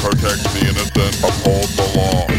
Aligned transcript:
Protect 0.00 0.42
the 0.54 0.60
innocent, 0.60 1.14
uphold 1.22 1.68
the 1.76 1.98
law. 1.98 2.30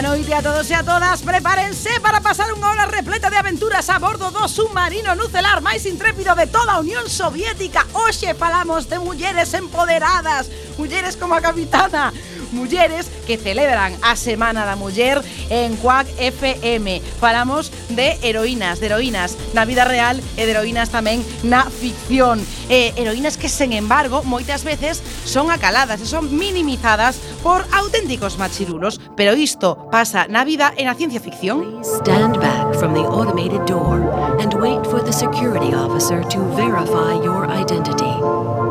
Noite 0.00 0.32
a 0.32 0.40
todos 0.40 0.70
e 0.70 0.74
a 0.74 0.82
todas 0.82 1.20
Prepárense 1.20 2.00
para 2.00 2.24
pasar 2.24 2.48
unha 2.56 2.72
hora 2.72 2.88
repleta 2.88 3.28
de 3.28 3.36
aventuras 3.36 3.84
a 3.92 4.00
bordo 4.00 4.32
do 4.32 4.48
submarino 4.48 5.12
nucelar 5.12 5.60
máis 5.60 5.84
intrépido 5.84 6.32
de 6.32 6.48
toda 6.48 6.72
a 6.72 6.80
Unión 6.80 7.04
Soviética 7.04 7.84
Hoxe 7.92 8.32
falamos 8.32 8.88
de 8.88 8.96
mulleres 8.96 9.52
empoderadas 9.52 10.48
Mulleres 10.80 11.20
como 11.20 11.36
a 11.36 11.44
capitana 11.44 12.16
mulleres 12.52 13.10
que 13.26 13.36
celebran 13.36 13.94
a 14.02 14.16
Semana 14.16 14.64
da 14.64 14.76
Muller 14.76 15.22
en 15.50 15.76
Cuac 15.76 16.06
FM. 16.18 17.02
Falamos 17.20 17.72
de 17.90 18.18
heroínas, 18.22 18.80
de 18.80 18.86
heroínas 18.86 19.36
na 19.54 19.64
vida 19.64 19.84
real 19.84 20.20
e 20.36 20.42
de 20.46 20.52
heroínas 20.52 20.90
tamén 20.90 21.22
na 21.42 21.66
ficción. 21.68 22.40
Eh, 22.70 22.94
heroínas 22.96 23.36
que, 23.36 23.48
sen 23.48 23.72
embargo, 23.72 24.22
moitas 24.22 24.62
veces 24.62 25.02
son 25.24 25.50
acaladas 25.50 26.00
e 26.00 26.06
son 26.06 26.30
minimizadas 26.30 27.18
por 27.42 27.66
auténticos 27.72 28.38
machirulos, 28.38 29.00
pero 29.16 29.34
isto 29.34 29.90
pasa 29.90 30.26
na 30.28 30.44
vida 30.44 30.72
e 30.76 30.86
na 30.86 30.94
ciencia 30.94 31.20
ficción. 31.20 31.82
Stand 31.82 32.38
back 32.38 32.74
from 32.78 32.94
the 32.94 33.04
automated 33.04 33.62
door 33.66 34.00
and 34.38 34.54
wait 34.54 34.82
for 34.86 35.02
the 35.02 35.12
security 35.12 35.74
officer 35.74 36.22
to 36.30 36.38
verify 36.54 37.14
your 37.22 37.46
identity. 37.50 38.69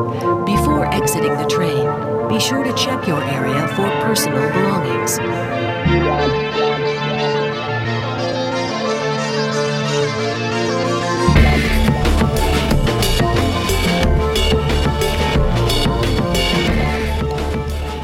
Exiting 0.92 1.36
the 1.36 1.46
train, 1.46 1.86
be 2.28 2.40
sure 2.40 2.64
to 2.64 2.72
check 2.74 3.06
your 3.06 3.22
area 3.22 3.68
for 3.68 3.88
personal 4.02 4.50
belongings. 4.52 5.18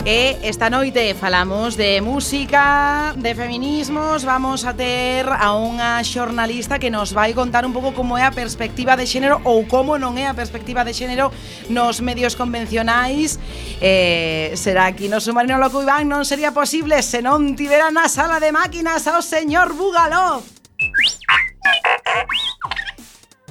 E 0.06 0.38
esta 0.46 0.70
noite 0.70 1.18
falamos 1.18 1.74
de 1.74 2.00
música, 2.00 3.12
de 3.16 3.34
feminismos, 3.34 4.22
vamos 4.22 4.64
a 4.64 4.70
ter 4.70 5.26
a 5.26 5.50
unha 5.58 5.98
xornalista 6.06 6.78
que 6.78 6.94
nos 6.94 7.10
vai 7.10 7.34
contar 7.34 7.66
un 7.66 7.74
pouco 7.74 7.90
como 7.90 8.14
é 8.14 8.22
a 8.22 8.30
perspectiva 8.30 8.94
de 8.94 9.02
xénero 9.02 9.42
ou 9.42 9.66
como 9.66 9.98
non 9.98 10.14
é 10.14 10.30
a 10.30 10.38
perspectiva 10.38 10.86
de 10.86 10.94
xénero 10.94 11.34
nos 11.74 11.98
medios 11.98 12.38
convencionais. 12.38 13.42
Eh, 13.82 14.54
será 14.54 14.86
aquí 14.86 15.10
no 15.10 15.18
submarino 15.18 15.58
loco 15.58 15.82
Iván, 15.82 16.06
non 16.06 16.22
sería 16.22 16.54
posible 16.54 17.02
se 17.02 17.18
non 17.18 17.58
tivera 17.58 17.90
na 17.90 18.06
sala 18.06 18.38
de 18.38 18.54
máquinas 18.54 19.10
ao 19.10 19.26
señor 19.26 19.74
Bugalov. 19.74 20.46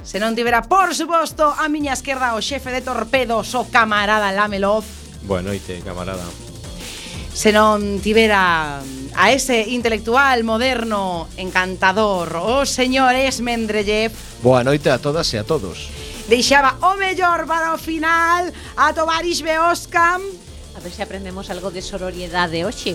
Se 0.07 0.23
non 0.23 0.39
tivera, 0.39 0.63
por 0.63 0.95
suposto, 0.95 1.51
a 1.51 1.67
miña 1.67 1.91
esquerda 1.91 2.31
o 2.31 2.39
xefe 2.39 2.72
de 2.72 2.79
torpedos, 2.79 3.51
o 3.59 3.67
camarada 3.67 4.31
Lamelov 4.31 5.04
Boa 5.25 5.41
noite, 5.41 5.81
camarada. 5.81 6.21
Se 7.33 7.49
non 7.49 7.97
tivera 7.97 8.77
a 8.77 9.25
ese 9.33 9.57
intelectual 9.73 10.45
moderno, 10.45 11.25
encantador, 11.35 12.29
o 12.37 12.61
señor 12.69 13.17
Esmendrellev. 13.17 14.13
Boa 14.45 14.61
noite 14.61 14.93
a 14.93 15.01
todas 15.01 15.25
e 15.33 15.41
a 15.41 15.43
todos. 15.43 15.89
Deixaba 16.29 16.77
o 16.85 16.93
mellor 16.93 17.49
para 17.49 17.73
o 17.73 17.81
final 17.81 18.53
a 18.77 18.93
Tovarish 18.93 19.41
Beoscam. 19.41 20.21
A 20.77 20.79
ver 20.79 20.93
se 20.93 21.01
aprendemos 21.01 21.49
algo 21.49 21.73
de 21.73 21.81
sororiedade 21.81 22.61
hoxe. 22.61 22.93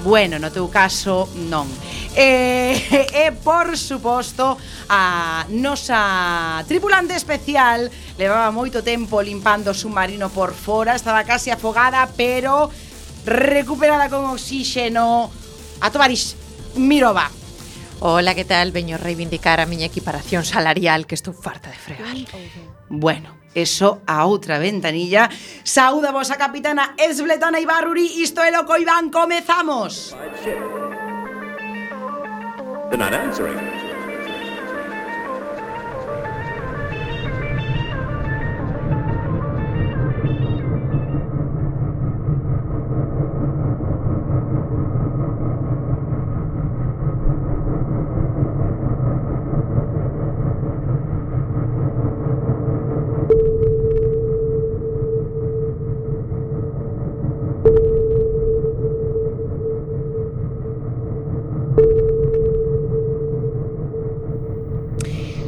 Bueno, 0.00 0.40
no 0.40 0.48
teu 0.48 0.72
caso, 0.72 1.28
non. 1.52 1.68
E, 2.16 2.72
eh, 2.72 3.28
e 3.28 3.32
por 3.44 3.76
suposto 3.76 4.56
a 4.88 5.44
nosa 5.52 6.64
tripulante 6.64 7.12
especial 7.12 7.92
levaba 8.16 8.48
moito 8.48 8.80
tempo 8.80 9.20
limpando 9.20 9.70
o 9.70 9.76
submarino 9.76 10.32
por 10.32 10.56
fora, 10.56 10.96
estaba 10.96 11.28
casi 11.28 11.52
afogada, 11.52 12.08
pero 12.16 12.72
recuperada 13.28 14.08
con 14.08 14.24
oxígeno 14.32 15.28
A 15.84 15.92
Tovarish 15.92 16.34
Mirova. 16.80 17.28
Ola, 18.00 18.34
que 18.34 18.44
tal? 18.44 18.72
Veño 18.72 18.96
reivindicar 18.96 19.60
a 19.60 19.68
miña 19.68 19.84
equiparación 19.84 20.44
salarial 20.44 21.04
que 21.04 21.16
estou 21.16 21.36
farta 21.36 21.68
de 21.68 21.76
fregar. 21.76 22.16
Bueno, 22.88 23.36
eso 23.52 24.00
a 24.08 24.24
outra 24.24 24.56
ventanilla. 24.56 25.28
Saúda 25.64 26.16
vos 26.16 26.32
a 26.32 26.40
capitana 26.40 26.96
Esbletana 26.96 27.60
Ibarruri, 27.60 28.24
isto 28.24 28.40
é 28.40 28.48
loco 28.48 28.76
Iván, 28.76 29.12
comezamos. 29.12 30.16
Comezamos. 30.16 30.95
They're 32.88 32.98
not 32.98 33.12
answering. 33.12 33.85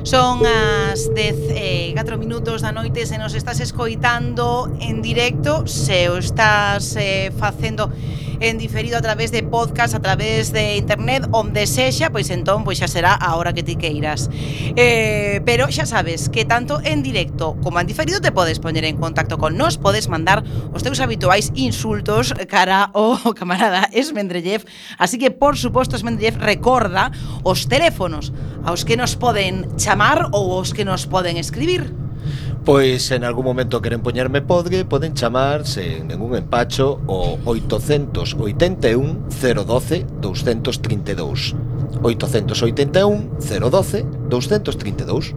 Son 0.09 0.41
as 0.41 1.13
10 1.13 1.53
e 1.53 1.93
eh, 1.93 1.93
4 1.93 2.17
minutos 2.17 2.65
da 2.65 2.73
noite 2.73 3.05
se 3.05 3.21
nos 3.21 3.37
estás 3.37 3.61
escoitando 3.61 4.73
en 4.81 5.05
directo, 5.05 5.69
se 5.69 6.09
o 6.09 6.17
estás 6.17 6.97
eh, 6.97 7.29
facendo 7.37 7.93
en 8.41 8.59
diferido 8.59 8.99
a 8.99 9.00
través 9.00 9.31
de 9.31 9.43
podcast, 9.43 9.94
a 9.94 10.00
través 10.00 10.53
de 10.53 10.76
internet, 10.76 11.28
onde 11.32 11.66
sexa, 11.66 12.10
pois 12.10 12.31
entón 12.31 12.64
pois 12.64 12.79
xa 12.79 12.88
será 12.88 13.14
a 13.14 13.37
hora 13.37 13.52
que 13.52 13.62
ti 13.62 13.76
queiras. 13.76 14.31
Eh, 14.76 15.40
pero 15.44 15.70
xa 15.70 15.87
sabes 15.87 16.29
que 16.29 16.44
tanto 16.44 16.81
en 16.85 17.02
directo 17.02 17.56
como 17.62 17.81
en 17.81 17.87
diferido 17.87 18.20
te 18.20 18.32
podes 18.32 18.58
poñer 18.58 18.85
en 18.85 18.96
contacto 18.96 19.38
con 19.38 19.56
nós, 19.56 19.79
podes 19.79 20.08
mandar 20.08 20.44
os 20.73 20.82
teus 20.82 21.00
habituais 21.00 21.52
insultos 21.55 22.35
cara 22.49 22.90
ao 22.94 23.35
camarada 23.38 23.88
Esmendrellev, 23.93 24.64
así 24.99 25.19
que 25.19 25.31
por 25.31 25.56
suposto 25.56 25.96
Esmendrellev 25.96 26.38
recorda 26.38 27.12
os 27.43 27.69
teléfonos 27.69 28.32
aos 28.64 28.84
que 28.84 28.96
nos 28.96 29.17
poden 29.17 29.67
chamar 29.76 30.31
ou 30.32 30.52
aos 30.55 30.73
que 30.75 30.84
nos 30.84 31.06
poden 31.06 31.37
escribir. 31.37 32.07
Pois 32.64 33.10
en 33.10 33.25
algún 33.25 33.44
momento 33.44 33.81
queren 33.81 34.00
poñerme 34.00 34.43
podre, 34.43 34.84
poden 34.84 35.14
chamar 35.14 35.66
sen 35.66 36.08
ningún 36.08 36.37
empacho 36.37 37.00
o 37.06 37.38
881 37.44 39.28
012 39.31 40.06
232. 40.20 41.55
881 42.02 43.31
012 43.40 44.06
232. 44.28 45.34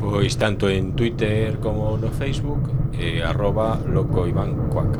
Pois 0.00 0.38
tanto 0.38 0.70
en 0.70 0.96
Twitter 0.96 1.58
como 1.61 1.99
no 1.99 2.08
Facebook 2.08 2.72
eh, 2.96 3.22
Arroba 3.22 3.78
loco 3.84 4.26
Iván 4.26 4.70
Cuac 4.72 4.96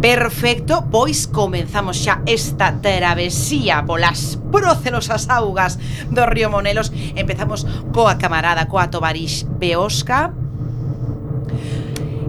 Perfecto, 0.00 0.86
pois 0.94 1.26
comenzamos 1.26 1.98
xa 1.98 2.22
esta 2.22 2.70
travesía 2.78 3.82
polas 3.82 4.38
procelosas 4.54 5.26
augas 5.26 5.74
do 6.14 6.22
río 6.22 6.46
Monelos. 6.54 6.94
Empezamos 7.18 7.66
coa 7.90 8.14
camarada, 8.14 8.70
coa 8.70 8.86
Tovarix 8.94 9.42
Beosca. 9.58 10.30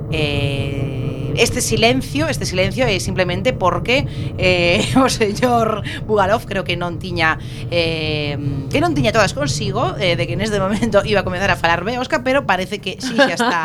Eh, 0.10 0.89
este 1.40 1.62
silencio, 1.62 2.28
este 2.28 2.46
silencio 2.46 2.86
é 2.86 3.00
simplemente 3.00 3.54
porque 3.56 4.06
eh, 4.38 4.84
o 5.00 5.08
señor 5.08 5.82
Bugalov 6.06 6.46
creo 6.46 6.68
que 6.68 6.76
non 6.76 7.00
tiña 7.00 7.40
eh, 7.72 8.36
que 8.68 8.80
non 8.84 8.92
tiña 8.92 9.16
todas 9.16 9.32
consigo 9.32 9.96
eh, 9.98 10.20
de 10.20 10.28
que 10.28 10.36
neste 10.36 10.60
momento 10.60 11.02
iba 11.08 11.24
a 11.24 11.26
comenzar 11.26 11.50
a 11.50 11.58
falar 11.58 11.88
Beosca, 11.88 12.22
pero 12.22 12.44
parece 12.44 12.84
que 12.84 13.00
sí, 13.00 13.16
xa 13.16 13.36
está 13.40 13.62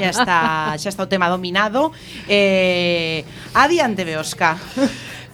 xa 0.00 0.08
está, 0.08 0.38
xa 0.80 0.88
está 0.88 1.02
o 1.04 1.08
tema 1.10 1.28
dominado. 1.28 1.92
Eh, 2.26 3.24
adiante 3.52 4.08
Beosca. 4.08 4.56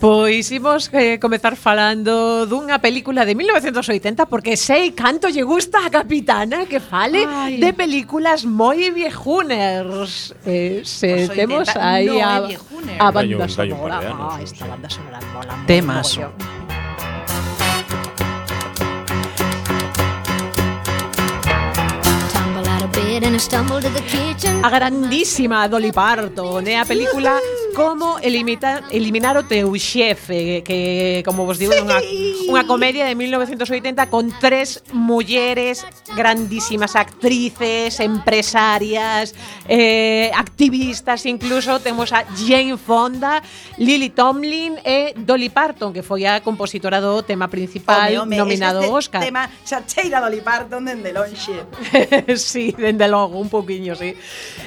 Pois 0.00 0.47
imos 0.55 0.89
eh, 0.95 1.19
comezar 1.19 1.56
falando 1.59 2.47
dunha 2.47 2.79
película 2.79 3.27
de 3.27 3.35
1980 3.35 4.31
porque 4.31 4.55
sei 4.55 4.95
canto 4.95 5.27
lle 5.27 5.43
gusta 5.43 5.83
a 5.83 5.91
capitana 5.91 6.71
que 6.71 6.79
fale 6.79 7.27
Ai. 7.27 7.59
de 7.59 7.71
películas 7.75 8.47
moi 8.47 8.79
viejuners. 8.95 10.39
Eh, 10.47 10.87
se 10.87 11.27
80 11.27 11.35
temos 11.35 11.67
aí 11.75 12.06
no 12.06 12.23
a, 12.23 12.47
a 13.03 13.11
banda 13.11 13.43
un- 13.43 13.50
sonora. 13.50 13.99
Ah, 14.15 14.39
esta 14.39 14.71
banda 14.71 14.87
sonora 14.87 15.19
mola 15.35 15.55
kitchen. 24.06 24.65
A 24.65 24.71
grandísima 24.71 25.69
Dolly 25.69 25.93
Parton, 25.93 26.62
é 26.67 26.79
a 26.79 26.85
película 26.87 27.39
como 27.78 28.19
eliminar, 28.19 28.82
eliminar 28.90 29.38
o 29.38 29.46
teu 29.46 29.70
xefe, 29.78 30.66
que 30.66 31.22
como 31.22 31.46
vos 31.46 31.62
digo, 31.62 31.70
sí. 31.70 31.78
unha, 31.78 32.02
unha 32.50 32.64
comedia 32.66 33.06
de 33.06 33.14
1980 33.14 34.10
con 34.10 34.34
tres 34.42 34.82
mulleres 34.90 35.86
grandísimas 36.19 36.98
actrices, 36.98 38.02
empresarias, 38.02 39.30
eh, 39.70 40.34
activistas 40.34 41.22
incluso, 41.30 41.78
temos 41.78 42.10
a 42.10 42.26
Jane 42.34 42.75
Fonda, 42.75 43.38
Lily 43.78 44.10
Tomlin 44.10 44.82
e 44.82 45.14
Dolly 45.14 45.54
Parton, 45.54 45.94
que 45.94 46.02
foi 46.02 46.26
a 46.26 46.42
compositora 46.42 46.98
do 46.98 47.22
tema 47.22 47.46
principal 47.46 48.10
home, 48.10 48.34
home, 48.34 48.36
nominado 48.42 48.82
este 48.82 48.90
Oscar. 48.90 49.22
tema 49.22 49.46
xa 49.62 49.86
cheira 49.86 50.19
Dolly 50.19 50.42
Parton 50.42 50.82
dende 50.82 51.14
lonxe. 51.14 51.62
sí, 52.34 52.75
dende 52.75 53.06
logo, 53.06 53.38
un 53.38 53.46
poquiño, 53.46 53.94
sí. 53.94 54.19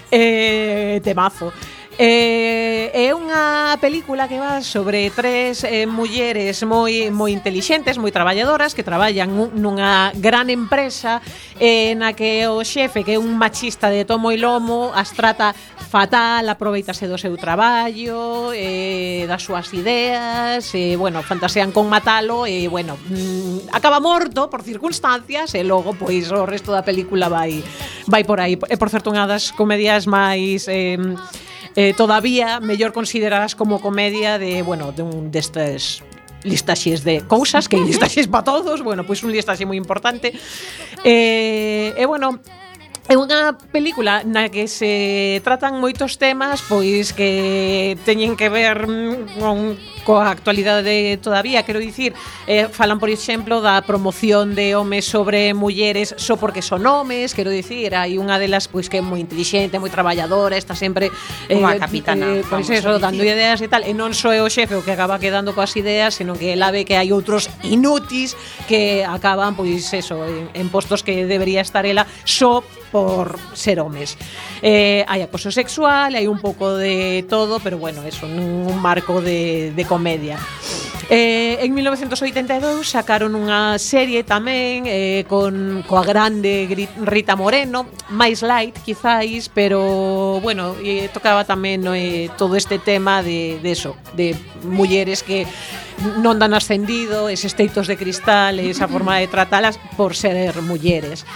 Eh, 0.08 1.04
temazo. 1.04 1.52
Eh, 2.00 2.90
é 2.96 3.12
unha 3.12 3.76
película 3.84 4.32
que 4.32 4.40
va 4.40 4.64
sobre 4.64 5.12
tres 5.12 5.68
eh, 5.68 5.84
mulleres 5.84 6.64
moi 6.64 7.12
moi 7.12 7.36
intelixentes, 7.36 8.00
moi 8.00 8.16
traballadoras 8.16 8.72
que 8.72 8.82
traballan 8.82 9.52
nunha 9.60 10.16
gran 10.16 10.48
empresa 10.48 11.20
eh, 11.60 11.92
na 12.00 12.16
que 12.16 12.48
o 12.48 12.64
xefe 12.64 13.04
que 13.04 13.16
é 13.16 13.20
un 13.20 13.36
machista 13.36 13.92
de 13.92 14.08
tomo 14.08 14.32
e 14.32 14.40
lomo 14.40 14.96
as 14.96 15.12
trata 15.12 15.52
fatal, 15.92 16.48
aproveitase 16.48 17.12
do 17.12 17.20
seu 17.20 17.36
traballo, 17.36 18.56
eh, 18.56 19.28
das 19.28 19.44
súas 19.44 19.68
ideas, 19.76 20.72
eh, 20.72 20.96
bueno, 20.96 21.20
fantasean 21.20 21.76
con 21.76 21.92
matalo 21.92 22.48
e 22.48 22.66
eh, 22.66 22.68
bueno, 22.72 22.96
mm, 22.96 23.76
acaba 23.76 24.00
morto 24.00 24.48
por 24.48 24.64
circunstancias 24.64 25.52
e 25.60 25.68
logo 25.68 25.92
pois 26.00 26.32
o 26.32 26.48
resto 26.48 26.72
da 26.72 26.88
película 26.88 27.28
vai 27.28 27.60
vai 28.08 28.24
por 28.24 28.40
aí. 28.40 28.56
É 28.72 28.80
por 28.80 28.88
certo 28.88 29.12
unha 29.12 29.28
das 29.28 29.52
comedias 29.52 30.08
máis 30.08 30.72
eh, 30.72 30.96
eh, 31.76 31.94
todavía 31.94 32.60
mellor 32.60 32.94
considerarás 32.94 33.56
como 33.56 33.82
comedia 33.82 34.38
de, 34.38 34.62
bueno, 34.62 34.92
de 34.92 35.04
un 35.04 35.32
destes 35.32 36.04
listaxes 36.44 37.04
de 37.04 37.22
cousas, 37.22 37.70
que 37.70 37.78
hai 37.78 37.86
listaxes 37.86 38.26
para 38.26 38.44
todos, 38.44 38.82
bueno, 38.82 39.06
pois 39.06 39.22
pues 39.22 39.30
un 39.30 39.32
listaxe 39.32 39.66
moi 39.66 39.78
importante. 39.78 40.34
Eh, 41.06 41.94
e 41.94 42.04
bueno, 42.10 42.42
É 43.10 43.18
unha 43.20 43.60
película 43.74 44.24
na 44.24 44.48
que 44.48 44.72
se 44.72 45.42
tratan 45.44 45.84
moitos 45.84 46.16
temas 46.16 46.64
pois 46.64 47.12
que 47.12 48.00
teñen 48.08 48.40
que 48.40 48.48
ver 48.48 48.88
mm, 48.88 49.36
con 49.42 49.76
coa 50.04 50.30
actualidade 50.30 51.18
todavía, 51.22 51.64
quero 51.64 51.80
dicir, 51.80 52.14
eh, 52.48 52.68
falan, 52.72 53.00
por 53.00 53.10
exemplo, 53.10 53.62
da 53.62 53.82
promoción 53.86 54.56
de 54.56 54.76
homes 54.76 55.06
sobre 55.06 55.54
mulleres 55.54 56.14
só 56.18 56.38
porque 56.38 56.62
son 56.62 56.86
homes, 56.86 57.34
quero 57.34 57.50
dicir, 57.50 57.94
hai 57.96 58.18
unha 58.18 58.42
delas 58.42 58.68
pois 58.68 58.90
que 58.90 59.00
é 59.00 59.04
moi 59.04 59.22
intelixente, 59.22 59.78
moi 59.78 59.94
traballadora, 59.94 60.58
está 60.58 60.74
sempre 60.74 61.14
eh, 61.48 61.58
unha 61.58 61.78
capitana, 61.78 62.42
eh, 62.42 62.46
pois 62.46 62.68
eso, 62.70 62.98
dando 62.98 63.22
ideas 63.22 63.62
e 63.62 63.68
tal, 63.70 63.86
e 63.86 63.94
non 63.94 64.14
só 64.18 64.34
é 64.34 64.42
o 64.42 64.50
xefe 64.50 64.74
o 64.78 64.84
que 64.84 64.94
acaba 64.94 65.22
quedando 65.22 65.54
coas 65.54 65.74
ideas, 65.78 66.18
senón 66.18 66.38
que 66.38 66.54
ela 66.54 66.74
ve 66.74 66.84
que 66.84 66.98
hai 66.98 67.14
outros 67.14 67.48
inútis 67.62 68.34
que 68.66 69.06
acaban 69.06 69.54
pois 69.54 69.94
eso, 69.94 70.26
en, 70.26 70.50
en 70.54 70.68
postos 70.74 71.06
que 71.06 71.26
debería 71.30 71.62
estar 71.62 71.86
ela 71.86 72.10
só 72.26 72.66
por 72.92 73.40
ser 73.54 73.80
homes. 73.80 74.18
Eh, 74.62 75.08
hai 75.08 75.24
acoso 75.24 75.50
sexual, 75.50 76.14
hai 76.14 76.28
un 76.28 76.38
pouco 76.44 76.76
de 76.76 77.24
todo, 77.26 77.64
pero 77.64 77.80
bueno, 77.80 78.04
eso, 78.04 78.28
nun 78.28 78.76
marco 78.78 79.24
de, 79.24 79.72
de 79.72 79.84
comedia. 79.92 80.40
Eh, 81.14 81.60
en 81.60 81.74
1982 81.76 82.88
sacaron 82.88 83.36
unha 83.36 83.76
serie 83.76 84.24
tamén 84.24 84.88
eh, 84.88 85.28
con 85.28 85.84
coa 85.84 86.08
grande 86.08 86.72
Rita 87.04 87.36
Moreno, 87.36 87.84
máis 88.08 88.40
light 88.40 88.80
quizáis, 88.80 89.52
pero 89.52 90.40
bueno, 90.40 90.80
eh, 90.80 91.12
tocaba 91.12 91.44
tamén 91.44 91.84
eh, 91.92 92.32
todo 92.40 92.56
este 92.56 92.80
tema 92.80 93.20
de, 93.20 93.60
de 93.60 93.76
eso, 93.76 94.00
de 94.16 94.40
mulleres 94.64 95.20
que 95.20 95.44
non 96.24 96.40
dan 96.40 96.56
ascendido, 96.56 97.28
eses 97.28 97.60
teitos 97.60 97.92
de 97.92 98.00
cristal, 98.00 98.64
esa 98.64 98.88
forma 98.88 99.20
de 99.20 99.28
tratalas 99.28 99.76
por 100.00 100.16
ser 100.16 100.64
mulleres. 100.64 101.28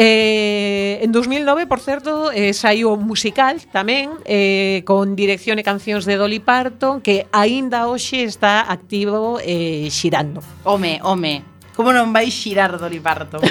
Eh, 0.00 1.00
en 1.02 1.10
2009, 1.10 1.66
por 1.66 1.80
certo, 1.80 2.30
eh, 2.30 2.54
saiu 2.54 2.94
un 2.94 3.02
musical 3.02 3.58
tamén 3.74 4.14
eh, 4.30 4.86
con 4.86 5.18
dirección 5.18 5.58
e 5.58 5.66
cancións 5.66 6.06
de 6.06 6.14
Dolly 6.14 6.38
Parton 6.38 7.02
que 7.02 7.26
aínda 7.34 7.90
hoxe 7.90 8.22
está 8.22 8.62
activo 8.70 9.42
eh, 9.42 9.90
xirando. 9.90 10.38
Home, 10.62 11.02
home, 11.02 11.42
Como 11.74 11.90
non 11.90 12.14
vai 12.14 12.30
xirar 12.30 12.78
Dolly 12.78 13.02
Parton? 13.02 13.42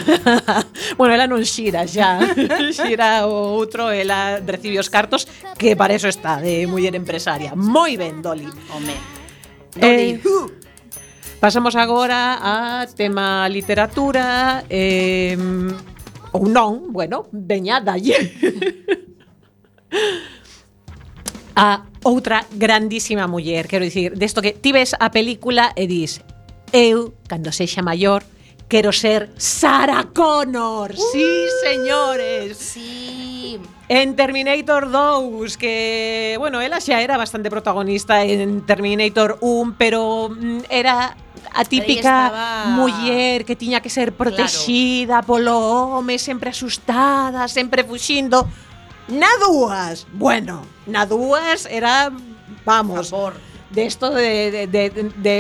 bueno, 1.00 1.12
ela 1.16 1.28
non 1.28 1.44
xira 1.44 1.84
xa 1.84 2.20
Xira 2.76 3.24
o 3.24 3.56
outro 3.56 3.88
Ela 3.88 4.44
recibe 4.44 4.84
os 4.84 4.92
cartos 4.92 5.24
Que 5.56 5.80
para 5.80 5.96
eso 5.96 6.12
está 6.12 6.44
De 6.44 6.68
muller 6.68 6.92
empresaria 7.00 7.56
Moi 7.56 7.96
ben, 7.96 8.20
Dolly 8.20 8.52
Home 8.76 9.00
eh, 9.80 9.80
Dolly 9.80 10.12
eh, 10.20 10.28
uh. 10.28 10.48
Pasamos 11.40 11.80
agora 11.80 12.36
a 12.44 12.84
tema 12.92 13.48
literatura 13.48 14.68
eh, 14.68 15.40
ou 16.38 16.46
non, 16.46 16.94
bueno, 16.94 17.26
veña 17.34 17.82
dalle. 17.82 18.14
a 21.58 21.90
outra 22.06 22.46
grandísima 22.54 23.26
muller, 23.26 23.68
quero 23.68 23.84
dicir, 23.84 24.14
desto 24.14 24.42
que 24.46 24.54
ti 24.54 24.72
ves 24.72 24.94
a 24.94 25.10
película 25.10 25.74
e 25.74 25.90
dis, 25.90 26.22
eu, 26.70 27.18
cando 27.26 27.50
sexa 27.50 27.82
maior, 27.82 28.22
quero 28.70 28.94
ser 28.94 29.34
Sarah 29.38 30.06
Connor. 30.14 30.92
Uh, 30.92 31.12
sí, 31.12 31.26
señores. 31.66 32.58
Sí. 32.58 33.60
En 33.90 34.16
Terminator 34.16 34.92
2, 34.92 35.58
que, 35.58 36.36
bueno, 36.38 36.62
ela 36.62 36.78
xa 36.78 37.02
era 37.02 37.18
bastante 37.18 37.50
protagonista 37.50 38.24
en 38.24 38.62
Terminator 38.68 39.40
1, 39.42 39.76
pero 39.80 40.30
mm, 40.30 40.70
era 40.70 41.18
a 41.54 41.64
típica 41.66 42.28
estaba- 42.28 42.66
muller 42.76 43.46
que 43.46 43.56
tiña 43.56 43.82
que 43.82 43.90
ser 43.90 44.14
protexida 44.14 45.22
polo 45.22 45.58
home, 45.58 46.18
sempre 46.20 46.50
asustada, 46.52 47.48
sempre 47.48 47.84
fuxindo. 47.84 48.48
Na 49.08 49.30
dúas, 49.40 50.06
bueno, 50.14 50.62
na 50.86 51.06
dúas 51.06 51.66
era, 51.72 52.12
vamos, 52.66 53.08
Por 53.10 53.32
favor. 53.32 53.34
de 53.72 53.86
esto 53.86 54.10
de, 54.12 54.52
de, 54.52 54.68
de, 54.68 54.90
de 55.16 55.36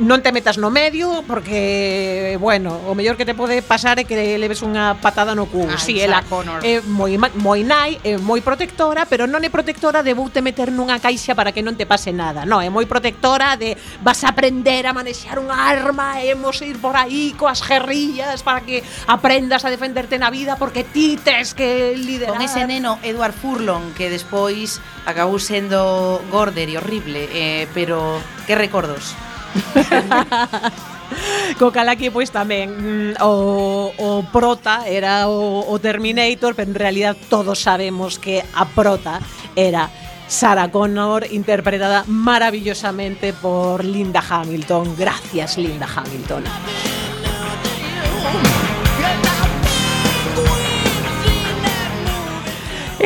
non 0.00 0.20
te 0.20 0.32
metas 0.32 0.58
no 0.60 0.68
medio 0.68 1.24
porque, 1.26 2.36
bueno, 2.40 2.76
o 2.86 2.94
mellor 2.94 3.16
que 3.16 3.24
te 3.24 3.34
pode 3.34 3.60
pasar 3.62 3.98
é 3.98 4.04
que 4.04 4.36
leves 4.36 4.60
unha 4.60 4.96
patada 5.00 5.32
no 5.32 5.48
cu. 5.48 5.64
Ai, 5.64 5.80
si, 5.80 5.96
sí, 5.96 6.02
ela 6.02 6.20
Connor. 6.26 6.60
é 6.64 6.80
moi, 6.84 7.16
moi 7.36 7.60
nai, 7.64 8.00
é 8.04 8.20
moi 8.20 8.40
protectora, 8.44 9.08
pero 9.08 9.24
non 9.24 9.40
é 9.40 9.50
protectora 9.50 10.04
de 10.04 10.12
vou 10.12 10.28
te 10.28 10.44
meter 10.44 10.68
nunha 10.72 11.00
caixa 11.00 11.32
para 11.32 11.52
que 11.52 11.64
non 11.64 11.74
te 11.74 11.88
pase 11.88 12.12
nada. 12.12 12.44
Non, 12.44 12.60
é 12.60 12.68
moi 12.68 12.84
protectora 12.84 13.56
de 13.56 13.76
vas 14.04 14.22
a 14.24 14.32
aprender 14.32 14.84
a 14.86 14.92
manexar 14.92 15.40
unha 15.40 15.56
arma 15.56 16.20
e 16.20 16.32
hemos 16.32 16.60
ir 16.60 16.76
por 16.80 16.96
aí 16.96 17.32
coas 17.36 17.62
guerrillas 17.64 18.42
para 18.42 18.60
que 18.64 18.84
aprendas 19.06 19.64
a 19.64 19.72
defenderte 19.72 20.20
na 20.20 20.28
vida 20.28 20.56
porque 20.60 20.84
ti 20.84 21.16
tes 21.16 21.54
que 21.56 21.96
liderar. 21.96 22.36
Con 22.36 22.42
ese 22.44 22.66
neno 22.66 22.98
Edward 23.02 23.34
Furlong 23.34 23.94
que 23.96 24.10
despois 24.12 24.80
acabou 25.06 25.38
sendo 25.38 26.20
gorder 26.30 26.68
e 26.68 26.76
horrible, 26.76 27.28
eh, 27.32 27.68
pero 27.72 28.20
que 28.46 28.54
recordos? 28.54 29.14
Co 31.58 31.72
cal 31.72 31.88
pois 32.12 32.34
tamén 32.34 32.68
mm, 32.68 33.22
o, 33.22 33.94
o 33.96 34.08
prota 34.28 34.84
era 34.84 35.30
o, 35.30 35.64
o 35.64 35.74
Terminator, 35.78 36.52
pero 36.52 36.68
en 36.68 36.76
realidad 36.76 37.16
todos 37.30 37.62
sabemos 37.62 38.18
que 38.18 38.42
a 38.42 38.66
prota 38.66 39.22
era 39.54 39.88
Sarah 40.28 40.70
Connor, 40.70 41.26
interpretada 41.30 42.04
maravillosamente 42.06 43.32
por 43.32 43.84
Linda 43.84 44.20
Hamilton. 44.20 44.94
Gracias, 44.98 45.56
Linda 45.56 45.86
Hamilton. 45.86 46.44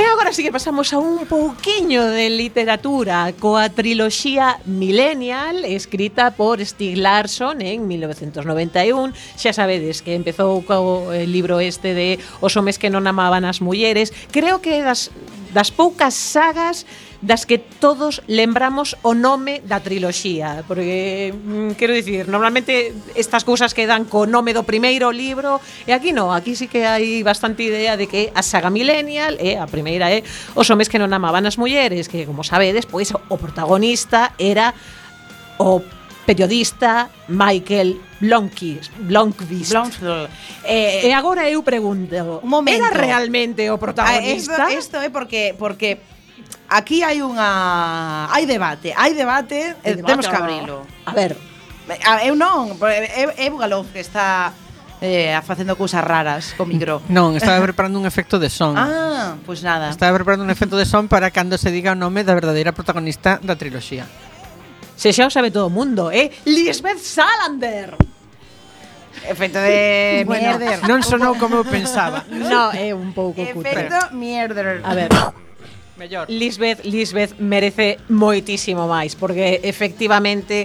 E 0.00 0.04
agora 0.06 0.32
sí 0.32 0.42
que 0.42 0.50
pasamos 0.50 0.94
a 0.94 0.98
un 0.98 1.26
pouquiño 1.26 2.08
de 2.08 2.32
literatura 2.32 3.36
coa 3.36 3.68
triloxía 3.68 4.56
Millennial 4.64 5.60
escrita 5.68 6.32
por 6.32 6.56
Stieg 6.64 6.96
Larsson 6.96 7.60
en 7.60 7.84
1991. 7.84 9.12
Xa 9.36 9.52
sabedes 9.52 10.00
que 10.00 10.16
empezou 10.16 10.64
co 10.64 11.12
eh, 11.12 11.28
libro 11.28 11.60
este 11.60 11.92
de 11.92 12.16
Os 12.40 12.56
homes 12.56 12.80
que 12.80 12.88
non 12.88 13.04
amaban 13.04 13.44
as 13.44 13.60
mulleres. 13.60 14.16
Creo 14.32 14.64
que 14.64 14.80
das, 14.80 15.12
das 15.52 15.68
poucas 15.68 16.16
sagas 16.16 16.88
das 17.20 17.44
que 17.44 17.58
todos 17.58 18.22
lembramos 18.26 18.96
o 19.04 19.12
nome 19.12 19.60
da 19.68 19.84
triloxía, 19.84 20.64
porque 20.64 21.32
mm, 21.36 21.76
quero 21.76 21.92
dicir, 21.92 22.28
normalmente 22.28 22.96
estas 23.12 23.44
cousas 23.44 23.76
quedan 23.76 24.08
co 24.08 24.24
nome 24.24 24.56
do 24.56 24.64
primeiro 24.64 25.12
libro 25.12 25.60
e 25.84 25.92
aquí 25.92 26.16
no, 26.16 26.32
aquí 26.32 26.56
sí 26.56 26.64
que 26.64 26.88
hai 26.88 27.20
bastante 27.20 27.68
idea 27.68 28.00
de 28.00 28.08
que 28.08 28.32
a 28.32 28.40
saga 28.40 28.72
Millennial 28.72 29.36
é 29.36 29.54
eh, 29.54 29.56
a 29.60 29.68
primeira 29.68 30.08
é 30.08 30.24
eh, 30.24 30.56
os 30.56 30.64
homes 30.72 30.88
que 30.88 30.96
non 30.96 31.12
amaban 31.12 31.44
as 31.44 31.60
mulleres, 31.60 32.08
que 32.08 32.24
como 32.24 32.40
sabedes, 32.40 32.88
pois 32.88 33.12
o 33.12 33.36
protagonista 33.36 34.32
era 34.40 34.72
o 35.60 35.84
periodista 36.24 37.10
Michael 37.28 38.00
Blomkis, 38.20 38.90
Blomkvist. 38.96 39.72
eh, 40.64 41.08
e 41.08 41.12
agora 41.12 41.48
eu 41.48 41.60
pregunto, 41.62 42.40
un 42.40 42.48
momento. 42.48 42.80
era 42.80 42.96
realmente 42.96 43.68
o 43.68 43.76
ah, 43.76 43.78
protagonista? 43.78 44.72
Isto 44.72 44.96
é 45.00 45.08
eh, 45.08 45.10
porque 45.10 45.52
porque 45.58 46.00
Aquí 46.70 47.02
hai 47.02 47.18
unha 47.18 48.30
hai 48.30 48.46
debate, 48.46 48.94
hai 48.94 49.10
debate, 49.10 49.74
e 49.82 49.98
debate 49.98 50.06
temos 50.06 50.30
que 50.30 50.38
ah. 50.38 50.42
abrilo. 50.46 50.86
A 51.02 51.10
ver. 51.10 51.34
Eu 52.22 52.38
non, 52.38 52.78
é 52.86 53.42
eu 53.42 53.58
Galof 53.58 53.90
que 53.90 53.98
está 53.98 54.54
eh, 55.02 55.34
facendo 55.42 55.74
cousas 55.74 55.98
raras 56.06 56.54
co 56.54 56.62
micro. 56.62 57.02
Non, 57.10 57.34
estaba 57.34 57.58
preparando 57.58 57.98
un 57.98 58.06
efecto 58.06 58.38
de 58.38 58.46
son. 58.46 58.78
Ah, 58.78 59.34
pois 59.42 59.58
pues 59.58 59.66
nada. 59.66 59.90
Estaba 59.90 60.14
preparando 60.14 60.46
un 60.46 60.52
efecto 60.54 60.78
de 60.78 60.86
son 60.86 61.10
para 61.10 61.34
cando 61.34 61.58
se 61.58 61.74
diga 61.74 61.90
o 61.90 61.98
nome 61.98 62.22
da 62.22 62.38
verdadeira 62.38 62.70
protagonista 62.70 63.42
da 63.42 63.58
triloxía. 63.58 64.06
Se 64.94 65.10
xa 65.10 65.26
o 65.26 65.32
sabe 65.34 65.50
todo 65.50 65.66
o 65.66 65.74
mundo, 65.74 66.14
eh? 66.14 66.30
Lisbeth 66.46 67.02
Salander. 67.02 67.98
Efecto 69.26 69.58
de 69.58 70.22
bueno, 70.28 70.54
mierder. 70.54 70.86
Non 70.86 71.02
sonou 71.02 71.34
como 71.34 71.58
eu 71.58 71.66
pensaba. 71.66 72.22
No, 72.30 72.70
é 72.70 72.92
eh, 72.92 72.94
un 72.94 73.10
pouco 73.10 73.42
cutre. 73.42 73.90
Efecto 73.90 74.14
mierder. 74.14 74.86
A 74.86 74.94
ver. 74.94 75.10
mellor. 76.00 76.24
Lisbeth, 76.32 76.80
Lisbeth 76.88 77.36
merece 77.38 78.00
moitísimo 78.08 78.88
máis, 78.88 79.12
porque 79.12 79.60
efectivamente 79.62 80.64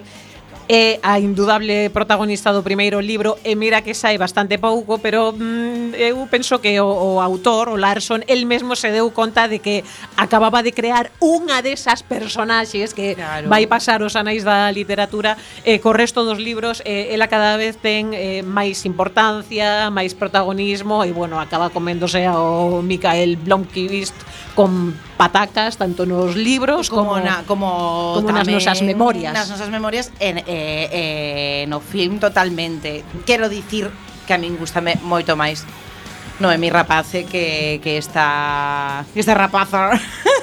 é 0.68 1.00
a 1.02 1.20
indudable 1.20 1.90
protagonista 1.90 2.52
do 2.52 2.66
primeiro 2.66 3.00
libro 3.00 3.38
e 3.46 3.56
mira 3.56 3.82
que 3.82 3.94
sai 3.94 4.18
bastante 4.18 4.58
pouco, 4.58 4.98
pero 5.00 5.32
mm, 5.32 5.94
eu 5.96 6.20
penso 6.28 6.60
que 6.60 6.80
o, 6.82 7.18
o 7.18 7.22
autor, 7.22 7.70
o 7.70 7.78
Larson, 7.78 8.22
el 8.28 8.46
mesmo 8.46 8.76
se 8.76 8.90
deu 8.92 9.10
conta 9.14 9.48
de 9.48 9.60
que 9.60 9.84
acababa 10.18 10.66
de 10.66 10.74
crear 10.74 11.14
unha 11.22 11.62
desas 11.62 12.02
personaxes 12.02 12.94
que 12.94 13.16
claro. 13.16 13.50
vai 13.50 13.70
pasar 13.70 14.02
os 14.02 14.18
anais 14.18 14.44
da 14.44 14.70
literatura 14.74 15.38
e 15.64 15.78
eh, 15.78 15.80
co 15.80 15.94
resto 15.94 16.26
dos 16.26 16.42
libros 16.42 16.82
eh, 16.86 17.14
ela 17.14 17.30
cada 17.30 17.58
vez 17.58 17.78
ten 17.78 18.12
eh, 18.18 18.42
máis 18.42 18.84
importancia, 18.90 19.94
máis 19.94 20.18
protagonismo 20.18 21.06
e 21.06 21.14
bueno, 21.14 21.38
acaba 21.38 21.70
coméndose 21.70 22.26
ao 22.26 22.82
Mikael 22.82 23.38
Blomkvist 23.38 24.18
con 24.58 24.96
patacas 25.18 25.78
tanto 25.78 26.06
nos 26.06 26.36
libros 26.36 26.90
como 26.90 27.06
como, 27.06 27.20
na, 27.20 27.44
como, 27.46 28.14
como 28.16 28.32
nas 28.32 28.48
nosas 28.48 28.82
memorias. 28.82 29.32
Nas 29.32 29.48
nosas 29.48 29.70
memorias 29.70 30.12
en, 30.20 30.44
en 30.48 30.55
eh, 30.56 30.90
eh, 30.92 31.66
no 31.68 31.84
film 31.84 32.20
totalmente. 32.20 33.04
Quero 33.26 33.50
dicir 33.50 33.92
que 34.26 34.34
a 34.34 34.40
min 34.40 34.58
gustame 34.58 34.96
moito 35.04 35.36
máis 35.36 35.68
Noemi 36.40 36.72
Rapace 36.72 37.28
que, 37.28 37.80
que 37.84 38.00
esta, 38.00 39.06
esta 39.16 39.34
rapaza 39.36 39.96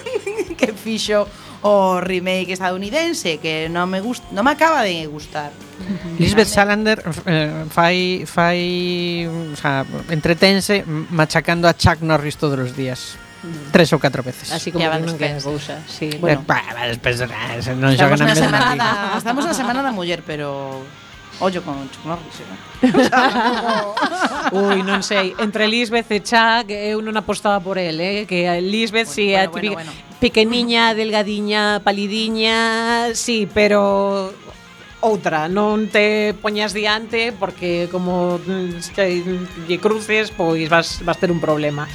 que 0.59 0.73
fixo 0.73 1.29
o 1.63 2.01
remake 2.01 2.53
estadounidense 2.53 3.39
que 3.39 3.71
non 3.71 3.87
me 3.87 4.03
gust, 4.03 4.27
non 4.35 4.43
me 4.43 4.53
acaba 4.53 4.83
de 4.83 5.07
gustar. 5.07 5.55
Lisbeth 6.19 6.51
Salander 6.51 6.99
eh, 7.27 7.67
fai 7.71 8.27
fai, 8.27 8.61
o 9.27 9.57
sea, 9.57 9.87
entretense 10.11 10.83
machacando 10.87 11.71
a 11.71 11.75
Chuck 11.75 12.03
Norris 12.03 12.37
todos 12.37 12.59
os 12.59 12.73
días 12.75 13.19
tres 13.73 13.93
ou 13.93 13.99
catro 13.99 14.23
veces. 14.23 14.53
Así 14.53 14.71
como 14.71 14.87
non 14.87 15.19
que 15.19 15.29
cousa, 15.43 15.83
sí. 15.87 16.11
Bueno. 16.19 16.41
Eh, 16.41 16.47
pa, 16.47 16.63
despois, 16.87 17.27
non 17.75 17.95
xogan 17.99 18.19
na 18.19 18.31
mesma 18.31 18.59
liga. 18.73 19.19
Estamos 19.19 19.45
na 19.47 19.55
semana 19.55 19.81
da 19.83 19.91
muller, 19.91 20.23
pero 20.23 20.81
ollo 21.43 21.63
con 21.63 21.91
Chuck 21.91 22.07
Norris. 22.07 22.39
Ui, 24.53 24.83
non 24.83 25.03
sei, 25.03 25.35
entre 25.39 25.67
Lisbeth 25.67 26.11
e 26.13 26.21
Chuck 26.23 26.71
eh, 26.71 26.95
eu 26.95 27.03
non 27.03 27.19
apostaba 27.19 27.59
por 27.59 27.79
el, 27.79 27.99
eh, 27.99 28.27
que 28.31 28.47
a 28.47 28.63
Lisbeth 28.63 29.11
bueno, 29.11 29.17
si 29.17 29.27
bueno, 29.35 29.43
a 29.43 29.51
típica 29.51 29.75
bueno, 29.75 29.93
bueno. 29.93 30.19
pequeniña, 30.23 30.95
delgadiña, 30.95 31.81
palidiña, 31.83 33.11
sí, 33.15 33.49
pero 33.51 34.31
outra, 35.03 35.51
non 35.51 35.91
te 35.91 36.31
poñas 36.39 36.71
diante 36.71 37.35
porque 37.35 37.91
como 37.91 38.39
lle 38.47 39.79
cruces, 39.83 40.31
pois 40.31 40.71
vas 40.71 41.03
vas 41.03 41.19
ter 41.19 41.35
un 41.35 41.43
problema. 41.43 41.91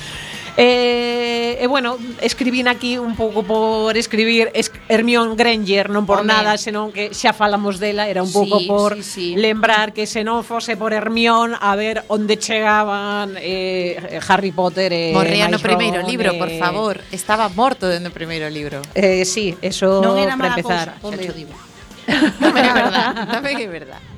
E, 0.58 1.54
eh, 1.60 1.64
e 1.64 1.68
bueno, 1.68 1.98
escribín 2.20 2.68
aquí 2.68 2.98
un 2.98 3.16
pouco 3.16 3.44
por 3.44 3.96
escribir 3.96 4.50
es 4.58 4.74
Hermión 4.90 5.38
Granger, 5.38 5.94
non 5.94 6.10
por 6.10 6.26
Home. 6.26 6.34
nada, 6.34 6.58
senón 6.58 6.90
que 6.90 7.14
xa 7.14 7.30
falamos 7.30 7.78
dela, 7.78 8.10
era 8.10 8.26
un 8.26 8.34
pouco 8.34 8.58
sí, 8.58 8.66
por 8.66 8.98
sí, 9.06 9.38
sí. 9.38 9.38
lembrar 9.38 9.94
que 9.94 10.10
se 10.10 10.26
non 10.26 10.42
fose 10.42 10.74
por 10.74 10.98
Hermión 10.98 11.54
a 11.54 11.78
ver 11.78 12.02
onde 12.10 12.42
chegaban 12.42 13.38
eh, 13.38 14.18
Harry 14.26 14.50
Potter 14.50 14.90
e 14.90 15.14
Morría 15.14 15.46
no 15.46 15.62
primeiro 15.62 16.02
libro, 16.02 16.34
por 16.42 16.50
eh. 16.50 16.58
favor, 16.58 17.06
estaba 17.14 17.54
morto 17.54 17.86
dentro 17.86 18.10
do 18.10 18.18
primeiro 18.18 18.50
libro. 18.50 18.82
Eh, 18.98 19.30
sí, 19.30 19.54
eso 19.62 20.02
non 20.02 20.18
era 20.18 20.34
para 20.42 20.58
empezar. 20.58 20.98
Cousa, 20.98 21.22
xa 21.22 21.38
digo. 21.38 21.54
non 22.42 22.58
é 22.58 22.72
verdad, 22.74 23.14
tamén 23.30 23.62
é 23.62 23.70
verdad 23.70 24.17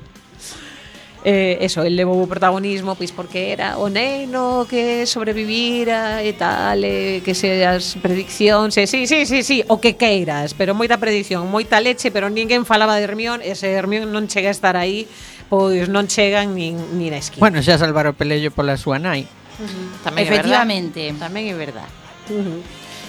eh, 1.24 1.58
eso, 1.60 1.82
el 1.82 1.96
levou 1.96 2.16
o 2.16 2.26
protagonismo 2.26 2.96
pois 2.96 3.12
porque 3.12 3.52
era 3.52 3.76
o 3.76 3.92
neno 3.92 4.64
que 4.64 5.04
sobrevivira 5.04 6.24
e 6.24 6.32
tal, 6.32 6.80
e 6.84 7.20
que 7.20 7.36
se 7.36 7.64
as 7.64 8.00
prediccións, 8.00 8.76
e 8.80 8.88
sí, 8.88 9.04
sí, 9.04 9.28
sí, 9.28 9.44
sí, 9.44 9.60
o 9.68 9.80
que 9.80 10.00
queiras, 10.00 10.56
pero 10.56 10.72
moita 10.72 10.96
predición, 10.96 11.44
moita 11.52 11.76
leche, 11.80 12.08
pero 12.08 12.32
ninguén 12.32 12.64
falaba 12.64 12.96
de 12.96 13.04
Hermión, 13.04 13.44
e 13.44 13.52
se 13.52 13.68
Hermión 13.68 14.08
non 14.08 14.28
chega 14.32 14.48
a 14.48 14.56
estar 14.56 14.80
aí, 14.80 15.04
pois 15.52 15.92
non 15.92 16.08
chegan 16.08 16.56
nin, 16.56 16.80
nin 16.96 17.12
a 17.12 17.20
esquina. 17.20 17.44
Bueno, 17.44 17.60
xa 17.60 17.76
salvar 17.76 18.08
o 18.08 18.16
Pelello 18.16 18.48
pola 18.54 18.80
súa 18.80 18.96
nai. 18.96 19.28
Uh 19.60 19.68
-huh. 19.68 19.86
Tamén 20.08 20.24
Efectivamente. 20.24 21.04
É 21.04 21.12
verdad. 21.12 21.28
Tamén 21.28 21.44
é 21.52 21.56
verdad. 21.56 21.90
Uh 22.32 22.40
-huh. 22.40 22.60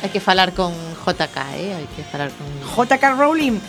Hai 0.01 0.09
que 0.09 0.19
falar 0.19 0.51
con 0.57 0.73
JK, 1.05 1.37
eh? 1.61 1.77
Hai 1.77 1.87
que 1.93 2.01
falar 2.01 2.33
con... 2.33 2.49
JK 2.49 3.03
Rowling. 3.15 3.61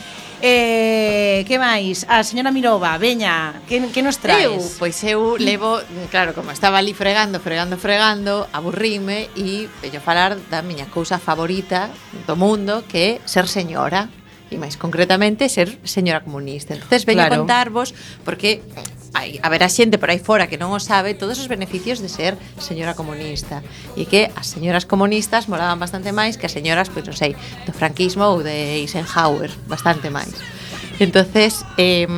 Eh, 0.43 1.45
que 1.47 1.55
máis? 1.55 2.03
A 2.11 2.27
señora 2.27 2.51
Mirova, 2.51 2.99
veña, 2.99 3.63
que, 3.71 3.79
que 3.95 4.03
nos 4.03 4.19
traes? 4.19 4.51
Eu, 4.51 4.59
pois 4.75 4.99
eu 5.07 5.39
mm. 5.39 5.41
levo, 5.41 5.79
claro, 6.11 6.35
como 6.35 6.51
estaba 6.51 6.83
ali 6.83 6.99
fregando, 6.99 7.39
fregando, 7.39 7.79
fregando, 7.79 8.51
aburrime 8.51 9.31
e 9.39 9.71
veño 9.79 10.03
falar 10.03 10.35
da 10.51 10.59
miña 10.67 10.91
cousa 10.91 11.23
favorita 11.23 11.95
do 12.27 12.35
mundo 12.35 12.83
que 12.91 13.23
é 13.23 13.29
ser 13.31 13.47
señora 13.47 14.11
e 14.51 14.59
máis 14.59 14.75
concretamente 14.75 15.47
ser 15.47 15.79
señora 15.87 16.27
comunista. 16.27 16.75
Entonces 16.75 17.07
veño 17.07 17.23
claro. 17.23 17.47
contarvos 17.47 17.95
porque 18.27 18.67
hai, 19.14 19.38
haberá 19.42 19.69
xente 19.69 19.99
por 20.00 20.09
aí 20.09 20.19
fora 20.19 20.49
que 20.49 20.57
non 20.57 20.73
o 20.73 20.81
sabe 20.81 21.12
todos 21.12 21.37
os 21.37 21.49
beneficios 21.49 22.00
de 22.00 22.09
ser 22.09 22.37
señora 22.57 22.97
comunista 22.97 23.61
e 23.92 24.09
que 24.09 24.33
as 24.33 24.49
señoras 24.49 24.88
comunistas 24.88 25.47
moraban 25.52 25.76
bastante 25.76 26.11
máis 26.16 26.40
que 26.40 26.49
as 26.49 26.54
señoras, 26.57 26.88
pois 26.88 27.04
non 27.04 27.16
sei, 27.16 27.37
do 27.69 27.73
franquismo 27.76 28.25
ou 28.25 28.40
de 28.40 28.81
Eisenhower, 28.81 29.52
bastante 29.69 30.09
máis. 30.09 30.33
Entonces, 30.97 31.64
eh, 31.76 32.09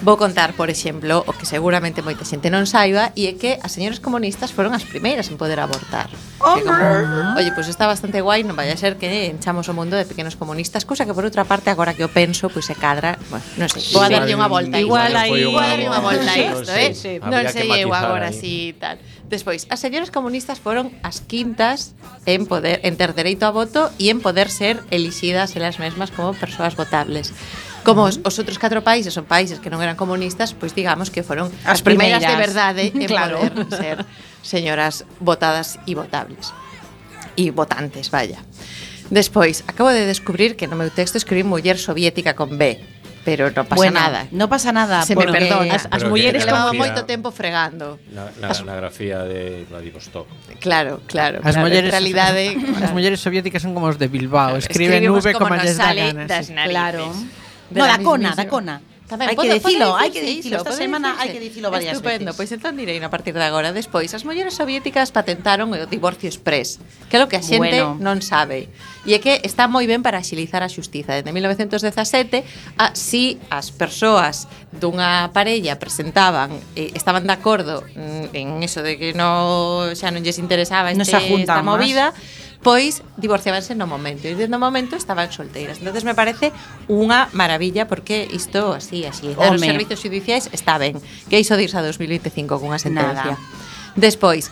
Vou 0.00 0.16
contar, 0.16 0.52
por 0.54 0.70
exemplo, 0.70 1.24
o 1.26 1.32
que 1.34 1.42
seguramente 1.42 2.06
moita 2.06 2.22
xente 2.22 2.54
non 2.54 2.70
saiba 2.70 3.10
e 3.18 3.26
é 3.26 3.34
que 3.34 3.58
as 3.58 3.74
señoras 3.74 3.98
comunistas 3.98 4.54
foron 4.54 4.70
as 4.70 4.86
primeiras 4.86 5.26
en 5.26 5.34
poder 5.34 5.58
abortar. 5.58 6.06
Hombre. 6.38 6.70
Como, 6.70 7.34
Oye, 7.34 7.50
pois 7.50 7.66
pues 7.66 7.74
está 7.74 7.90
bastante 7.90 8.22
guai, 8.22 8.46
non 8.46 8.54
vai 8.54 8.70
a 8.70 8.78
ser 8.78 8.94
que 8.94 9.26
enchamos 9.26 9.66
o 9.66 9.74
mundo 9.74 9.98
de 9.98 10.06
pequenos 10.06 10.38
comunistas, 10.38 10.86
cousa 10.86 11.02
que 11.02 11.10
por 11.10 11.26
outra 11.26 11.42
parte 11.42 11.74
agora 11.74 11.98
que 11.98 12.06
o 12.06 12.10
penso, 12.14 12.46
pois 12.46 12.62
pues, 12.62 12.70
se 12.70 12.74
cadra, 12.78 13.18
bueno, 13.26 13.42
non 13.58 13.66
sei, 13.66 13.82
vou 13.90 14.06
a 14.06 14.06
darlle 14.06 14.38
unha 14.38 14.46
volta 14.46 14.78
igual 14.78 15.10
aí, 15.18 15.50
igual 15.50 15.66
darlle 15.66 15.90
unha 15.90 16.02
volta 16.02 16.30
a 16.30 16.36
isto, 16.38 16.70
eh? 16.70 16.94
Sí, 16.94 17.18
sí. 17.18 17.26
Non 17.26 17.42
sei 17.50 17.66
eu 17.82 17.90
agora 17.90 18.30
si 18.30 18.78
tal. 18.78 19.02
Despois, 19.26 19.66
as 19.66 19.82
señoras 19.82 20.14
comunistas 20.14 20.62
foron 20.62 20.94
as 21.02 21.26
quintas 21.26 21.98
en 22.22 22.46
poder 22.46 22.78
en 22.86 22.94
ter 22.94 23.18
dereito 23.18 23.44
a 23.44 23.52
voto 23.52 23.90
e 23.98 24.14
en 24.14 24.22
poder 24.22 24.46
ser 24.46 24.78
elixidas 24.94 25.58
elas 25.58 25.82
mesmas 25.82 26.14
como 26.14 26.38
persoas 26.38 26.78
votables. 26.78 27.34
Como 27.84 28.04
os, 28.04 28.20
os 28.22 28.34
outros 28.38 28.58
catro 28.58 28.82
países 28.84 29.14
son 29.14 29.24
países 29.24 29.62
que 29.62 29.70
non 29.70 29.80
eran 29.80 29.96
comunistas, 29.96 30.52
pois 30.52 30.74
digamos 30.74 31.08
que 31.08 31.22
foron 31.22 31.48
as, 31.64 31.78
as 31.78 31.80
primeiras, 31.80 32.20
primeiras 32.20 32.28
de 32.28 32.34
verdade 32.36 32.84
en 32.94 33.08
claro. 33.08 33.38
poder 33.40 33.68
ser 33.72 33.96
señoras 34.42 35.06
votadas 35.20 35.78
e 35.86 35.94
votables. 35.94 36.52
E 37.38 37.54
votantes, 37.54 38.10
vaya. 38.10 38.42
Despois, 39.08 39.64
acabo 39.64 39.88
de 39.88 40.04
descubrir 40.04 40.56
que 40.58 40.68
no 40.68 40.76
meu 40.76 40.92
texto 40.92 41.16
escribí 41.16 41.46
muller 41.46 41.80
soviética 41.80 42.36
con 42.36 42.60
B, 42.60 42.76
pero 43.28 43.48
non 43.52 43.64
pasa 43.64 43.80
bueno, 43.80 44.00
nada. 44.00 44.20
No 44.32 44.48
pasa 44.48 44.72
nada, 44.72 45.04
se 45.04 45.12
porque, 45.12 45.32
me 45.32 45.36
perdona. 45.36 45.76
As, 45.76 45.84
as 45.88 46.04
mulleres 46.04 46.44
levaba 46.44 46.72
moito 46.72 47.04
tempo 47.04 47.28
fregando. 47.28 48.00
Na, 48.12 48.28
na, 48.40 48.52
as, 48.52 48.64
na 48.64 48.72
grafía 48.76 49.24
de 49.24 49.68
Vladivostok. 49.68 50.28
Claro, 50.60 51.04
claro. 51.04 51.40
As 51.44 51.56
claro, 51.56 51.68
mulleres, 51.68 51.88
en 51.88 51.96
realidade, 51.96 52.44
as 52.84 52.92
mulleres 52.92 53.20
soviéticas 53.20 53.60
son 53.64 53.72
como 53.72 53.88
os 53.88 53.96
de 53.96 54.08
Bilbao, 54.08 54.56
escriben, 54.56 55.04
escriben 55.04 55.12
V 55.12 55.24
como, 55.36 55.52
como 55.52 55.60
nos 55.60 55.76
sale 55.76 56.12
das 56.28 56.48
narices. 56.48 56.72
Claro. 56.72 57.12
De 57.70 57.80
no, 57.80 57.86
da 57.86 57.98
Cona, 58.00 58.34
da 58.34 58.46
Cona. 58.48 58.80
Tamén, 59.08 59.32
hai 59.32 59.36
que 59.40 59.56
dicilo, 59.56 59.96
hai 59.96 60.12
que 60.12 60.20
dicilo, 60.20 60.60
esta 60.60 60.76
semana 60.76 61.16
hai 61.16 61.32
que 61.32 61.40
dicilo 61.40 61.72
varias 61.72 61.96
Estupendo. 61.96 62.28
veces. 62.28 62.36
Estupendo, 62.36 62.36
pois 62.36 62.50
entón 62.52 62.76
direi 62.76 63.00
a 63.00 63.08
partir 63.08 63.32
de 63.32 63.40
agora. 63.40 63.72
Despois, 63.72 64.12
as 64.12 64.20
mulleres 64.28 64.52
soviéticas 64.52 65.08
patentaron 65.16 65.72
o 65.72 65.88
divorcio 65.88 66.28
express, 66.28 66.76
que 67.08 67.16
é 67.16 67.24
o 67.24 67.26
que 67.26 67.40
a 67.40 67.42
xente 67.42 67.80
bueno. 67.80 67.96
non 67.96 68.20
sabe. 68.20 68.68
E 69.08 69.16
é 69.16 69.18
que 69.24 69.40
está 69.40 69.64
moi 69.64 69.88
ben 69.88 70.04
para 70.04 70.20
axilizar 70.20 70.60
a 70.60 70.68
xustiza. 70.68 71.16
Desde 71.16 71.32
1917, 71.32 72.44
a, 72.76 72.92
si 72.92 73.40
as 73.48 73.72
persoas 73.72 74.44
dunha 74.76 75.32
parella 75.32 75.80
presentaban, 75.80 76.52
eh, 76.76 76.92
estaban 76.92 77.24
de 77.24 77.32
acordo 77.32 77.88
mm, 77.96 78.36
en 78.36 78.60
eso 78.60 78.84
de 78.84 79.00
que 79.00 79.16
no, 79.16 79.88
xa 79.96 80.12
non 80.12 80.20
lles 80.20 80.36
interesaba 80.36 80.92
este, 80.92 81.00
no 81.00 81.08
esta 81.08 81.64
movida, 81.64 82.12
más 82.12 82.47
pois 82.62 83.02
divorciábanse 83.16 83.74
no 83.78 83.86
momento 83.86 84.26
e 84.26 84.34
no 84.50 84.58
momento 84.58 84.98
estaban 84.98 85.30
solteiras. 85.30 85.78
Entonces 85.78 86.02
me 86.02 86.14
parece 86.14 86.50
unha 86.90 87.30
maravilla 87.30 87.86
porque 87.86 88.26
isto 88.26 88.74
así, 88.74 89.06
así, 89.06 89.30
dar 89.34 89.54
os 89.54 89.62
servizos 89.62 90.02
judiciais 90.02 90.50
está 90.50 90.78
ben. 90.78 90.98
Que 91.30 91.38
iso 91.38 91.54
dirse 91.54 91.78
a 91.78 91.84
2025 91.86 92.58
cunha 92.58 92.82
sentencia. 92.82 93.38
Nada. 93.38 93.58
Despois, 93.98 94.50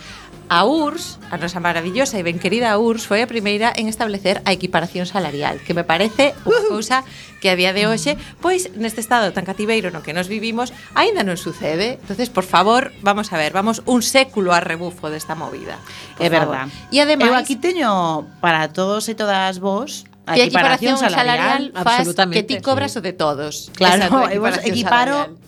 A 0.48 0.64
URSS, 0.64 1.18
a 1.30 1.36
nosa 1.42 1.58
maravillosa 1.58 2.14
e 2.18 2.22
ben 2.22 2.38
querida 2.38 2.78
URSS, 2.78 3.10
foi 3.10 3.18
a 3.18 3.26
primeira 3.26 3.74
en 3.74 3.90
establecer 3.90 4.46
a 4.46 4.54
equiparación 4.54 5.02
salarial, 5.02 5.58
que 5.58 5.74
me 5.74 5.82
parece 5.82 6.38
unha 6.46 6.62
cousa 6.70 7.02
que 7.42 7.50
a 7.50 7.58
día 7.58 7.74
de 7.74 7.90
hoxe, 7.90 8.14
pois 8.38 8.70
neste 8.78 9.02
estado 9.02 9.34
tan 9.34 9.42
cativeiro 9.42 9.90
no 9.90 10.06
que 10.06 10.14
nos 10.14 10.30
vivimos, 10.30 10.70
aínda 10.94 11.26
non 11.26 11.34
sucede. 11.34 11.98
Entonces, 11.98 12.30
por 12.30 12.46
favor, 12.46 12.94
vamos 13.02 13.34
a 13.34 13.42
ver, 13.42 13.50
vamos 13.50 13.82
un 13.90 14.06
século 14.06 14.54
a 14.54 14.62
rebufo 14.62 15.10
desta 15.10 15.34
movida. 15.34 15.82
É 16.22 16.30
verdad. 16.30 16.70
E 16.94 17.02
ademais, 17.02 17.26
eu 17.26 17.34
aquí 17.34 17.58
teño 17.58 18.30
para 18.38 18.70
todos 18.70 19.10
e 19.10 19.18
todas 19.18 19.58
vos 19.58 20.06
a 20.30 20.38
que 20.38 20.46
equiparación, 20.46 20.94
equiparación 20.94 20.96
salarial, 21.02 21.62
salarial 21.74 21.82
faz 21.82 22.06
que 22.30 22.46
ti 22.46 22.62
cobras 22.62 22.94
sí. 22.94 22.98
o 22.98 23.02
de 23.02 23.18
todos. 23.18 23.74
Claro, 23.74 24.30
Esa, 24.30 24.62
equiparo 24.62 25.26
salarial 25.26 25.46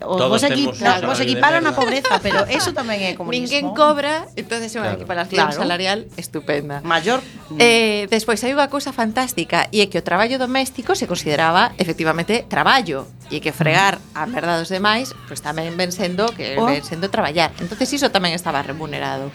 Os 0.00 0.16
Todos 0.16 0.40
vos, 0.40 0.42
equi 0.42 0.64
temos 0.64 0.80
no, 0.80 1.08
vos 1.12 1.20
equiparon 1.20 1.62
a 1.68 1.76
pobreza, 1.76 2.16
pero 2.24 2.48
eso 2.48 2.72
tamén 2.72 3.04
é 3.04 3.12
comunismo. 3.12 3.52
Ninguén 3.52 3.76
cobra, 3.76 4.24
entonces 4.32 4.72
é 4.72 4.80
unha 4.80 4.96
claro. 4.96 5.00
equiparación 5.04 5.46
claro. 5.52 5.60
salarial 5.60 5.98
estupenda. 6.16 6.80
Maior. 6.80 7.20
Eh, 7.60 8.08
despois 8.08 8.40
hai 8.40 8.56
unha 8.56 8.72
cousa 8.72 8.96
fantástica 8.96 9.68
e 9.68 9.84
é 9.84 9.92
que 9.92 10.00
o 10.00 10.04
traballo 10.04 10.40
doméstico 10.40 10.96
se 10.96 11.04
consideraba 11.04 11.76
efectivamente 11.76 12.48
traballo 12.48 13.04
e 13.28 13.44
que 13.44 13.52
fregar 13.52 14.00
a 14.16 14.24
merda 14.24 14.56
dos 14.56 14.72
demais, 14.72 15.12
pois 15.28 15.38
pues, 15.38 15.40
tamén 15.44 15.76
ven 15.76 15.92
sendo 15.92 16.32
que 16.32 16.56
oh. 16.56 16.64
ven 16.64 16.80
sendo 16.80 17.12
traballar. 17.12 17.52
Entonces 17.60 17.92
iso 17.92 18.08
tamén 18.08 18.32
estaba 18.32 18.64
remunerado. 18.64 19.28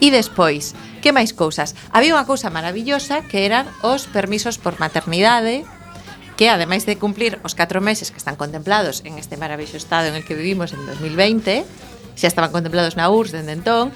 E 0.00 0.08
despois, 0.14 0.72
que 1.02 1.10
máis 1.12 1.34
cousas? 1.34 1.74
Había 1.90 2.14
unha 2.14 2.26
cousa 2.26 2.48
maravillosa 2.48 3.26
que 3.26 3.46
eran 3.46 3.66
os 3.82 4.06
permisos 4.08 4.56
por 4.58 4.78
maternidade, 4.78 5.66
que 6.38 6.46
ademais 6.46 6.86
de 6.86 6.94
cumplir 6.94 7.42
os 7.42 7.58
4 7.58 7.82
meses 7.82 8.14
que 8.14 8.22
están 8.22 8.38
contemplados 8.38 9.02
en 9.02 9.18
este 9.18 9.34
maravilloso 9.34 9.74
estado 9.74 10.06
en 10.06 10.14
el 10.14 10.22
que 10.22 10.38
vivimos 10.38 10.70
en 10.70 10.86
2020, 10.86 11.66
xa 12.14 12.30
estaban 12.30 12.54
contemplados 12.54 12.94
na 12.94 13.10
URSS 13.10 13.42
dende 13.42 13.58
entón, 13.58 13.90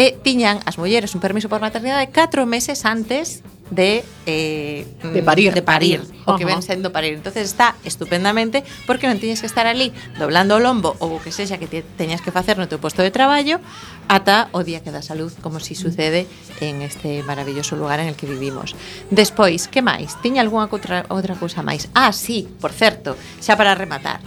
e 0.00 0.16
tiñan 0.24 0.64
as 0.64 0.80
mulleres 0.80 1.12
un 1.12 1.20
permiso 1.20 1.52
por 1.52 1.60
maternidade 1.60 2.08
4 2.08 2.48
meses 2.48 2.88
antes 2.88 3.44
de, 3.74 4.04
eh, 4.26 4.86
mm, 5.02 5.12
de 5.12 5.22
parir. 5.22 5.52
De 5.52 5.62
parir 5.62 6.14
o 6.24 6.36
que 6.36 6.44
ven 6.44 6.62
sendo 6.62 6.92
parir. 6.92 7.14
Entonces 7.14 7.44
está 7.44 7.74
estupendamente 7.84 8.64
porque 8.86 9.06
non 9.06 9.20
tiñes 9.20 9.42
que 9.42 9.48
estar 9.50 9.66
ali 9.66 9.92
doblando 10.16 10.56
o 10.56 10.60
lombo 10.62 10.96
ou 11.02 11.16
o 11.16 11.20
que 11.20 11.34
sexa 11.34 11.60
que 11.60 11.68
te, 11.68 11.84
teñas 12.00 12.24
que 12.24 12.32
facer 12.32 12.56
no 12.56 12.70
teu 12.70 12.80
posto 12.80 13.04
de 13.04 13.12
traballo 13.12 13.60
ata 14.08 14.48
o 14.52 14.64
día 14.64 14.80
que 14.80 14.92
das 14.92 15.10
a 15.10 15.14
luz, 15.16 15.36
como 15.40 15.60
si 15.60 15.74
sucede 15.74 16.26
en 16.60 16.80
este 16.80 17.22
maravilloso 17.24 17.76
lugar 17.76 18.00
en 18.00 18.08
el 18.08 18.16
que 18.16 18.26
vivimos. 18.28 18.76
Despois, 19.10 19.68
que 19.68 19.84
máis? 19.84 20.16
Tiña 20.20 20.40
algunha 20.40 20.68
outra, 20.68 21.04
outra 21.12 21.36
cousa 21.36 21.60
máis? 21.60 21.88
Ah, 21.92 22.12
sí, 22.12 22.48
por 22.60 22.72
certo, 22.72 23.16
xa 23.40 23.56
para 23.56 23.76
rematar. 23.76 24.20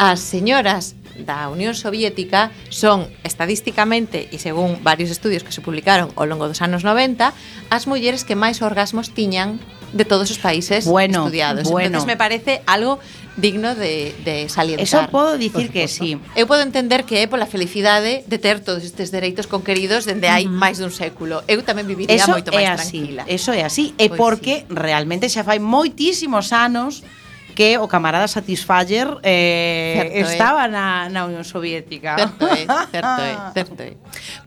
As 0.00 0.20
señoras 0.22 0.96
da 1.26 1.48
Unión 1.48 1.74
Soviética 1.74 2.50
son 2.68 3.08
estadísticamente 3.24 4.28
e 4.32 4.36
según 4.38 4.80
varios 4.82 5.10
estudios 5.10 5.42
que 5.44 5.52
se 5.52 5.60
publicaron 5.64 6.12
ao 6.16 6.26
longo 6.26 6.48
dos 6.48 6.60
anos 6.64 6.82
90 6.82 7.32
as 7.70 7.84
mulleres 7.86 8.24
que 8.26 8.38
máis 8.38 8.60
orgasmos 8.64 9.12
tiñan 9.12 9.60
de 9.92 10.04
todos 10.04 10.30
os 10.30 10.38
países 10.38 10.86
bueno, 10.86 11.24
estudiados. 11.24 11.70
Bueno. 11.70 11.86
Entonces 11.86 12.06
me 12.06 12.16
parece 12.16 12.62
algo 12.66 13.00
digno 13.36 13.74
de, 13.74 14.14
de 14.24 14.48
salientar. 14.48 14.84
Eso 14.84 15.10
podo 15.10 15.38
dicir 15.38 15.70
que 15.70 15.88
sí. 15.88 16.18
Eu 16.36 16.46
podo 16.46 16.62
entender 16.62 17.04
que 17.04 17.22
é 17.22 17.26
pola 17.26 17.46
felicidade 17.46 18.22
de 18.26 18.38
ter 18.38 18.60
todos 18.60 18.84
estes 18.84 19.10
dereitos 19.10 19.46
conqueridos 19.46 20.04
dende 20.04 20.28
hai 20.28 20.46
uh 20.46 20.50
-huh. 20.50 20.62
máis 20.62 20.78
dun 20.78 20.94
século. 20.94 21.42
Eu 21.50 21.62
tamén 21.66 21.86
viviría 21.86 22.20
Eso 22.20 22.30
moito 22.30 22.52
máis 22.54 22.78
así. 22.78 23.02
tranquila. 23.02 23.22
Eso 23.26 23.50
é 23.50 23.62
así. 23.66 23.96
E 23.98 24.10
pois 24.10 24.18
porque 24.18 24.54
sí. 24.62 24.70
realmente 24.70 25.26
xa 25.26 25.42
fai 25.42 25.58
moitísimos 25.58 26.52
anos 26.54 27.02
que 27.60 27.76
o 27.76 27.84
camarada 27.92 28.24
Satisfyer 28.24 29.20
eh, 29.20 29.92
certo, 30.00 30.16
eh. 30.16 30.32
estaba 30.32 30.64
eh. 30.64 30.72
na, 30.72 31.12
na 31.12 31.28
Unión 31.28 31.44
Soviética. 31.44 32.16
Certo, 32.16 32.48
é, 32.48 32.64
certo, 32.64 33.20
é, 33.20 33.32
eh, 33.36 33.52
certo. 33.52 33.80
É. 33.84 33.92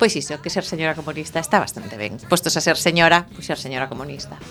Pois 0.02 0.18
iso, 0.18 0.42
que 0.42 0.50
ser 0.50 0.66
señora 0.66 0.98
comunista 0.98 1.38
está 1.38 1.62
bastante 1.62 1.94
ben. 1.94 2.18
Postos 2.26 2.58
a 2.58 2.62
ser 2.66 2.74
señora, 2.74 3.30
pois 3.30 3.46
ser 3.46 3.62
señora 3.62 3.86
comunista. 3.86 4.42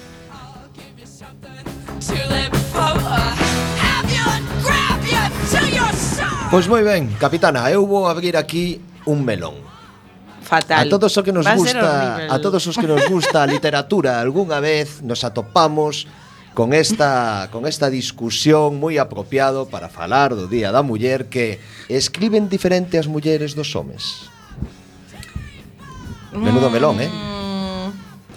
Pois 6.47 6.71
moi 6.71 6.87
ben, 6.87 7.11
capitana, 7.19 7.67
eu 7.67 7.83
vou 7.83 8.07
abrir 8.07 8.39
aquí 8.39 8.79
un 9.11 9.27
melón 9.27 9.59
fatal. 10.47 10.87
A 10.87 10.87
todos 10.87 11.11
os 11.11 11.23
que 11.27 11.35
nos 11.35 11.51
gusta, 11.51 12.31
a 12.31 12.39
todos 12.39 12.63
os 12.63 12.79
que 12.79 12.87
nos 12.87 13.11
gusta 13.11 13.43
a 13.43 13.47
literatura, 13.51 14.23
algunha 14.23 14.63
vez 14.63 15.03
nos 15.03 15.27
atopamos 15.27 16.07
con 16.55 16.75
esta 16.75 17.49
con 17.51 17.67
esta 17.67 17.89
discusión 17.89 18.77
moi 18.77 19.01
apropiado 19.01 19.69
para 19.73 19.89
falar 19.89 20.37
do 20.37 20.45
Día 20.49 20.69
da 20.69 20.85
Muller 20.85 21.33
que 21.33 21.57
escriben 21.89 22.53
diferente 22.53 23.01
as 23.01 23.09
mulleres 23.09 23.57
dos 23.57 23.73
homes. 23.73 24.29
Menudo 26.33 26.69
mm. 26.69 26.73
melón, 26.73 26.97
eh? 27.01 27.11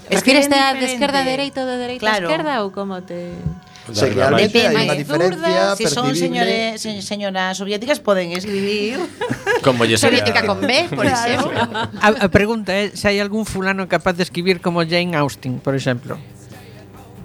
Refíreste 0.10 0.56
a 0.56 0.74
de 0.76 0.86
esquerda 0.86 1.24
a 1.24 1.28
dereita 1.28 1.64
ou 1.64 1.68
de 1.68 1.76
dereita 1.76 2.04
claro. 2.04 2.28
a 2.28 2.32
esquerda 2.32 2.54
ou 2.64 2.72
como 2.72 3.04
te... 3.04 3.36
Se 3.86 4.10
realmente 4.10 4.66
hai 4.66 4.74
unha 4.74 4.98
diferencia 4.98 5.78
Si 5.78 5.86
son 5.86 6.10
señores, 6.18 6.82
señoras 6.82 7.54
soviéticas 7.54 8.02
poden 8.02 8.34
escribir 8.34 8.98
Como 9.66 9.86
lle 9.86 9.98
soviética 9.98 10.42
con 10.42 10.62
B, 10.62 10.90
por 10.90 11.06
exemplo. 11.06 11.54
A, 12.02 12.10
a 12.26 12.28
pregunta 12.34 12.74
eh, 12.74 12.90
é 12.90 12.98
se 12.98 13.06
hai 13.10 13.22
algún 13.22 13.46
fulano 13.46 13.86
capaz 13.86 14.18
de 14.18 14.26
escribir 14.26 14.58
como 14.62 14.82
Jane 14.82 15.14
Austen, 15.14 15.62
por 15.62 15.78
exemplo. 15.78 16.18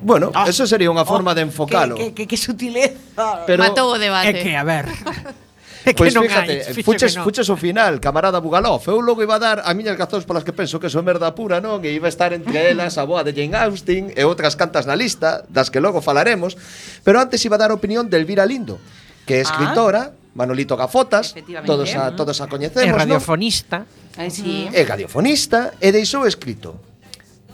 Bueno, 0.00 0.32
ah. 0.34 0.48
eso 0.48 0.66
sería 0.66 0.88
unha 0.88 1.04
oh, 1.04 1.08
forma 1.08 1.32
oh, 1.32 1.36
de 1.36 1.42
enfocalo. 1.44 1.94
Que, 1.94 2.16
que, 2.16 2.24
que, 2.24 2.34
que 2.34 2.38
sutileza. 2.40 3.44
Pero, 3.44 3.60
Matou 3.60 3.92
o 3.92 3.98
debate. 4.00 4.32
É 4.32 4.42
que, 4.42 4.52
a 4.56 4.64
ver... 4.64 4.88
É 5.80 5.96
que 5.96 6.04
pois 6.04 6.12
non 6.12 6.28
fíjate, 6.28 6.76
hai, 6.76 6.84
fuches, 6.84 7.16
que 7.16 7.18
non. 7.20 7.24
fuches 7.24 7.48
o 7.48 7.56
final, 7.56 8.04
camarada 8.04 8.36
Bugalov. 8.36 8.84
Eu 8.84 9.00
logo 9.00 9.24
iba 9.24 9.40
a 9.40 9.42
dar 9.42 9.58
a 9.64 9.72
miñas 9.72 9.96
gazóns 9.96 10.28
polas 10.28 10.44
que 10.44 10.52
penso 10.52 10.76
que 10.76 10.92
son 10.92 11.08
merda 11.08 11.32
pura, 11.32 11.56
non? 11.64 11.80
E 11.80 11.96
iba 11.96 12.04
a 12.04 12.12
estar 12.12 12.36
entre 12.36 12.68
elas 12.68 13.00
a 13.00 13.08
boa 13.08 13.24
de 13.24 13.32
Jane 13.32 13.56
Austen 13.56 14.12
e 14.12 14.22
outras 14.28 14.60
cantas 14.60 14.84
na 14.84 14.92
lista, 14.92 15.40
das 15.48 15.72
que 15.72 15.80
logo 15.80 16.04
falaremos. 16.04 16.60
Pero 17.00 17.16
antes 17.16 17.40
iba 17.48 17.56
a 17.56 17.60
dar 17.64 17.72
a 17.72 17.76
opinión 17.80 18.12
de 18.12 18.20
Elvira 18.20 18.44
Lindo, 18.44 18.76
que 19.24 19.40
é 19.40 19.40
ah. 19.40 19.48
escritora, 19.48 20.12
ah. 20.12 20.28
Manolito 20.36 20.76
Gafotas, 20.76 21.34
todos 21.64 21.90
a, 21.96 22.12
todos 22.12 22.36
a 22.38 22.46
coñecemos, 22.46 22.84
É 22.84 22.92
radiofonista. 22.92 23.88
Non? 23.88 24.20
Ay, 24.20 24.28
sí. 24.28 24.68
É 24.70 24.84
radiofonista 24.84 25.80
e 25.80 25.88
deixou 25.90 26.28
escrito. 26.28 26.76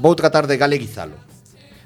Vou 0.02 0.18
tratar 0.18 0.50
de 0.50 0.58
galeguizalo. 0.58 1.25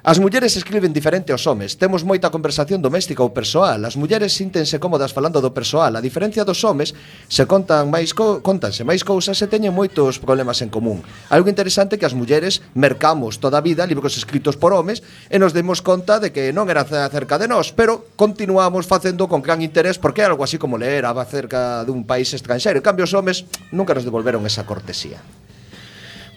As 0.01 0.17
mulleres 0.17 0.57
escriben 0.57 0.97
diferente 0.97 1.29
aos 1.29 1.45
homes. 1.45 1.77
Temos 1.77 2.09
moita 2.09 2.33
conversación 2.33 2.81
doméstica 2.81 3.21
ou 3.21 3.37
persoal. 3.37 3.85
As 3.85 4.01
mulleres 4.01 4.33
síntense 4.33 4.81
cómodas 4.81 5.13
falando 5.13 5.45
do 5.45 5.53
persoal. 5.53 5.93
A 5.93 6.01
diferencia 6.01 6.41
dos 6.41 6.65
homes, 6.65 6.97
se 7.29 7.45
contan 7.45 7.93
máis 7.93 8.17
co 8.17 8.41
contanse 8.41 8.81
máis 8.81 9.05
cousas 9.05 9.37
e 9.45 9.47
teñen 9.53 9.77
moitos 9.77 10.17
problemas 10.17 10.65
en 10.65 10.73
común. 10.73 11.05
Algo 11.29 11.53
interesante 11.53 12.01
que 12.01 12.09
as 12.09 12.17
mulleres 12.17 12.65
mercamos 12.73 13.45
toda 13.45 13.61
a 13.61 13.65
vida 13.65 13.85
libros 13.85 14.17
escritos 14.17 14.57
por 14.57 14.73
homes 14.73 15.05
e 15.29 15.37
nos 15.37 15.53
demos 15.53 15.85
conta 15.85 16.17
de 16.17 16.33
que 16.33 16.49
non 16.49 16.73
era 16.73 16.81
acerca 16.81 17.37
de 17.37 17.53
nós, 17.53 17.69
pero 17.69 18.09
continuamos 18.17 18.89
facendo 18.89 19.29
con 19.29 19.45
gran 19.45 19.61
interés 19.61 20.01
porque 20.01 20.25
é 20.25 20.33
algo 20.33 20.49
así 20.49 20.57
como 20.57 20.81
leer 20.81 21.05
acerca 21.05 21.85
dun 21.85 22.09
país 22.09 22.33
estranxeiro. 22.33 22.81
En 22.81 22.87
cambio, 22.89 23.05
os 23.05 23.13
homes 23.13 23.45
nunca 23.69 23.93
nos 23.93 24.09
devolveron 24.09 24.49
esa 24.49 24.65
cortesía. 24.65 25.21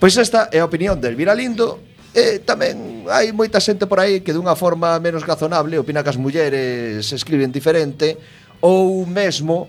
Pois 0.04 0.20
esta 0.20 0.52
é 0.52 0.60
a 0.60 0.68
opinión 0.68 1.00
de 1.00 1.08
Elvira 1.08 1.32
Lindo 1.32 1.93
E 2.14 2.46
tamén 2.46 3.10
hai 3.10 3.34
moita 3.34 3.58
xente 3.58 3.90
por 3.90 3.98
aí 3.98 4.22
que 4.22 4.38
dunha 4.38 4.54
forma 4.54 5.02
menos 5.02 5.26
razonable 5.26 5.82
opina 5.82 6.06
que 6.06 6.14
as 6.14 6.22
mulleres 6.22 7.10
escriben 7.10 7.50
diferente 7.50 8.22
ou 8.62 9.10
mesmo 9.10 9.66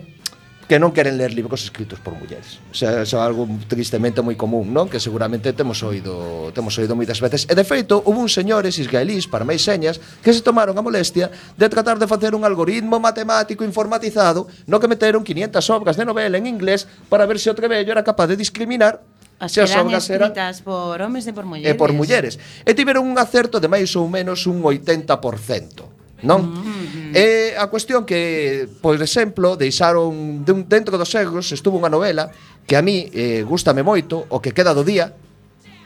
que 0.65 0.81
non 0.81 0.89
queren 0.93 1.17
ler 1.17 1.29
libros 1.29 1.61
escritos 1.61 2.01
por 2.01 2.17
mulleres. 2.17 2.57
O 2.73 2.75
sea, 2.77 3.05
é 3.05 3.15
algo 3.21 3.45
tristemente 3.69 4.21
moi 4.25 4.33
común, 4.33 4.73
non? 4.73 4.89
Que 4.89 4.97
seguramente 4.97 5.53
temos 5.53 5.81
oído, 5.85 6.49
temos 6.57 6.73
oído 6.81 6.97
moitas 6.97 7.21
veces. 7.21 7.45
E 7.45 7.53
de 7.53 7.61
feito, 7.61 8.01
houve 8.01 8.21
uns 8.21 8.33
señores 8.33 8.81
israelís, 8.81 9.29
para 9.29 9.45
máis 9.45 9.61
señas, 9.61 10.01
que 10.25 10.33
se 10.33 10.41
tomaron 10.41 10.73
a 10.77 10.81
molestia 10.81 11.29
de 11.53 11.69
tratar 11.69 12.01
de 12.01 12.09
facer 12.09 12.33
un 12.33 12.41
algoritmo 12.41 12.97
matemático 12.97 13.61
informatizado 13.61 14.49
no 14.65 14.81
que 14.81 14.89
meteron 14.89 15.21
500 15.21 15.61
obras 15.69 15.97
de 15.97 16.05
novela 16.05 16.41
en 16.41 16.49
inglés 16.49 16.89
para 17.09 17.29
ver 17.29 17.37
se 17.37 17.53
o 17.53 17.57
trebello 17.57 17.93
era 17.93 18.01
capaz 18.01 18.25
de 18.33 18.37
discriminar 18.37 19.05
As 19.39 19.51
se 19.51 19.59
as 19.59 19.75
obras 19.75 20.07
eran 20.07 20.31
por 20.63 21.01
homes 21.01 21.27
e 21.27 21.33
por 21.35 21.43
mulleres. 21.43 21.71
E 21.71 21.73
por 21.75 21.91
mulleres. 21.91 22.33
E 22.63 22.71
tiveron 22.71 23.03
un 23.03 23.19
acerto 23.19 23.59
de 23.59 23.67
máis 23.67 23.91
ou 23.99 24.07
menos 24.07 24.47
un 24.47 24.63
80%, 24.63 26.23
non? 26.23 26.39
Mm 26.39 26.55
-hmm. 26.55 27.11
E 27.15 27.55
a 27.59 27.67
cuestión 27.67 28.07
que, 28.07 28.67
por 28.79 28.95
exemplo, 28.95 29.59
deixaron 29.59 30.43
dentro 30.47 30.95
dos 30.95 31.11
egos 31.19 31.51
estuvo 31.51 31.75
unha 31.75 31.91
novela 31.91 32.31
que 32.63 32.79
a 32.79 32.81
mí 32.81 33.11
eh, 33.11 33.43
gustame 33.43 33.83
moito, 33.83 34.23
o 34.31 34.39
que 34.39 34.55
queda 34.55 34.71
do 34.71 34.87
día, 34.87 35.11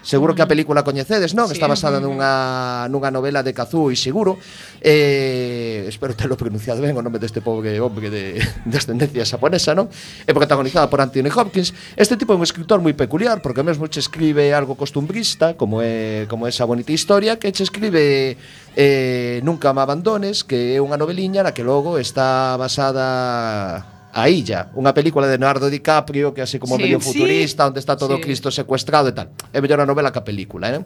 Seguro 0.01 0.33
que 0.33 0.41
a 0.41 0.45
mm. 0.45 0.49
película 0.49 0.87
coñecedes, 0.87 1.35
non? 1.35 1.51
Sí. 1.51 1.59
Está 1.59 1.67
basada 1.67 1.99
mm, 1.99 2.03
mm. 2.03 2.07
nunha, 2.07 2.31
nunha 2.87 3.11
novela 3.11 3.43
de 3.43 3.51
Kazuo 3.51 3.91
Ishiguro 3.91 4.39
eh, 4.79 5.83
Espero 5.91 6.15
telo 6.15 6.39
pronunciado 6.39 6.79
ben 6.79 6.95
o 6.95 7.03
nome 7.03 7.19
deste 7.19 7.43
pobre 7.43 7.83
hombre 7.83 8.07
de, 8.07 8.39
de 8.39 8.75
ascendencia 8.79 9.27
xaponesa, 9.27 9.75
non? 9.75 9.91
É 10.23 10.31
protagonizada 10.31 10.87
por 10.87 11.03
Anthony 11.03 11.27
Hopkins 11.27 11.75
Este 11.99 12.15
tipo 12.15 12.31
é 12.31 12.39
un 12.39 12.47
escritor 12.47 12.79
moi 12.79 12.95
peculiar 12.95 13.43
Porque 13.43 13.59
mesmo 13.59 13.91
che 13.91 13.99
escribe 13.99 14.55
algo 14.55 14.79
costumbrista 14.79 15.59
Como 15.59 15.83
é 15.83 16.23
como 16.31 16.47
esa 16.47 16.63
bonita 16.63 16.95
historia 16.95 17.35
Que 17.35 17.51
che 17.51 17.67
escribe 17.67 18.39
eh, 18.79 19.43
Nunca 19.43 19.75
me 19.75 19.83
abandones 19.83 20.47
Que 20.47 20.75
é 20.75 20.79
unha 20.79 20.95
noveliña 20.95 21.43
na 21.43 21.51
que 21.51 21.67
logo 21.67 21.99
está 21.99 22.55
basada 22.55 23.98
A 24.09 24.25
Illa, 24.25 24.73
unha 24.73 24.89
película 24.89 25.29
de 25.29 25.37
Leonardo 25.37 25.69
DiCaprio 25.69 26.33
que 26.33 26.41
así 26.41 26.57
como 26.57 26.81
sí, 26.81 26.89
medio 26.89 26.97
sí. 26.97 27.13
futurista, 27.13 27.69
onde 27.69 27.77
está 27.77 27.93
todo 27.93 28.17
sí. 28.17 28.25
Cristo 28.25 28.49
secuestrado 28.49 29.09
e 29.09 29.13
tal. 29.13 29.29
É 29.53 29.61
mellor 29.61 29.81
a 29.81 29.87
novela 29.89 30.09
que 30.09 30.17
a 30.17 30.25
película, 30.25 30.73
eh? 30.73 30.81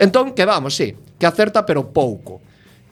Entón, 0.00 0.32
que 0.32 0.48
vamos, 0.48 0.72
sí, 0.72 0.96
que 1.20 1.26
acerta 1.28 1.68
pero 1.68 1.92
pouco. 1.92 2.40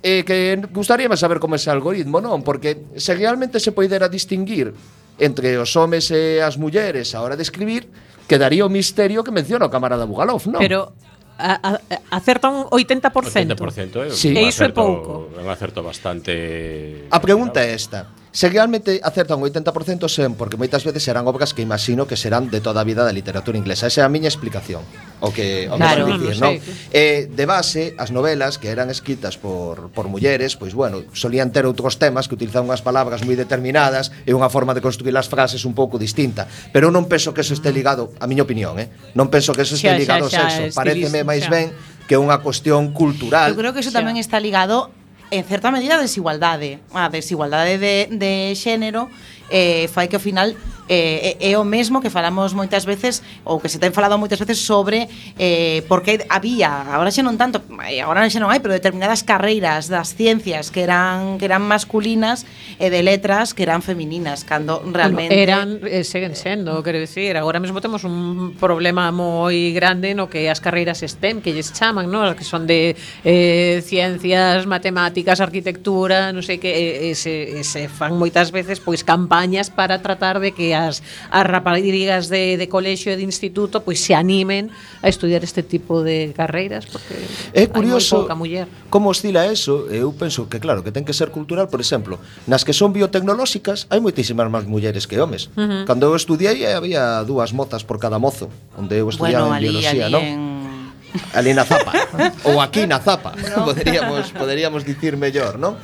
Eh, 0.05 0.21
que 0.21 0.61
gustaríame 0.69 1.17
saber 1.17 1.41
como 1.41 1.57
ese 1.57 1.73
algoritmo, 1.73 2.21
non? 2.21 2.45
Porque 2.45 2.93
se 3.01 3.17
realmente 3.17 3.57
se 3.57 3.73
poidera 3.73 4.13
distinguir 4.13 4.77
entre 5.17 5.57
os 5.57 5.73
homes 5.81 6.13
e 6.13 6.45
as 6.45 6.61
mulleres 6.61 7.17
a 7.17 7.25
hora 7.25 7.33
de 7.33 7.45
escribir, 7.49 7.89
quedaría 8.29 8.69
o 8.69 8.71
misterio 8.73 9.25
que 9.25 9.33
menciona 9.33 9.65
o 9.65 9.73
camarada 9.73 10.05
Bugalov, 10.05 10.45
non? 10.45 10.61
Pero 10.61 10.93
a, 11.39 11.57
a, 11.57 11.71
acerta 12.13 12.53
un 12.53 12.69
80%. 12.69 13.57
80% 13.57 14.07
é, 14.07 14.11
sí. 14.13 14.37
e 14.37 14.45
iso 14.45 14.61
é 14.61 14.71
pouco. 14.77 15.33
Un 15.35 15.49
acerto 15.49 15.81
bastante... 15.81 17.09
A 17.09 17.19
pregunta 17.19 17.65
é 17.65 17.73
esta. 17.73 18.13
Se 18.35 18.51
realmente 18.51 18.99
acertan 18.99 19.39
o 19.39 19.47
80% 19.47 20.11
sen 20.11 20.35
porque 20.35 20.59
moitas 20.59 20.83
veces 20.83 21.07
serán 21.07 21.31
obras 21.31 21.55
que 21.55 21.63
imagino 21.63 22.11
que 22.11 22.19
serán 22.19 22.51
de 22.51 22.59
toda 22.59 22.83
a 22.83 22.85
vida 22.85 23.07
da 23.07 23.15
literatura 23.15 23.55
inglesa. 23.55 23.87
Esa 23.87 24.03
é 24.03 24.05
a 24.05 24.11
miña 24.11 24.27
explicación. 24.27 24.83
O 25.23 25.31
que 25.31 25.71
o 25.71 25.79
claro, 25.79 26.03
que 26.03 26.19
dicir, 26.19 26.43
non? 26.43 26.59
Sí. 26.59 26.91
Eh, 26.91 27.31
de 27.31 27.47
base, 27.47 27.95
as 27.95 28.11
novelas 28.11 28.59
que 28.59 28.75
eran 28.75 28.91
escritas 28.91 29.39
por, 29.39 29.87
por 29.95 30.11
mulleres, 30.11 30.59
pois 30.59 30.75
bueno, 30.75 31.07
solían 31.15 31.55
ter 31.55 31.63
outros 31.63 31.95
temas 31.95 32.27
que 32.27 32.35
utilizaban 32.35 32.67
unhas 32.67 32.83
palabras 32.83 33.23
moi 33.23 33.39
determinadas 33.39 34.11
e 34.27 34.35
unha 34.35 34.51
forma 34.51 34.75
de 34.75 34.83
construir 34.83 35.15
as 35.15 35.31
frases 35.31 35.63
un 35.63 35.79
pouco 35.79 35.95
distinta. 35.95 36.51
Pero 36.75 36.91
eu 36.91 36.93
non 36.93 37.07
penso 37.07 37.31
que 37.31 37.47
eso 37.47 37.55
este 37.55 37.71
ligado, 37.71 38.19
a 38.19 38.27
miña 38.27 38.43
opinión, 38.43 38.83
eh? 38.83 38.91
non 39.15 39.31
penso 39.31 39.55
que 39.55 39.63
eso 39.63 39.79
este 39.79 39.95
ligado 39.95 40.27
xa, 40.27 40.43
xa, 40.43 40.43
ao 40.43 40.51
sexo. 40.51 40.75
Xa, 40.75 40.83
Pareceme 40.83 41.23
máis 41.23 41.47
ben 41.47 41.71
que 42.11 42.19
unha 42.19 42.43
cuestión 42.43 42.91
cultural. 42.91 43.55
Eu 43.55 43.55
creo 43.55 43.71
que 43.71 43.79
eso 43.79 43.95
tamén 43.95 44.19
está 44.19 44.43
ligado 44.43 44.91
en 45.31 45.45
certa 45.45 45.71
medida, 45.71 45.99
desigualdade. 45.99 46.81
A 46.93 47.09
desigualdade 47.09 47.79
de, 47.79 48.09
de 48.11 48.55
xénero 48.57 49.09
eh, 49.51 49.89
fai 49.89 50.09
que 50.09 50.17
ao 50.17 50.23
final 50.23 50.55
Eh, 50.89 51.41
eh, 51.41 51.53
é 51.53 51.57
o 51.57 51.65
mesmo 51.65 52.05
que 52.05 52.13
falamos 52.13 52.53
moitas 52.53 52.85
veces 52.85 53.25
ou 53.41 53.57
que 53.57 53.73
se 53.73 53.81
ten 53.81 53.97
falado 53.97 54.21
moitas 54.21 54.37
veces 54.37 54.61
sobre 54.61 55.09
eh, 55.41 55.81
por 55.89 56.05
que 56.05 56.21
había, 56.29 56.93
agora 56.93 57.09
xa 57.09 57.25
non 57.25 57.41
tanto, 57.41 57.65
eh, 57.89 58.05
agora 58.05 58.29
xa 58.29 58.37
non 58.37 58.53
hai, 58.53 58.61
pero 58.61 58.77
determinadas 58.77 59.25
carreiras 59.25 59.89
das 59.89 60.13
ciencias 60.13 60.69
que 60.69 60.85
eran 60.85 61.41
que 61.41 61.49
eran 61.49 61.65
masculinas 61.65 62.45
e 62.77 62.93
de 62.93 63.01
letras 63.01 63.57
que 63.57 63.65
eran 63.65 63.81
femininas, 63.81 64.45
cando 64.45 64.85
realmente 64.85 65.33
bueno, 65.33 65.49
eran 65.49 65.69
eh, 65.89 66.05
seguen 66.05 66.37
sendo, 66.37 66.85
quero 66.85 67.01
dicir, 67.01 67.41
agora 67.41 67.65
mesmo 67.65 67.81
temos 67.81 68.05
un 68.05 68.53
problema 68.61 69.09
moi 69.09 69.73
grande 69.73 70.13
no 70.13 70.29
que 70.29 70.53
as 70.53 70.61
carreiras 70.61 71.01
STEM 71.01 71.41
que 71.41 71.57
lles 71.57 71.73
chaman, 71.73 72.13
no, 72.13 72.29
as 72.29 72.37
que 72.37 72.45
son 72.45 72.69
de 72.69 72.93
eh, 73.25 73.81
ciencias, 73.81 74.69
matemáticas, 74.69 75.41
arquitectura, 75.41 76.29
non 76.29 76.45
sei 76.45 76.61
que 76.61 77.09
eh, 77.09 77.17
se, 77.17 77.65
se 77.65 77.89
fan 77.89 78.21
moitas 78.21 78.53
veces 78.53 78.85
pois 78.85 79.01
campañas 79.01 79.73
para 79.73 80.05
tratar 80.05 80.45
de 80.45 80.53
que 80.53 80.74
as, 80.75 81.03
as 81.31 81.47
raparigas 81.47 82.29
de, 82.29 82.59
de 82.59 82.67
colexio 82.69 83.15
e 83.15 83.17
de 83.17 83.25
instituto 83.25 83.81
pois 83.81 84.03
se 84.03 84.13
animen 84.13 84.69
a 85.01 85.09
estudiar 85.09 85.43
este 85.47 85.63
tipo 85.63 86.03
de 86.03 86.35
carreiras 86.37 86.87
porque 86.87 87.15
é 87.55 87.67
curioso 87.71 88.27
hai 88.27 88.27
moi 88.27 88.27
pouca 88.27 88.37
muller. 88.37 88.67
como 88.91 89.11
oscila 89.11 89.47
eso 89.47 89.87
eu 89.89 90.13
penso 90.13 90.51
que 90.51 90.59
claro 90.59 90.83
que 90.83 90.91
ten 90.91 91.07
que 91.07 91.17
ser 91.17 91.31
cultural 91.31 91.71
por 91.71 91.81
exemplo 91.81 92.19
nas 92.51 92.67
que 92.67 92.75
son 92.77 92.93
biotecnolóxicas 92.93 93.87
hai 93.89 94.03
moitísimas 94.03 94.51
máis 94.51 94.67
mulleres 94.69 95.07
que 95.07 95.17
homes 95.23 95.49
uh 95.55 95.63
-huh. 95.63 95.83
cando 95.89 96.11
eu 96.11 96.17
estudiei 96.19 96.67
había 96.67 97.23
dúas 97.23 97.55
motas 97.55 97.87
por 97.87 98.03
cada 98.03 98.19
mozo 98.19 98.51
onde 98.77 98.99
eu 99.01 99.09
estudiaba 99.09 99.49
bueno, 99.49 99.55
en 99.55 99.59
ali, 99.59 99.67
biología 99.71 100.07
ali 100.07 100.15
non? 100.15 100.25
En... 100.25 100.55
Ali 101.31 101.55
na 101.55 101.63
zapa 101.63 101.95
ou 102.49 102.59
aquí 102.59 102.91
na 102.91 102.99
zapa 102.99 103.39
no. 103.39 103.65
poderíamos 103.71 104.35
poderíamos 104.35 104.83
dicir 104.83 105.15
mellor 105.15 105.63
non 105.63 105.79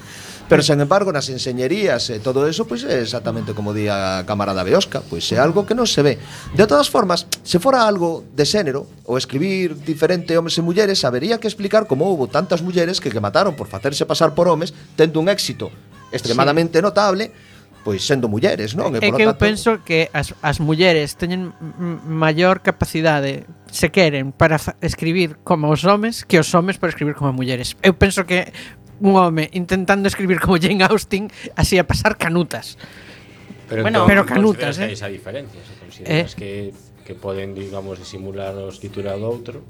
Pero, 0.50 0.66
sen 0.66 0.82
embargo, 0.82 1.14
nas 1.14 1.30
enseñerías 1.30 2.10
e 2.10 2.18
todo 2.18 2.50
eso, 2.50 2.66
pois 2.66 2.82
pues, 2.82 2.90
é 2.90 3.06
exactamente 3.06 3.54
como 3.54 3.70
di 3.70 3.86
a 3.86 4.26
camarada 4.26 4.66
Beosca, 4.66 4.98
pois 4.98 5.22
pues, 5.22 5.30
é 5.30 5.38
algo 5.38 5.62
que 5.62 5.78
non 5.78 5.86
se 5.86 6.02
ve. 6.02 6.18
De 6.58 6.66
todas 6.66 6.90
formas, 6.90 7.30
se 7.46 7.62
fora 7.62 7.86
algo 7.86 8.26
de 8.34 8.42
xénero, 8.42 8.90
ou 9.06 9.14
escribir 9.14 9.78
diferente 9.86 10.34
homes 10.34 10.58
e 10.58 10.66
mulleres, 10.66 11.06
habería 11.06 11.38
que 11.38 11.46
explicar 11.46 11.86
como 11.86 12.10
houbo 12.10 12.26
tantas 12.26 12.66
mulleres 12.66 12.98
que 12.98 13.14
que 13.14 13.22
mataron 13.22 13.54
por 13.54 13.70
facerse 13.70 14.02
pasar 14.10 14.34
por 14.34 14.50
homes, 14.50 14.74
tendo 14.98 15.22
un 15.22 15.30
éxito 15.30 15.70
extremadamente 16.10 16.78
sí. 16.78 16.82
notable, 16.82 17.30
pois 17.82 18.04
sendo 18.04 18.28
mulleres, 18.28 18.76
non? 18.76 18.92
É 18.98 19.00
que 19.00 19.24
eu 19.24 19.32
tanto... 19.32 19.40
penso 19.40 19.70
que 19.86 20.12
as, 20.12 20.36
as 20.44 20.60
mulleres 20.60 21.16
teñen 21.16 21.54
maior 22.04 22.60
capacidade 22.60 23.48
se 23.72 23.88
queren 23.88 24.32
para 24.36 24.60
escribir 24.84 25.40
como 25.46 25.72
os 25.72 25.86
homes 25.88 26.26
que 26.28 26.36
os 26.36 26.52
homes 26.52 26.76
para 26.76 26.92
escribir 26.92 27.16
como 27.16 27.32
mulleres. 27.32 27.78
Eu 27.80 27.96
penso 27.96 28.28
que 28.28 28.52
un 29.00 29.16
home 29.16 29.48
intentando 29.52 30.08
escribir 30.08 30.40
como 30.40 30.56
Jane 30.56 30.84
Austen 30.84 31.30
así 31.56 31.78
a 31.78 31.86
pasar 31.86 32.16
canutas. 32.16 32.78
Pero, 33.68 33.82
bueno, 33.82 34.04
pero 34.06 34.26
canutas, 34.26 34.78
eh? 34.78 34.90
Que 34.90 34.92
hai 34.92 34.98
esa 34.98 35.08
diferencia, 35.08 35.60
se 35.62 35.74
consideras 35.78 36.34
eh? 36.34 36.36
que, 36.36 36.52
que 37.06 37.14
poden, 37.14 37.54
digamos, 37.54 38.02
disimular 38.02 38.54
o 38.58 38.66
escritura 38.66 39.14
do 39.14 39.30
outro 39.30 39.62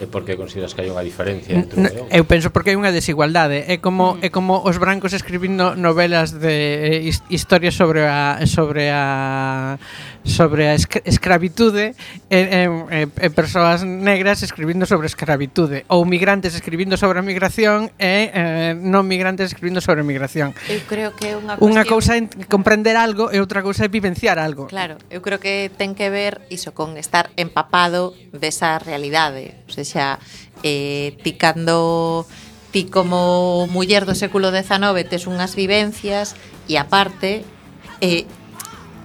E 0.00 0.08
por 0.08 0.24
que 0.24 0.34
consideras 0.40 0.72
que 0.74 0.82
hai 0.82 0.90
unha 0.90 1.04
diferencia 1.04 1.52
entre 1.52 1.76
no, 1.78 1.88
Eu 2.08 2.24
penso 2.24 2.50
porque 2.50 2.72
hai 2.72 2.78
unha 2.80 2.90
desigualdade, 2.90 3.68
é 3.68 3.76
como 3.78 4.16
mm. 4.18 4.26
é 4.26 4.28
como 4.32 4.58
os 4.64 4.80
brancos 4.80 5.12
escribindo 5.12 5.76
novelas 5.76 6.34
de 6.34 7.06
eh, 7.06 7.12
historias 7.28 7.76
sobre 7.76 8.08
a 8.08 8.42
sobre 8.48 8.88
a 8.90 9.76
sobre 10.24 10.68
a 10.70 10.74
escravitude 10.74 11.94
e, 12.30 12.38
e, 12.38 13.06
e 13.10 13.28
persoas 13.34 13.82
negras 13.82 14.42
escribindo 14.42 14.86
sobre 14.86 15.06
escravitude 15.10 15.84
ou 15.90 16.06
migrantes 16.06 16.54
escribindo 16.54 16.96
sobre 16.96 17.18
a 17.18 17.24
migración 17.26 17.90
e 17.98 18.30
eh, 18.30 18.72
non 18.78 19.04
migrantes 19.06 19.50
escribindo 19.50 19.82
sobre 19.82 20.02
a 20.02 20.06
migración. 20.06 20.54
Eu 20.70 20.82
creo 20.86 21.10
que 21.18 21.34
é 21.34 21.38
unha 21.38 21.58
cuestión... 21.58 21.74
Unha 21.74 21.84
cousa 21.84 22.12
é 22.18 22.22
comprender 22.46 22.94
algo 22.94 23.34
e 23.34 23.42
outra 23.42 23.66
cousa 23.66 23.86
é 23.86 23.90
vivenciar 23.90 24.38
algo. 24.38 24.70
Claro, 24.70 24.96
eu 25.10 25.20
creo 25.20 25.42
que 25.42 25.70
ten 25.74 25.98
que 25.98 26.08
ver 26.08 26.46
iso 26.48 26.70
con 26.72 26.94
estar 26.94 27.34
empapado 27.34 28.14
desa 28.30 28.78
realidade, 28.78 29.58
o 29.66 29.72
sea, 29.74 29.81
xa 29.84 30.18
eh, 30.62 31.16
ti 31.22 31.34
cando 31.34 32.26
ti 32.72 32.88
como 32.88 33.68
muller 33.68 34.08
do 34.08 34.16
século 34.16 34.48
XIX 34.48 34.96
tes 35.04 35.28
unhas 35.28 35.52
vivencias 35.52 36.34
e 36.66 36.80
aparte 36.80 37.44
eh, 38.00 38.24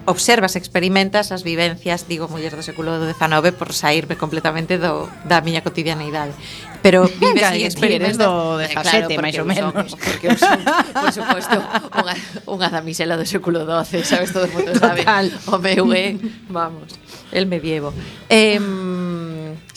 observas, 0.07 0.55
experimentas 0.55 1.35
as 1.35 1.43
vivencias, 1.43 2.07
digo, 2.07 2.31
muller 2.31 2.55
do 2.55 2.63
século 2.63 2.95
XIX 2.95 3.51
por 3.51 3.75
saírme 3.75 4.15
completamente 4.15 4.79
do, 4.79 5.11
da 5.27 5.43
miña 5.43 5.59
cotidianeidade. 5.59 6.31
Pero 6.79 7.11
vives 7.19 7.51
e 7.51 7.67
experimentas... 7.67 8.15
do 8.15 8.55
17, 8.55 9.11
eh, 9.11 9.19
máis 9.19 9.35
ou 9.35 9.43
menos. 9.43 9.75
Son, 9.75 9.99
porque 9.99 10.31
eu 10.31 10.39
son, 10.39 10.63
por 10.95 11.11
suposto, 11.11 11.59
unha, 11.91 12.15
unha 12.47 12.67
damisela 12.71 13.19
do 13.19 13.27
século 13.27 13.67
XII, 13.67 14.07
sabes, 14.07 14.31
todo 14.31 14.47
o 14.47 14.51
mundo 14.55 14.71
sabe. 14.79 15.03
Total. 15.03 15.27
O 15.51 15.59
meu 15.59 15.91
é, 15.91 16.15
vamos, 16.47 16.95
el 17.35 17.51
medievo. 17.51 17.91
Eh, 18.31 18.55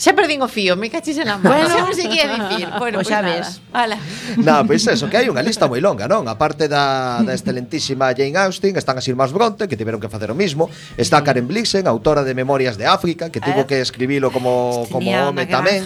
Xa 0.01 0.17
perdín 0.17 0.41
o 0.41 0.49
fío, 0.49 0.73
me 0.73 0.89
cachis 0.89 1.21
en 1.21 1.29
a 1.29 1.37
mano. 1.37 1.53
Bueno. 1.53 1.69
Xa 1.69 1.85
non 1.85 1.93
sei 1.93 2.09
que 2.09 2.25
dicir. 2.25 2.65
Bueno, 2.81 2.97
pois 2.97 3.05
pues 3.05 3.13
xa 3.13 3.21
nada. 3.21 3.37
ves. 3.37 3.61
Ala. 3.69 3.97
Na, 4.41 4.65
pois 4.65 4.81
pues 4.81 4.97
eso, 4.97 5.05
que 5.05 5.21
hai 5.21 5.29
unha 5.29 5.45
lista 5.45 5.69
moi 5.69 5.77
longa, 5.77 6.09
non? 6.09 6.25
A 6.25 6.41
parte 6.41 6.65
da, 6.65 7.21
da 7.21 7.37
excelentísima 7.37 8.09
Jane 8.17 8.33
Austen, 8.33 8.73
están 8.73 8.97
as 8.97 9.05
irmás 9.05 9.29
Bronte, 9.29 9.69
que 9.69 9.77
tiveron 9.77 10.01
que 10.01 10.09
facer 10.09 10.33
o 10.33 10.35
mismo. 10.35 10.73
Está 10.97 11.21
Karen 11.21 11.45
Blixen, 11.45 11.85
autora 11.85 12.25
de 12.25 12.33
Memorias 12.33 12.81
de 12.81 12.89
África, 12.89 13.29
que 13.29 13.37
tivo 13.37 13.69
que 13.69 13.77
escribilo 13.77 14.33
como, 14.33 14.89
como 14.89 15.05
home 15.05 15.45
tamén. 15.45 15.85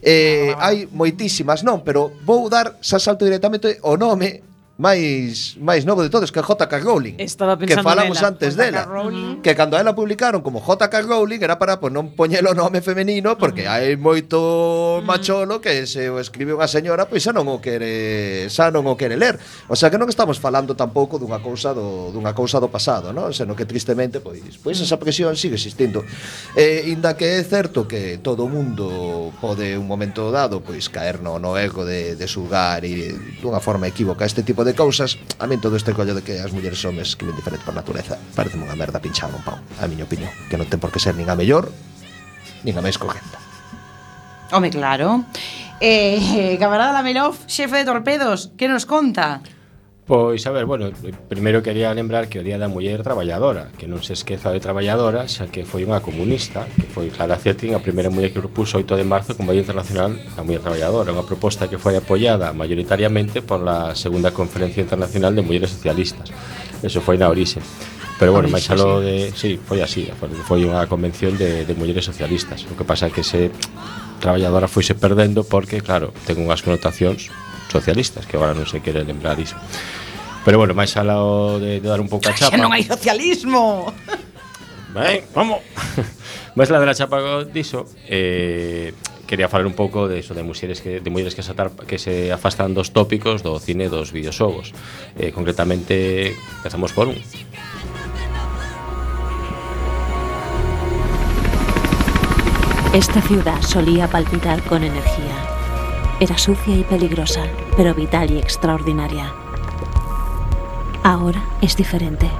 Eh, 0.00 0.56
hai 0.56 0.88
moitísimas, 0.88 1.60
non, 1.60 1.84
pero 1.84 2.16
vou 2.24 2.48
dar 2.48 2.80
xa 2.80 2.96
salto 2.96 3.28
directamente 3.28 3.76
o 3.84 4.00
nome 4.00 4.53
máis 4.74 5.54
máis 5.62 5.86
novo 5.86 6.02
de 6.02 6.10
todos 6.10 6.34
que 6.34 6.42
J.K. 6.42 6.82
Rowling. 6.82 7.14
Estaba 7.22 7.54
pensando 7.54 7.86
que 7.86 7.86
falamos 7.86 8.18
nela, 8.18 8.28
antes 8.34 8.58
dela, 8.58 8.82
Rowling. 8.82 9.38
que 9.38 9.54
cando 9.54 9.78
a 9.78 9.80
ela 9.80 9.94
publicaron 9.94 10.42
como 10.42 10.58
J.K. 10.58 11.02
Rowling 11.06 11.38
era 11.46 11.62
para 11.62 11.78
pues, 11.78 11.94
non 11.94 12.10
poñelo 12.18 12.58
nome 12.58 12.82
femenino 12.82 13.38
porque 13.38 13.70
hai 13.70 13.94
moito 13.94 14.98
macholo 15.06 15.62
que 15.62 15.86
se 15.86 16.10
o 16.10 16.18
escribe 16.18 16.58
unha 16.58 16.66
señora 16.66 17.06
pois 17.06 17.22
xa 17.22 17.30
non 17.30 17.46
o 17.46 17.62
quere 17.62 18.50
xa 18.50 18.74
non 18.74 18.82
o 18.90 18.98
quere 18.98 19.14
ler. 19.14 19.38
O 19.70 19.78
sea 19.78 19.94
que 19.94 19.98
non 20.00 20.10
estamos 20.10 20.42
falando 20.42 20.74
tampouco 20.74 21.22
dunha 21.22 21.38
cousa 21.38 21.70
do 21.70 22.10
dunha 22.10 22.34
cousa 22.34 22.58
do 22.58 22.66
pasado, 22.66 23.14
non? 23.14 23.30
Senón 23.30 23.54
que 23.54 23.70
tristemente 23.70 24.18
pois 24.18 24.58
pois 24.58 24.82
esa 24.82 24.98
presión 24.98 25.38
sigue 25.38 25.54
existindo. 25.54 26.02
Eh, 26.58 26.90
inda 26.90 27.14
que 27.14 27.38
é 27.38 27.42
certo 27.46 27.86
que 27.86 28.18
todo 28.18 28.42
o 28.42 28.50
mundo 28.50 29.30
pode 29.38 29.78
un 29.78 29.86
momento 29.86 30.34
dado 30.34 30.66
pois 30.66 30.90
caer 30.90 31.22
no, 31.22 31.38
no 31.38 31.54
ego 31.54 31.86
de, 31.86 32.18
de 32.18 32.26
sugar 32.26 32.82
e 32.82 33.14
dunha 33.38 33.62
forma 33.62 33.86
equívoca 33.86 34.26
este 34.26 34.42
tipo 34.42 34.63
de 34.64 34.74
cousas 34.74 35.20
A 35.38 35.46
min 35.46 35.60
todo 35.60 35.76
este 35.76 35.92
collo 35.92 36.16
de 36.16 36.24
que 36.24 36.40
as 36.40 36.50
mulleres 36.50 36.80
homes 36.82 37.14
que 37.14 37.28
diferente 37.28 37.62
por 37.62 37.76
natureza 37.76 38.16
Parece 38.34 38.56
unha 38.56 38.74
merda 38.74 38.98
pinchada 38.98 39.36
un 39.36 39.44
pau, 39.44 39.60
a 39.60 39.84
miña 39.86 40.08
opinión 40.08 40.32
Que 40.48 40.56
non 40.56 40.66
ten 40.66 40.80
por 40.80 40.90
que 40.90 40.98
ser 40.98 41.14
nin 41.14 41.28
a 41.28 41.36
mellor, 41.38 41.68
nin 42.64 42.74
a 42.74 42.82
máis 42.82 42.96
cogenta 42.96 43.38
Home, 44.50 44.72
claro 44.72 45.28
Eh, 45.84 46.54
eh 46.54 46.56
camarada 46.56 46.94
Lamelov, 46.94 47.36
xefe 47.46 47.82
de 47.82 47.84
torpedos, 47.84 48.54
que 48.56 48.70
nos 48.70 48.86
conta? 48.86 49.42
Pois, 50.06 50.46
a 50.46 50.50
ver, 50.50 50.66
bueno, 50.66 50.90
primeiro 51.30 51.62
quería 51.62 51.94
lembrar 51.94 52.28
que 52.28 52.38
o 52.38 52.44
Día 52.44 52.60
da 52.60 52.68
Muller 52.68 53.00
Traballadora, 53.00 53.72
que 53.80 53.88
non 53.88 54.04
se 54.04 54.12
esqueza 54.12 54.52
de 54.52 54.60
traballadora, 54.60 55.24
xa 55.32 55.48
que 55.48 55.64
foi 55.64 55.88
unha 55.88 56.04
comunista, 56.04 56.68
que 56.76 56.84
foi 56.84 57.08
Clara 57.08 57.40
Zetkin, 57.40 57.72
a 57.72 57.80
primeira 57.80 58.12
muller 58.12 58.28
que 58.28 58.36
propuso 58.44 58.76
8 58.76 59.00
de 59.00 59.08
marzo 59.08 59.32
como 59.32 59.56
Día 59.56 59.64
Internacional 59.64 60.12
da 60.36 60.44
Muller 60.44 60.60
Traballadora, 60.60 61.08
unha 61.08 61.24
proposta 61.24 61.72
que 61.72 61.80
foi 61.80 61.96
apoiada 61.96 62.52
mayoritariamente 62.52 63.40
por 63.40 63.64
la 63.64 63.96
Segunda 63.96 64.28
Conferencia 64.28 64.84
Internacional 64.84 65.32
de 65.32 65.40
Mulleres 65.40 65.72
Socialistas. 65.72 66.28
Eso 66.84 67.00
foi 67.00 67.16
na 67.16 67.32
orixe. 67.32 67.64
Pero 68.20 68.36
bueno, 68.36 68.52
máis 68.52 68.68
aló 68.68 69.00
de... 69.00 69.32
Sí, 69.32 69.56
foi 69.56 69.80
así, 69.80 70.12
foi 70.44 70.68
unha 70.68 70.84
convención 70.84 71.32
de, 71.40 71.64
de 71.64 71.72
mulleres 71.72 72.04
socialistas. 72.04 72.68
O 72.68 72.76
que 72.76 72.84
pasa 72.84 73.08
é 73.08 73.10
que 73.10 73.24
se 73.24 73.48
traballadora 74.20 74.68
foise 74.68 74.92
perdendo 74.92 75.48
porque, 75.48 75.80
claro, 75.80 76.12
ten 76.28 76.36
unhas 76.44 76.60
connotacións 76.60 77.32
socialistas, 77.74 78.30
que 78.30 78.38
agora 78.38 78.54
non 78.54 78.70
se 78.70 78.78
quere 78.78 79.02
lembrar 79.02 79.34
iso. 79.42 79.58
Pero 80.46 80.62
bueno, 80.62 80.78
máis 80.78 80.94
alao 80.94 81.58
de, 81.58 81.82
de 81.82 81.88
dar 81.88 81.98
un 81.98 82.06
pouco 82.06 82.30
a 82.30 82.36
chapa. 82.36 82.54
Xa 82.54 82.62
non 82.62 82.70
hai 82.70 82.86
socialismo. 82.86 83.90
Ben, 84.94 85.26
vamos. 85.34 85.58
máis 86.58 86.70
la 86.70 86.78
de 86.78 86.86
la 86.86 86.94
chapa 86.94 87.18
diso, 87.50 87.90
eh, 88.06 88.94
quería 89.26 89.50
falar 89.50 89.66
un 89.66 89.74
pouco 89.74 90.06
de 90.06 90.22
eso 90.22 90.38
de 90.38 90.46
mulleres 90.46 90.78
que 90.78 91.02
de 91.02 91.10
mulleres 91.10 91.34
que 91.34 91.42
se 91.42 91.50
atar, 91.50 91.74
que 91.74 91.98
se 91.98 92.30
afastan 92.30 92.78
dos 92.78 92.94
tópicos 92.94 93.42
do 93.42 93.58
cine 93.58 93.88
e 93.88 93.92
dos 93.92 94.14
videoxogos. 94.14 94.70
Eh, 95.18 95.34
concretamente, 95.34 96.30
empezamos 96.62 96.94
por 96.94 97.10
un. 97.10 97.18
Esta 102.94 103.20
ciudad 103.22 103.60
solía 103.62 104.06
palpitar 104.06 104.62
con 104.62 104.84
energía. 104.84 105.33
Era 106.20 106.38
sucia 106.38 106.76
y 106.76 106.84
peligrosa, 106.84 107.42
pero 107.76 107.94
vital 107.94 108.30
y 108.30 108.38
extraordinaria. 108.38 109.32
Ahora 111.02 111.42
es 111.60 111.76
diferente. 111.76 112.30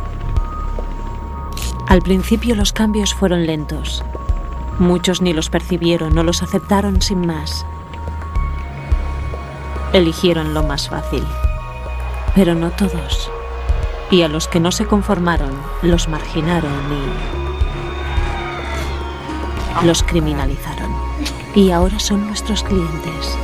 Al 1.87 2.01
principio 2.01 2.55
los 2.55 2.73
cambios 2.73 3.15
fueron 3.15 3.47
lentos. 3.47 4.03
Muchos 4.79 5.21
ni 5.21 5.33
los 5.33 5.51
percibieron 5.51 6.17
o 6.17 6.23
los 6.23 6.43
aceptaron 6.43 7.03
sin 7.03 7.27
más. 7.27 7.67
Eligieron 9.93 10.55
lo 10.55 10.63
más 10.63 10.89
fácil. 10.89 11.25
Pero 12.35 12.55
no 12.55 12.71
todos. 12.71 13.31
Y 14.11 14.23
a 14.23 14.29
los 14.29 14.49
que 14.49 14.61
no 14.61 14.73
se 14.73 14.87
conformaron, 14.87 15.53
los 15.83 16.09
marginaron 16.09 16.73
y 19.83 19.87
los 19.87 20.03
criminalizaron. 20.03 20.93
Y 21.55 21.71
ahora 21.71 21.99
son 21.99 22.27
nuestros 22.27 22.63
clientes. 22.63 23.39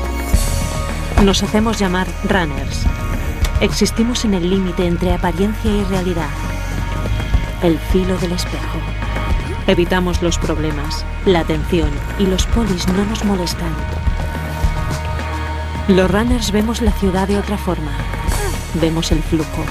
Nos 1.24 1.42
hacemos 1.42 1.78
llamar 1.78 2.06
runners. 2.24 2.87
Existimos 3.61 4.24
en 4.24 4.33
el 4.33 4.48
límite 4.48 4.87
entre 4.87 5.12
apariencia 5.12 5.70
y 5.70 5.85
realidad. 5.85 6.30
El 7.62 7.78
filo 7.78 8.16
del 8.16 8.33
espejo. 8.33 8.78
Evitamos 9.66 10.22
los 10.22 10.38
problemas, 10.38 11.04
la 11.26 11.40
atención 11.40 11.90
y 12.18 12.24
los 12.24 12.46
polis 12.46 12.88
no 12.88 13.04
nos 13.04 13.22
molestan. 13.26 13.68
Los 15.88 16.11
runners 16.11 16.52
vemos 16.52 16.80
la 16.80 16.92
ciudad 16.92 17.28
de 17.28 17.38
otra 17.38 17.59
forma. 17.59 17.92
Vemos 18.80 19.12
el 19.12 19.22
flujo. 19.22 19.64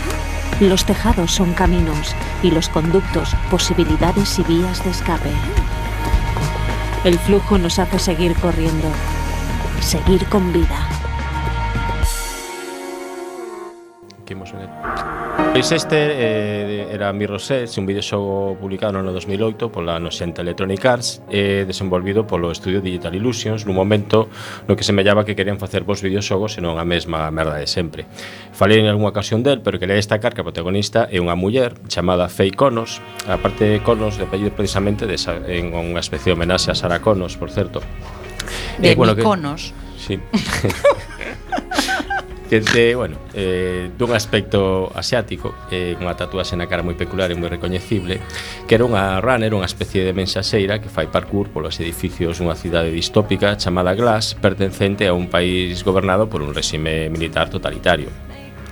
Los 0.60 0.86
tejados 0.86 1.32
son 1.32 1.54
caminos 1.54 2.16
y 2.44 2.52
los 2.52 2.70
conductos 2.70 3.36
posibilidades 3.50 4.38
y 4.38 4.44
vías 4.44 4.84
de 4.84 4.92
escape. 4.92 5.32
El 7.04 7.18
flujo 7.18 7.58
nos 7.58 7.80
hace 7.80 7.98
seguir 7.98 8.36
corriendo, 8.36 8.88
seguir 9.82 10.28
con 10.28 10.54
vida. 10.54 10.89
Pois 15.52 15.72
este 15.72 15.98
eh, 15.98 16.88
era 16.94 17.12
Mirror's 17.12 17.50
Edge, 17.50 17.80
un 17.80 17.88
videoxogo 17.88 18.56
publicado 18.62 19.02
no 19.02 19.12
2008 19.12 19.74
pola 19.74 19.98
noxenta 19.98 20.46
Electronic 20.46 20.86
Arts 20.86 21.26
e 21.26 21.66
eh, 21.66 21.66
desenvolvido 21.66 22.30
polo 22.30 22.54
estudio 22.54 22.86
Digital 22.86 23.18
Illusions 23.18 23.66
nun 23.66 23.74
momento 23.74 24.30
no 24.70 24.78
que 24.78 24.86
semellaba 24.86 25.26
que 25.26 25.34
querían 25.34 25.58
facer 25.58 25.82
vos 25.82 26.06
videoxogos 26.06 26.56
e 26.56 26.62
non 26.62 26.78
a 26.78 26.86
mesma 26.86 27.28
merda 27.34 27.58
de 27.58 27.66
sempre. 27.66 28.06
Falei 28.54 28.78
en 28.78 28.88
algunha 28.94 29.10
ocasión 29.10 29.42
del, 29.42 29.66
pero 29.66 29.82
quería 29.82 29.98
destacar 29.98 30.38
que 30.38 30.46
a 30.46 30.48
protagonista 30.48 31.10
é 31.10 31.18
unha 31.18 31.34
muller 31.34 31.74
chamada 31.90 32.30
Faye 32.30 32.54
Conos, 32.54 33.02
a 33.26 33.42
parte 33.42 33.66
de 33.66 33.82
Conos 33.82 34.22
de 34.22 34.30
apellido 34.30 34.54
precisamente 34.54 35.10
de 35.10 35.18
esa, 35.18 35.34
en 35.50 35.74
unha 35.74 36.00
especie 36.00 36.30
de 36.30 36.38
homenaxe 36.38 36.70
a 36.70 36.78
Sara 36.78 37.02
Conos, 37.02 37.42
por 37.42 37.50
certo. 37.50 37.82
De 38.78 38.94
eh, 38.94 38.96
bueno, 38.96 39.18
Conos. 39.18 39.74
Que, 39.98 39.98
sí. 39.98 40.16
que 42.50 42.62
de, 42.62 42.96
bueno, 42.96 43.18
eh, 43.36 43.92
dun 43.94 44.18
aspecto 44.18 44.90
asiático, 44.98 45.54
eh, 45.70 45.94
unha 46.02 46.18
tatuaxe 46.18 46.58
na 46.58 46.66
cara 46.66 46.82
moi 46.82 46.98
peculiar 46.98 47.30
e 47.30 47.38
moi 47.38 47.46
recoñecible, 47.46 48.18
que 48.66 48.74
era 48.74 48.90
unha 48.90 49.22
runner, 49.22 49.54
unha 49.54 49.70
especie 49.70 50.02
de 50.02 50.18
mensaxeira 50.18 50.82
que 50.82 50.90
fai 50.90 51.06
parkour 51.06 51.54
polos 51.54 51.78
edificios 51.78 52.42
dunha 52.42 52.58
cidade 52.58 52.90
distópica 52.90 53.54
chamada 53.54 53.94
Glass, 53.94 54.34
pertencente 54.34 55.06
a 55.06 55.14
un 55.14 55.30
país 55.30 55.86
gobernado 55.86 56.26
por 56.26 56.42
un 56.42 56.58
réxime 56.58 57.14
militar 57.14 57.54
totalitario. 57.54 58.10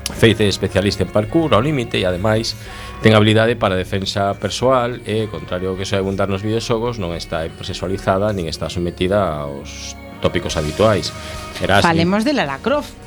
Feice 0.10 0.50
especialista 0.50 1.06
en 1.06 1.14
parkour 1.14 1.54
ao 1.54 1.62
límite 1.62 2.02
e 2.02 2.08
ademais 2.10 2.58
ten 3.06 3.14
habilidade 3.14 3.54
para 3.54 3.78
defensa 3.78 4.34
persoal 4.42 5.06
e, 5.06 5.30
contrario 5.30 5.70
ao 5.70 5.78
que 5.78 5.86
soe 5.86 6.02
abundar 6.02 6.26
nos 6.26 6.42
videoxogos, 6.42 6.98
non 6.98 7.14
está 7.14 7.46
hipersexualizada 7.46 8.34
nin 8.34 8.50
está 8.50 8.74
sometida 8.74 9.46
aos 9.46 9.94
tópicos 10.18 10.58
habituais. 10.58 11.14
Erasmi. 11.62 11.86
Falemos 11.86 12.26
de 12.26 12.34
Lara 12.34 12.58
Croft 12.58 13.07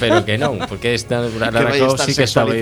pero 0.00 0.24
que 0.24 0.38
non, 0.38 0.58
porque 0.68 0.94
esta 0.94 1.20
Lara 1.22 1.72
Croft 1.72 2.04
sí 2.04 2.14
que 2.14 2.24
estaba 2.24 2.52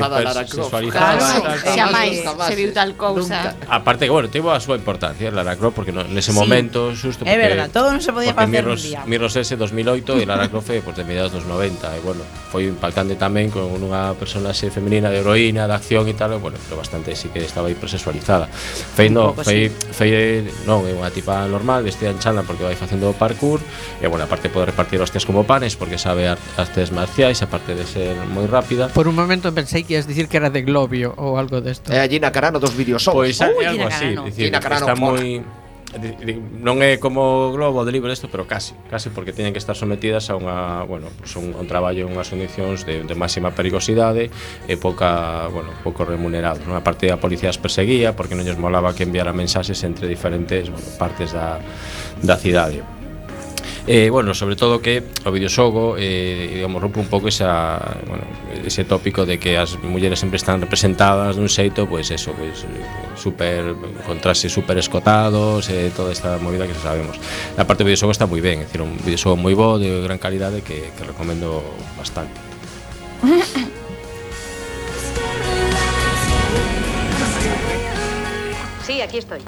sexualizada. 0.44 1.18
Claro, 1.18 1.59
xamais 1.62 2.22
se 2.22 2.55
viu 2.55 2.70
tal 2.72 2.94
cousa. 2.94 3.55
Aparte 3.68 4.07
que, 4.07 4.12
bueno, 4.12 4.29
tivo 4.29 4.53
a 4.53 4.61
súa 4.61 4.77
importancia 4.77 5.31
Lara 5.31 5.57
Croft, 5.57 5.77
porque 5.77 5.92
no, 5.92 6.05
nese 6.05 6.33
sí. 6.33 6.38
momento, 6.38 6.94
xusto 6.94 7.24
porque... 7.24 7.35
É 7.35 7.38
verdad, 7.38 7.68
todo 7.72 7.90
non 7.90 8.00
se 8.00 8.12
podía 8.12 8.35
facer 8.35 8.64
Mirros, 8.64 8.85
un 8.85 8.88
día. 8.88 9.00
Mirros 9.07 9.35
S 9.37 9.55
2008 9.57 10.20
e 10.20 10.24
Lara 10.27 10.48
Croft 10.48 10.70
pues, 10.85 10.96
de 10.96 11.05
mediados 11.05 11.33
dos 11.33 11.44
90, 11.46 11.96
e 11.96 12.00
bueno, 12.00 12.22
foi 12.50 12.70
impactante 12.70 13.18
tamén 13.18 13.50
con 13.50 13.68
unha 13.70 14.14
personaxe 14.14 14.70
femenina 14.70 15.11
de 15.11 15.20
heroína, 15.20 15.66
de 15.66 15.74
acción 15.74 16.07
e 16.07 16.14
tal, 16.14 16.35
e, 16.35 16.38
bueno, 16.38 16.57
pero 16.66 16.79
bastante 16.79 17.14
sí 17.14 17.31
que 17.31 17.42
estaba 17.42 17.70
hipersexualizada. 17.70 18.46
Fei, 18.48 19.11
no, 19.11 19.35
fei, 19.35 19.70
fei, 19.70 20.44
non, 20.64 20.87
é 20.87 20.92
unha 20.94 21.11
tipa 21.11 21.44
normal, 21.50 21.85
vestida 21.85 22.11
en 22.11 22.18
chala 22.18 22.46
porque 22.46 22.64
vai 22.64 22.77
facendo 22.79 23.12
parkour, 23.14 23.61
e 24.00 24.07
bueno, 24.07 24.24
aparte 24.24 24.48
pode 24.48 24.70
repartir 24.70 25.00
hostias 25.00 25.27
como 25.27 25.44
panes, 25.44 25.77
porque 25.77 25.98
sabe 25.98 26.29
artes 26.29 26.90
marciais, 27.05 27.43
aparte 27.45 27.77
de 27.77 27.85
ser 27.85 28.17
moi 28.33 28.49
rápida. 28.49 28.88
Por 28.88 29.05
un 29.05 29.14
momento 29.14 29.53
pensei 29.53 29.85
que 29.85 30.01
ias 30.01 30.09
dicir 30.09 30.27
que 30.27 30.40
era 30.40 30.49
de 30.49 30.64
Globio 30.64 31.12
ou 31.21 31.37
algo 31.37 31.61
desto. 31.61 31.93
É 31.93 32.01
eh, 32.01 32.05
a 32.05 32.09
Gina 32.09 32.33
Carano 32.33 32.57
dos 32.57 32.73
videoxogos. 32.73 33.21
Pois 33.21 33.37
é 33.45 33.53
uh, 33.53 33.69
algo 33.69 33.87
así, 33.87 34.17
dicir, 34.33 34.49
está 34.49 34.97
moi 34.97 35.45
non 36.59 36.83
é 36.83 36.99
como 36.99 37.55
Globo 37.55 37.87
de 37.87 37.95
libro 37.95 38.11
isto, 38.11 38.27
pero 38.27 38.51
casi, 38.51 38.75
casi 38.90 39.14
porque 39.14 39.31
teñen 39.31 39.55
que 39.55 39.62
estar 39.62 39.79
sometidas 39.79 40.27
a 40.27 40.35
unha, 40.35 40.83
bueno, 40.83 41.07
pues 41.23 41.38
un, 41.38 41.55
un 41.55 41.67
traballo 41.71 42.09
en 42.09 42.11
unhas 42.11 42.35
condicións 42.35 42.83
de, 42.83 43.07
de 43.07 43.14
máxima 43.14 43.55
perigosidade 43.55 44.27
e 44.67 44.75
pouca, 44.75 45.47
bueno, 45.55 45.71
pouco 45.87 46.03
remunerado, 46.03 46.59
non? 46.67 46.75
A 46.75 46.83
parte 46.83 47.07
da 47.07 47.21
policía 47.23 47.47
as 47.47 47.61
perseguía 47.62 48.19
porque 48.19 48.35
non 48.35 48.43
lles 48.43 48.59
molaba 48.59 48.90
que 48.90 49.07
enviara 49.07 49.31
mensaxes 49.31 49.79
entre 49.87 50.11
diferentes, 50.11 50.67
bueno, 50.67 50.88
partes 50.99 51.31
da 51.31 51.62
da 52.27 52.35
cidade. 52.35 53.04
Eh, 53.87 54.09
bueno, 54.09 54.33
sobre 54.33 54.57
todo 54.57 54.81
que 54.81 55.05
o 55.27 55.31
videoxogo 55.31 55.97
eh, 56.01 56.57
digamos, 56.57 56.81
rompe 56.81 57.05
un 57.05 57.09
pouco 57.12 57.29
esa, 57.29 58.01
bueno, 58.09 58.25
ese 58.64 58.88
tópico 58.88 59.29
de 59.29 59.37
que 59.37 59.61
as 59.61 59.77
mulleres 59.85 60.25
sempre 60.25 60.40
están 60.40 60.57
representadas 60.64 61.37
dun 61.37 61.53
xeito, 61.53 61.85
pois 61.85 62.09
pues 62.09 62.16
eso, 62.16 62.33
pois 62.33 62.64
pues, 62.64 63.20
super 63.20 63.77
contrase 64.09 64.49
super 64.49 64.81
escotados, 64.81 65.68
eh, 65.68 65.92
toda 65.92 66.16
esta 66.16 66.40
movida 66.40 66.64
que 66.64 66.73
sabemos. 66.73 67.20
A 67.61 67.68
parte 67.68 67.85
do 67.85 67.92
videoxogo 67.92 68.16
está 68.16 68.25
moi 68.25 68.40
ben, 68.40 68.64
é 68.64 68.64
dicir, 68.64 68.81
un 68.81 68.97
videoxogo 69.05 69.37
moi 69.37 69.53
bo, 69.53 69.77
de 69.77 70.01
gran 70.01 70.16
calidade 70.16 70.64
que, 70.64 70.88
que 70.97 71.03
recomendo 71.05 71.61
bastante. 72.01 72.40
Sí, 78.88 79.05
aquí 79.05 79.20
estoy. 79.20 79.44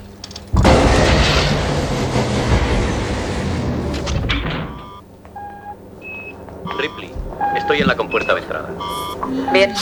Ripley, 6.77 7.13
estoy 7.57 7.81
en 7.81 7.87
la 7.87 7.97
compuerta 7.97 8.35
de 8.35 8.41
entrada. 8.41 8.69
Bien. 9.53 9.75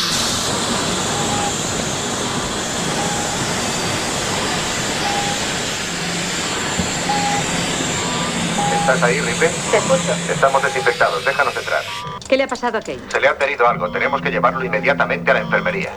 ¿Estás 8.80 9.02
ahí, 9.02 9.20
Ripley? 9.20 9.50
Te 9.70 9.76
escucho. 9.78 10.12
Estamos 10.30 10.62
desinfectados, 10.62 11.24
déjanos 11.24 11.56
entrar. 11.56 11.82
¿Qué 12.28 12.36
le 12.36 12.44
ha 12.44 12.48
pasado 12.48 12.78
a 12.78 12.80
Kate? 12.80 13.00
Se 13.08 13.20
le 13.20 13.28
ha 13.28 13.36
herido 13.40 13.66
algo, 13.66 13.90
tenemos 13.90 14.20
que 14.20 14.30
llevarlo 14.30 14.64
inmediatamente 14.64 15.30
a 15.30 15.34
la 15.34 15.40
enfermería. 15.40 15.90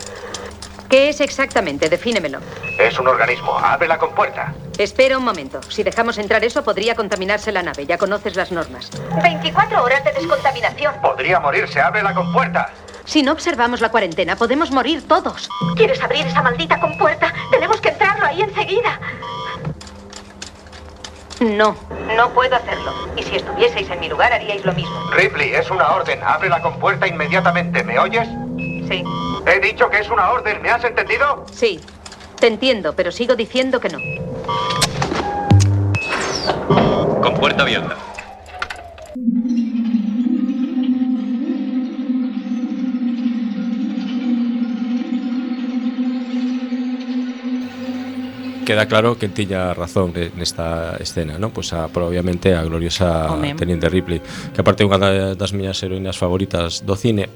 ¿Qué 0.88 1.10
es 1.10 1.20
exactamente? 1.20 1.90
Defínemelo. 1.90 2.38
Es 2.78 2.98
un 2.98 3.08
organismo, 3.08 3.58
abre 3.58 3.88
la 3.88 3.98
compuerta. 3.98 4.54
Espera 4.78 5.18
un 5.18 5.24
momento. 5.24 5.60
Si 5.68 5.82
dejamos 5.82 6.18
entrar 6.18 6.44
eso, 6.44 6.62
podría 6.62 6.94
contaminarse 6.94 7.50
la 7.50 7.64
nave. 7.64 7.84
Ya 7.84 7.98
conoces 7.98 8.36
las 8.36 8.52
normas. 8.52 8.90
24 9.22 9.82
horas 9.82 10.04
de 10.04 10.12
descontaminación. 10.12 10.94
Podría 11.02 11.40
morirse, 11.40 11.80
abre 11.80 12.00
la 12.02 12.14
compuerta. 12.14 12.70
Si 13.04 13.24
no 13.24 13.32
observamos 13.32 13.80
la 13.80 13.88
cuarentena, 13.90 14.36
podemos 14.36 14.70
morir 14.70 15.06
todos. 15.08 15.48
¿Quieres 15.74 16.00
abrir 16.00 16.26
esa 16.26 16.42
maldita 16.42 16.78
compuerta? 16.78 17.32
Tenemos 17.50 17.80
que 17.80 17.88
entrarlo 17.88 18.24
ahí 18.24 18.42
enseguida. 18.42 19.00
No. 21.40 21.76
No 22.16 22.30
puedo 22.30 22.54
hacerlo. 22.54 22.92
Y 23.16 23.22
si 23.24 23.36
estuvieseis 23.36 23.90
en 23.90 23.98
mi 23.98 24.08
lugar, 24.08 24.32
haríais 24.32 24.64
lo 24.64 24.72
mismo. 24.74 25.10
Ripley, 25.10 25.54
es 25.54 25.70
una 25.70 25.90
orden, 25.90 26.20
abre 26.22 26.48
la 26.48 26.62
compuerta 26.62 27.06
inmediatamente, 27.06 27.82
¿me 27.82 27.98
oyes? 27.98 28.28
Sí. 28.88 29.02
He 29.46 29.60
dicho 29.60 29.90
que 29.90 29.98
es 29.98 30.08
una 30.08 30.30
orden, 30.30 30.62
¿me 30.62 30.70
has 30.70 30.84
entendido? 30.84 31.46
Sí. 31.52 31.80
Te 32.38 32.46
entiendo, 32.46 32.94
pero 32.94 33.10
sigo 33.10 33.34
diciendo 33.34 33.80
que 33.80 33.88
no. 33.88 33.98
Con 37.22 37.34
puerta 37.34 37.62
abierta. 37.62 37.96
queda 48.68 48.84
claro 48.84 49.16
que 49.16 49.30
tiña 49.32 49.72
razón 49.72 50.12
nesta 50.36 51.00
escena, 51.00 51.40
non? 51.40 51.56
Pois 51.56 51.72
a, 51.72 51.88
obviamente 51.88 52.52
a 52.52 52.60
gloriosa 52.60 53.32
Home. 53.32 53.56
Teniente 53.56 53.88
Ripley, 53.88 54.20
que 54.52 54.60
aparte 54.60 54.84
é 54.84 54.86
unha 54.86 55.00
das 55.32 55.56
miñas 55.56 55.80
heroínas 55.80 56.20
favoritas 56.20 56.84
do 56.84 56.92
cine. 56.92 57.32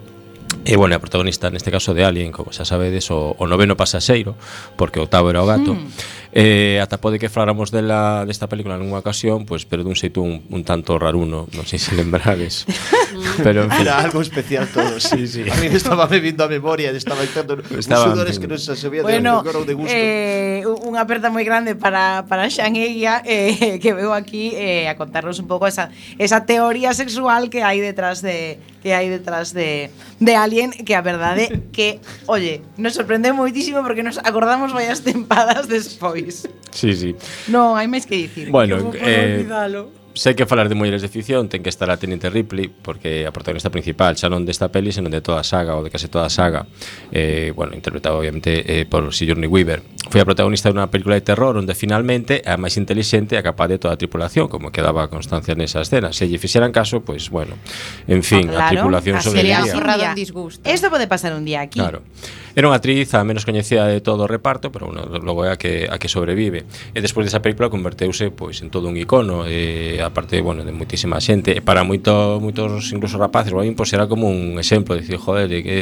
E, 0.68 0.77
bueno, 0.77 0.92
a 0.92 1.01
protagonista 1.01 1.48
neste 1.48 1.72
caso 1.72 1.96
de 1.96 2.05
Alien, 2.05 2.37
como 2.37 2.53
xa 2.53 2.68
sabedes, 2.68 3.09
o, 3.09 3.33
o 3.33 3.44
noveno 3.48 3.81
pasaxeiro, 3.81 4.37
porque 4.77 5.01
o 5.01 5.09
octavo 5.09 5.33
era 5.33 5.40
o 5.40 5.48
gato. 5.48 5.72
Hmm. 5.72 5.88
Eh, 6.33 6.81
ata 6.81 6.97
pode 6.97 7.21
que 7.21 7.29
faláramos 7.29 7.68
dela 7.68 8.25
desta 8.25 8.49
película 8.49 8.81
nunha 8.81 9.05
ocasión, 9.05 9.45
pois, 9.45 9.68
pues, 9.68 9.68
pero 9.68 9.85
dun 9.85 9.92
xeito 9.92 10.25
un, 10.25 10.40
un 10.49 10.64
tanto 10.64 10.97
raruno, 10.97 11.45
non 11.53 11.64
sei 11.68 11.77
se 11.77 11.92
lembrades. 12.01 12.64
Mm. 12.64 13.45
pero 13.45 13.68
en 13.68 13.71
fin. 13.71 13.85
Era 13.85 14.01
algo 14.01 14.25
especial 14.25 14.64
todo, 14.73 14.97
sí, 14.97 15.29
sí. 15.29 15.45
A 15.45 15.55
mí 15.61 15.68
estaba 15.68 16.09
me 16.09 16.25
vindo 16.25 16.40
a 16.40 16.49
memoria, 16.49 16.88
estaba 16.90 17.21
entrando 17.21 17.61
estaba 17.77 18.09
sudores 18.09 18.40
que 18.40 18.49
non 18.49 18.57
se 18.57 18.73
sabía 18.81 19.05
bueno, 19.05 19.45
de, 19.45 19.53
de 19.68 19.75
gusto. 19.77 19.92
Eh, 19.92 20.64
unha 20.64 21.05
aperta 21.05 21.29
moi 21.29 21.45
grande 21.45 21.77
para, 21.77 22.25
para 22.25 22.49
Xan 22.49 22.81
Eguía, 22.81 23.21
eh, 23.29 23.77
que 23.83 23.92
veo 23.92 24.16
aquí 24.16 24.57
eh, 24.57 24.88
a 24.88 24.97
contarnos 24.97 25.37
un 25.37 25.45
pouco 25.45 25.68
esa, 25.68 25.92
esa 26.16 26.49
teoría 26.49 26.97
sexual 26.97 27.53
que 27.53 27.61
hai 27.61 27.85
detrás 27.85 28.25
de 28.25 28.57
que 28.83 28.99
hai 28.99 29.07
detrás 29.07 29.55
de, 29.55 29.95
de 30.18 30.33
Alien 30.35 30.75
que 30.75 30.99
a 30.99 31.03
verdade 31.07 31.62
que, 31.71 32.03
oye, 32.27 32.66
nos 32.75 32.99
sorprende 32.99 33.31
moitísimo 33.31 33.79
porque 33.87 34.03
nos 34.03 34.18
acordamos 34.18 34.75
varias 34.75 35.05
tempadas 35.07 35.71
despois. 35.71 36.22
Luis. 36.23 36.47
Sí, 36.73 36.95
sí. 36.97 37.11
Non, 37.53 37.77
hai 37.77 37.87
máis 37.91 38.09
que 38.09 38.17
dicir. 38.17 38.49
Bueno, 38.49 38.91
que 38.91 39.03
eh, 39.03 39.45
olvidalo 39.45 40.02
sei 40.14 40.37
que 40.37 40.46
falar 40.46 40.68
de 40.68 40.77
mulleres 40.77 41.01
de 41.01 41.09
ficción 41.09 41.48
ten 41.48 41.64
que 41.64 41.72
estar 41.72 41.88
a 41.88 41.96
Teniente 41.96 42.29
Ripley 42.29 42.68
porque 42.68 43.25
a 43.25 43.33
protagonista 43.33 43.72
principal 43.72 44.16
xa 44.16 44.29
non 44.29 44.44
desta 44.44 44.68
peli 44.68 44.92
senón 44.92 45.12
de 45.12 45.25
toda 45.25 45.40
a 45.40 45.46
saga 45.46 45.75
ou 45.77 45.83
de 45.83 45.90
case 45.90 46.12
toda 46.12 46.29
a 46.29 46.33
saga. 46.33 46.68
Eh, 47.11 47.51
bueno, 47.57 47.72
interpretado 47.72 48.20
obviamente 48.20 48.64
eh, 48.66 48.85
por 48.85 49.09
Sigourney 49.12 49.48
Weaver. 49.48 49.81
Foi 50.12 50.20
a 50.20 50.27
protagonista 50.29 50.68
dunha 50.68 50.92
película 50.92 51.16
de 51.16 51.25
terror 51.25 51.57
onde 51.57 51.72
finalmente 51.72 52.44
é 52.44 52.53
a 52.53 52.61
máis 52.61 52.77
inteligente 52.77 53.40
a 53.40 53.42
capaz 53.42 53.72
de 53.72 53.79
toda 53.81 53.96
a 53.96 53.98
tripulación 54.01 54.53
como 54.53 54.68
quedaba 54.68 55.09
constancia 55.09 55.57
nesa 55.57 55.81
escena. 55.81 56.12
Se 56.12 56.29
lle 56.29 56.37
fixeran 56.37 56.70
caso, 56.70 57.01
pois 57.01 57.29
pues, 57.29 57.33
bueno 57.33 57.55
en 58.07 58.22
fin, 58.22 58.53
ah, 58.53 58.53
claro, 58.53 58.64
a 58.64 58.68
tripulación 58.68 59.14
sobreviviría 59.22 59.64
sería 59.64 60.11
un 60.11 60.14
disgusto. 60.14 60.62
Esto 60.68 60.90
pode 60.90 61.09
pasar 61.09 61.33
un 61.33 61.44
día 61.44 61.64
aquí. 61.64 61.81
Claro. 61.81 62.05
Era 62.53 62.68
unha 62.68 62.77
actriz 62.77 63.16
a 63.16 63.25
menos 63.25 63.48
coñecida 63.48 63.88
de 63.88 64.05
todo 64.05 64.29
o 64.29 64.29
reparto, 64.29 64.68
pero 64.68 64.92
bueno, 64.92 65.09
logo 65.25 65.48
é 65.48 65.48
a 65.48 65.57
que, 65.57 65.88
a 65.88 65.96
que 65.96 66.12
sobrevive. 66.12 66.68
E 66.92 67.01
despois 67.01 67.25
desa 67.25 67.40
película 67.40 67.72
converteuse 67.72 68.29
pois 68.29 68.61
en 68.61 68.68
todo 68.68 68.92
un 68.92 69.01
icono, 69.01 69.48
eh, 69.48 70.02
aparte, 70.05 70.41
bueno, 70.41 70.65
de 70.65 70.73
muitísima 70.73 71.21
xente, 71.23 71.55
e 71.55 71.59
eh, 71.59 71.61
para 71.62 71.87
moito, 71.87 72.38
moitos 72.43 72.91
incluso 72.91 73.19
rapaces, 73.19 73.55
bueno, 73.55 73.71
min, 73.71 73.79
pois 73.79 73.91
era 73.95 74.11
como 74.11 74.29
un 74.29 74.59
exemplo, 74.59 74.99
dicir, 74.99 75.17
joder, 75.17 75.49
de 75.49 75.62
que 75.62 75.77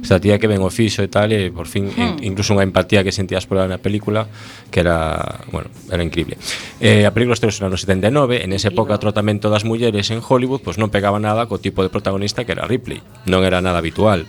esta 0.00 0.20
tía 0.20 0.38
que 0.38 0.46
ben 0.46 0.60
o 0.60 0.70
fixo 0.70 1.02
e 1.02 1.08
tal, 1.08 1.32
e 1.32 1.50
por 1.50 1.66
fin, 1.66 1.90
hmm. 1.90 2.22
in, 2.22 2.32
incluso 2.34 2.52
unha 2.52 2.62
empatía 2.62 3.02
que 3.02 3.10
sentías 3.10 3.48
por 3.48 3.58
na 3.62 3.80
película, 3.80 4.28
que 4.68 4.84
era, 4.84 5.42
bueno, 5.50 5.72
era 5.88 6.04
increíble. 6.04 6.36
Eh, 6.78 7.04
a 7.04 7.12
película 7.12 7.34
estreou 7.34 7.52
no 7.66 7.78
79, 7.78 8.44
en 8.44 8.52
esa 8.52 8.68
época 8.68 8.96
o 8.96 9.00
tratamento 9.00 9.48
das 9.48 9.64
mulleres 9.64 10.12
en 10.12 10.20
Hollywood, 10.20 10.60
pois 10.60 10.76
pues, 10.76 10.82
non 10.82 10.92
pegaba 10.92 11.16
nada 11.18 11.48
co 11.48 11.56
tipo 11.56 11.80
de 11.80 11.90
protagonista 11.90 12.44
que 12.44 12.52
era 12.52 12.68
Ripley, 12.68 13.00
non 13.24 13.42
era 13.42 13.64
nada 13.64 13.80
habitual. 13.80 14.28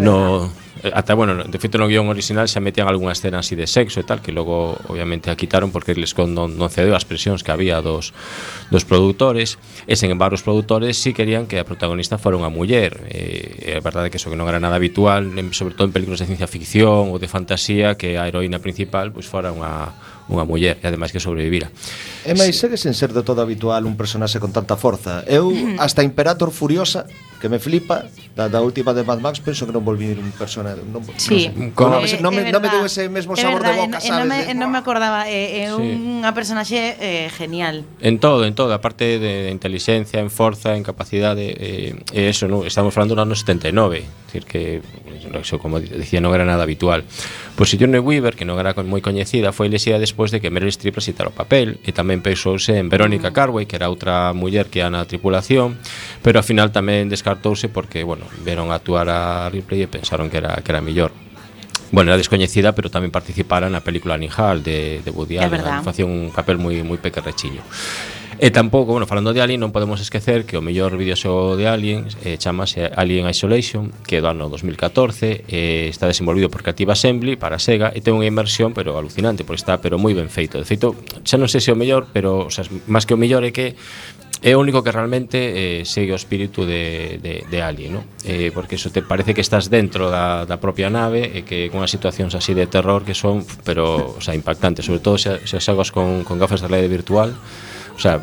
no 0.00 0.50
Eh, 0.86 0.90
ata, 0.94 1.14
bueno, 1.14 1.42
de 1.42 1.58
feito 1.58 1.78
no 1.78 1.90
guión 1.90 2.06
original 2.06 2.46
xa 2.46 2.62
metían 2.62 2.86
algunha 2.86 3.10
escena 3.10 3.42
así 3.42 3.58
de 3.58 3.66
sexo 3.66 3.98
e 3.98 4.06
tal, 4.06 4.22
que 4.22 4.30
logo 4.30 4.78
obviamente 4.86 5.30
a 5.30 5.36
quitaron 5.36 5.74
porque 5.74 5.98
les 5.98 6.14
con 6.14 6.30
non, 6.30 6.54
non 6.54 6.70
cedeu 6.70 6.94
as 6.94 7.02
presións 7.02 7.42
que 7.42 7.50
había 7.50 7.82
dos, 7.82 8.14
dos 8.70 8.86
produtores, 8.86 9.58
e 9.90 9.98
sen 9.98 10.14
embargo 10.14 10.38
os 10.38 10.46
produtores 10.46 10.94
si 10.94 11.10
sí 11.10 11.16
querían 11.16 11.50
que 11.50 11.58
a 11.58 11.66
protagonista 11.66 12.22
fora 12.22 12.38
unha 12.38 12.52
muller, 12.52 13.02
e, 13.10 13.78
é 13.78 13.82
verdade 13.82 14.14
que 14.14 14.22
eso 14.22 14.30
que 14.30 14.38
non 14.38 14.46
era 14.46 14.62
nada 14.62 14.78
habitual, 14.78 15.26
en, 15.34 15.50
sobre 15.50 15.74
todo 15.74 15.90
en 15.90 15.94
películas 15.96 16.22
de 16.22 16.30
ciencia 16.30 16.46
ficción 16.46 17.10
ou 17.10 17.18
de 17.18 17.26
fantasía, 17.26 17.98
que 17.98 18.14
a 18.14 18.30
heroína 18.30 18.62
principal 18.62 19.10
pois 19.10 19.26
fora 19.26 19.50
unha, 19.50 19.90
unha 20.30 20.46
muller 20.46 20.78
e 20.82 20.86
ademais 20.86 21.10
que 21.10 21.18
sobrevivira. 21.22 21.70
E 22.26 22.34
máis 22.34 22.54
segue 22.58 22.78
sen 22.78 22.94
ser 22.94 23.10
de 23.10 23.26
todo 23.26 23.42
habitual 23.42 23.86
un 23.86 23.98
personaxe 23.98 24.38
con 24.38 24.54
tanta 24.54 24.78
forza. 24.78 25.26
Eu 25.26 25.50
hasta 25.82 26.06
Imperator 26.06 26.54
Furiosa 26.54 27.10
que 27.40 27.48
me 27.48 27.58
flipa 27.58 28.04
da, 28.36 28.48
da 28.48 28.60
última 28.60 28.92
de 28.92 29.02
Mad 29.02 29.20
Max 29.20 29.40
penso 29.40 29.64
que 29.64 29.72
non 29.72 29.84
volví 29.84 30.12
un 30.12 30.32
personaje 30.36 30.80
non, 30.84 31.00
sí, 31.16 31.48
non, 31.52 31.72
con, 31.72 31.92
eh, 32.04 32.20
non, 32.20 32.32
me, 32.32 32.52
non 32.52 32.60
me 32.60 32.68
deu 32.68 32.84
ese 32.84 33.08
mesmo 33.08 33.36
sabor 33.36 33.64
verdad, 33.64 33.76
de 33.76 33.80
boca 33.88 33.98
sabes, 34.00 34.20
non, 34.20 34.28
me, 34.28 34.38
de, 34.44 34.52
non 34.52 34.68
me 34.68 34.78
acordaba 34.78 35.24
é 35.28 35.64
eh, 35.64 35.68
eh, 35.68 35.72
sí. 35.72 35.96
unha 35.96 36.32
personaxe 36.36 36.96
eh, 37.00 37.28
genial. 37.32 37.84
En 38.00 38.20
todo, 38.20 38.44
en 38.44 38.52
todo 38.52 38.72
aparte 38.76 39.16
de, 39.16 39.48
de 39.48 39.50
inteligencia 39.52 40.20
en 40.20 40.28
forza, 40.28 40.76
en 40.76 40.84
capacidade 40.84 41.52
eh, 41.56 41.96
eh, 42.12 42.28
eso, 42.28 42.48
no, 42.48 42.64
estamos 42.68 42.92
falando 42.92 43.16
do 43.16 43.22
ano 43.24 43.32
79 43.32 44.26
decir 44.26 44.44
que 44.44 44.82
eso, 45.40 45.58
como 45.58 45.80
dicía 45.80 46.20
non 46.20 46.34
era 46.36 46.44
nada 46.44 46.64
habitual. 46.64 47.02
Pois 47.56 47.56
pues, 47.56 47.68
Sigourney 47.72 48.00
Weaver 48.00 48.36
que 48.36 48.44
non 48.44 48.60
era 48.60 48.76
moi 48.84 49.00
coñecida 49.00 49.54
foi 49.54 49.72
lesida 49.72 49.96
despois 49.96 50.28
de 50.28 50.44
que 50.44 50.52
Meryl 50.52 50.72
Streep 50.72 51.00
recitara 51.00 51.32
o 51.32 51.34
papel 51.34 51.80
e 51.82 51.90
tamén 51.96 52.20
pensouse 52.20 52.76
en 52.76 52.92
Verónica 52.92 53.32
mm. 53.32 53.34
Carway 53.34 53.64
que 53.64 53.80
era 53.80 53.88
outra 53.88 54.36
muller 54.36 54.68
que 54.68 54.84
era 54.84 54.92
na 54.92 55.08
tripulación 55.08 55.80
pero 56.20 56.42
ao 56.42 56.46
final 56.46 56.68
tamén 56.68 57.08
descartouse 57.26 57.68
porque, 57.68 58.04
bueno, 58.04 58.24
veron 58.44 58.70
actuar 58.70 59.08
a 59.08 59.50
Ripley 59.50 59.82
e 59.82 59.88
pensaron 59.88 60.30
que 60.30 60.38
era 60.38 60.54
que 60.62 60.70
era 60.70 60.80
mellor. 60.80 61.10
Bueno, 61.90 62.10
era 62.10 62.18
descoñecida, 62.18 62.74
pero 62.74 62.90
tamén 62.90 63.10
participara 63.10 63.66
na 63.66 63.82
película 63.82 64.14
Nihal 64.14 64.62
de, 64.62 65.02
de 65.02 65.10
Woody 65.10 65.38
Allen, 65.42 65.62
a, 65.66 65.82
facía 65.82 66.06
un 66.06 66.30
papel 66.30 66.58
moi 66.58 66.78
moi 66.86 66.98
pequerrechiño. 67.02 67.62
E 68.36 68.52
tampouco, 68.52 68.92
bueno, 68.92 69.08
falando 69.08 69.32
de 69.32 69.40
Alien, 69.40 69.64
non 69.64 69.72
podemos 69.72 69.96
esquecer 69.96 70.44
que 70.44 70.60
o 70.60 70.62
mellor 70.62 70.92
videoxogo 71.00 71.56
de 71.56 71.72
Alien 71.72 72.04
eh, 72.20 72.36
chamase 72.36 72.92
Alien 72.92 73.24
Isolation, 73.32 73.88
que 74.04 74.18
é 74.18 74.20
do 74.20 74.28
ano 74.28 74.52
2014, 74.52 75.48
eh, 75.48 75.88
está 75.88 76.04
desenvolvido 76.04 76.52
por 76.52 76.60
Creative 76.60 76.92
Assembly 76.92 77.40
para 77.40 77.56
Sega 77.56 77.96
e 77.96 78.04
ten 78.04 78.12
unha 78.12 78.28
inmersión 78.28 78.76
pero 78.76 79.00
alucinante, 79.00 79.40
porque 79.40 79.64
está 79.64 79.80
pero 79.80 79.96
moi 79.96 80.12
ben 80.12 80.28
feito. 80.28 80.60
De 80.60 80.68
feito, 80.68 80.92
xa 81.24 81.40
non 81.40 81.48
sei 81.48 81.64
se 81.64 81.72
o 81.72 81.78
mellor, 81.80 82.12
pero 82.12 82.44
o 82.44 82.52
sea, 82.52 82.68
máis 82.90 83.08
que 83.08 83.16
o 83.16 83.18
mellor 83.18 83.40
é 83.40 83.56
que 83.56 83.72
é 84.42 84.52
o 84.52 84.60
único 84.60 84.84
que 84.84 84.92
realmente 84.92 85.80
eh, 85.80 85.84
segue 85.88 86.12
o 86.12 86.18
espírito 86.18 86.68
de, 86.68 87.18
de, 87.22 87.44
de 87.48 87.58
Alien 87.62 88.00
¿no? 88.00 88.02
eh, 88.24 88.52
porque 88.52 88.76
eso 88.76 88.90
te 88.90 89.00
parece 89.00 89.32
que 89.32 89.40
estás 89.40 89.70
dentro 89.70 90.10
da, 90.10 90.44
da 90.44 90.60
propia 90.60 90.92
nave 90.92 91.32
e 91.32 91.40
que 91.48 91.72
con 91.72 91.80
as 91.80 91.88
situacións 91.88 92.36
así 92.36 92.52
de 92.52 92.68
terror 92.68 93.04
que 93.04 93.16
son, 93.16 93.48
pero, 93.64 94.12
o 94.12 94.20
sea, 94.20 94.36
impactantes, 94.36 94.84
sobre 94.84 95.00
todo 95.00 95.16
se, 95.16 95.40
se 95.48 95.56
as 95.56 95.90
con, 95.90 96.24
con 96.28 96.36
gafas 96.36 96.60
de 96.60 96.68
realidade 96.68 96.92
virtual, 96.92 97.32
o 97.96 98.00
sea, 98.00 98.20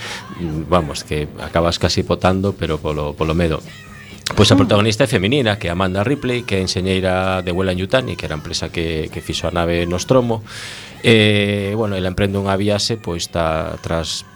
vamos, 0.70 1.02
que 1.02 1.26
acabas 1.42 1.78
casi 1.78 2.06
potando, 2.06 2.54
pero 2.54 2.78
polo, 2.78 3.14
polo 3.18 3.34
medo. 3.34 3.58
Pois 4.36 4.52
a 4.52 4.54
mm. 4.54 4.58
protagonista 4.62 5.04
é 5.04 5.10
feminina, 5.10 5.58
que 5.58 5.66
é 5.66 5.74
Amanda 5.74 6.04
Ripley, 6.04 6.46
que 6.46 6.56
é 6.56 6.60
enxeñeira 6.62 7.42
de 7.42 7.50
Huela 7.50 7.72
en 7.72 7.82
Yutani, 7.82 8.14
que 8.14 8.30
era 8.30 8.36
a 8.36 8.40
empresa 8.40 8.70
que, 8.70 9.10
que 9.10 9.24
fixo 9.24 9.48
a 9.48 9.52
nave 9.52 9.88
Nostromo. 9.90 10.44
E, 11.02 11.72
eh, 11.72 11.74
bueno, 11.74 11.96
ela 11.96 12.12
emprende 12.12 12.38
unha 12.38 12.54
viaxe 12.54 13.00
pois, 13.00 13.26
está 13.26 13.74
tras 13.82 14.28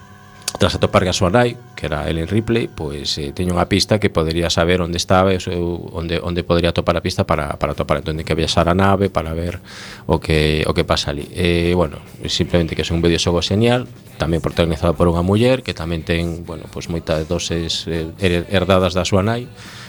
tras 0.58 0.74
atopar 0.74 1.02
a 1.08 1.14
súa 1.16 1.32
nai, 1.32 1.56
que 1.74 1.86
era 1.88 2.06
Ellen 2.08 2.28
Ripley, 2.28 2.68
pois 2.68 3.16
eh, 3.18 3.32
teño 3.32 3.56
unha 3.56 3.66
pista 3.66 3.96
que 3.96 4.12
podería 4.12 4.52
saber 4.52 4.84
onde 4.84 5.00
estaba 5.00 5.32
e 5.32 5.40
onde 5.40 6.20
onde 6.20 6.44
podría 6.44 6.70
atopar 6.70 6.94
a 6.98 7.02
pista 7.02 7.24
para 7.24 7.56
para 7.56 7.72
atopar 7.72 8.04
entón 8.04 8.20
que 8.20 8.36
viaxar 8.36 8.68
a 8.68 8.76
nave 8.76 9.08
para 9.08 9.32
ver 9.32 9.58
o 10.06 10.20
que 10.20 10.62
o 10.68 10.72
que 10.76 10.84
pasa 10.84 11.10
ali. 11.10 11.26
Eh, 11.32 11.72
bueno, 11.74 11.98
simplemente 12.28 12.76
que 12.76 12.84
é 12.84 12.92
un 12.92 13.02
videoxogo 13.02 13.40
genial, 13.42 13.88
tamén 14.20 14.44
protagonizado 14.44 14.94
por 14.94 15.08
unha 15.08 15.24
muller 15.24 15.64
que 15.64 15.72
tamén 15.72 16.04
ten, 16.04 16.44
bueno, 16.46 16.68
pois 16.70 16.86
moitas 16.92 17.26
doses 17.26 17.88
eh, 17.90 18.12
herdadas 18.52 18.94
da 18.94 19.02
súa 19.08 19.24
nai 19.24 19.48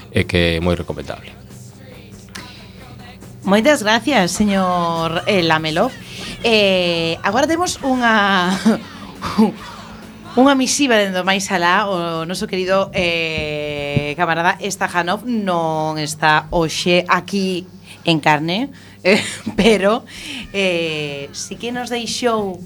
e 0.09 0.23
que 0.25 0.57
é 0.57 0.63
moi 0.63 0.73
recomendable. 0.73 1.35
Moitas 3.43 3.83
gracias, 3.83 4.31
señor 4.31 5.27
eh, 5.27 5.43
Lamelo. 5.43 5.91
Eh, 6.43 7.19
agora 7.21 7.43
temos 7.43 7.75
unha 7.83 8.55
Unha 10.33 10.57
misiva 10.57 10.97
dentro 10.97 11.21
máis 11.21 11.45
alá 11.53 11.85
O 11.85 12.25
noso 12.25 12.49
querido 12.49 12.89
eh, 12.89 14.17
camarada 14.17 14.57
Estajanov 14.57 15.29
non 15.29 16.01
está 16.01 16.49
hoxe 16.49 17.05
aquí 17.05 17.69
en 18.01 18.17
carne 18.17 18.73
eh, 19.05 19.21
Pero 19.53 20.01
eh, 20.49 21.29
si 21.37 21.53
que 21.61 21.69
nos 21.69 21.93
deixou 21.93 22.57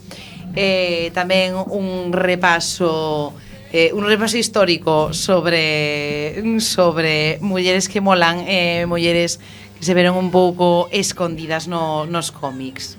eh, 0.56 1.12
tamén 1.12 1.60
un 1.60 2.16
repaso 2.16 3.36
eh, 3.76 3.92
un 3.92 4.08
repaso 4.08 4.40
histórico 4.40 5.12
sobre 5.12 6.40
sobre 6.64 7.36
mulleres 7.44 7.92
que 7.92 8.00
molan 8.00 8.48
eh, 8.48 8.88
mulleres 8.88 9.44
que 9.76 9.84
se 9.84 9.92
veron 9.92 10.16
un 10.16 10.32
pouco 10.32 10.88
escondidas 10.96 11.68
no, 11.68 12.08
nos 12.08 12.32
cómics. 12.32 12.96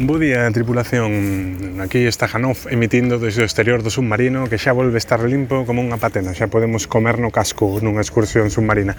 Bo 0.00 0.16
día, 0.16 0.48
tripulación. 0.52 1.80
Aquí 1.80 2.06
está 2.06 2.28
Janov 2.28 2.70
emitindo 2.70 3.18
desde 3.18 3.42
o 3.42 3.44
exterior 3.44 3.82
do 3.82 3.90
submarino 3.90 4.46
que 4.46 4.54
xa 4.54 4.70
volve 4.70 4.94
estar 4.94 5.18
limpo 5.26 5.66
como 5.66 5.82
unha 5.82 5.98
patena. 5.98 6.30
Xa 6.38 6.46
podemos 6.46 6.86
comer 6.86 7.18
no 7.18 7.34
casco 7.34 7.82
nunha 7.82 7.98
excursión 7.98 8.46
submarina. 8.46 8.94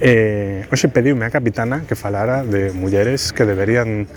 Eh, 0.00 0.64
hoxe 0.72 0.88
pediume 0.88 1.28
a 1.28 1.30
capitana 1.30 1.84
que 1.84 1.92
falara 1.92 2.40
de 2.40 2.72
mulleres 2.72 3.36
que 3.36 3.44
deberían 3.44 4.08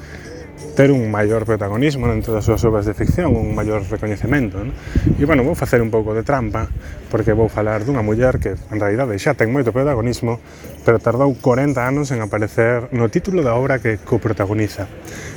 ter 0.76 0.92
un 0.92 1.10
maior 1.12 1.46
protagonismo 1.46 2.10
dentro 2.10 2.34
das 2.34 2.46
súas 2.46 2.66
obras 2.66 2.86
de 2.90 2.98
ficción, 2.98 3.38
un 3.38 3.54
maior 3.54 3.86
recoñecemento. 3.86 4.58
Non? 4.58 4.74
E, 5.18 5.24
bueno, 5.30 5.46
vou 5.46 5.54
facer 5.54 5.82
un 5.86 5.94
pouco 5.94 6.18
de 6.18 6.26
trampa, 6.26 6.66
porque 7.14 7.38
vou 7.38 7.46
falar 7.46 7.86
dunha 7.86 8.02
muller 8.02 8.42
que, 8.42 8.58
en 8.58 8.78
realidade, 8.82 9.14
xa 9.22 9.38
ten 9.38 9.54
moito 9.54 9.70
protagonismo, 9.70 10.42
pero 10.82 10.98
tardou 10.98 11.30
40 11.38 11.78
anos 11.78 12.10
en 12.10 12.26
aparecer 12.26 12.90
no 12.90 13.06
título 13.14 13.46
da 13.46 13.54
obra 13.54 13.78
que 13.78 14.02
coprotagoniza. 14.02 14.90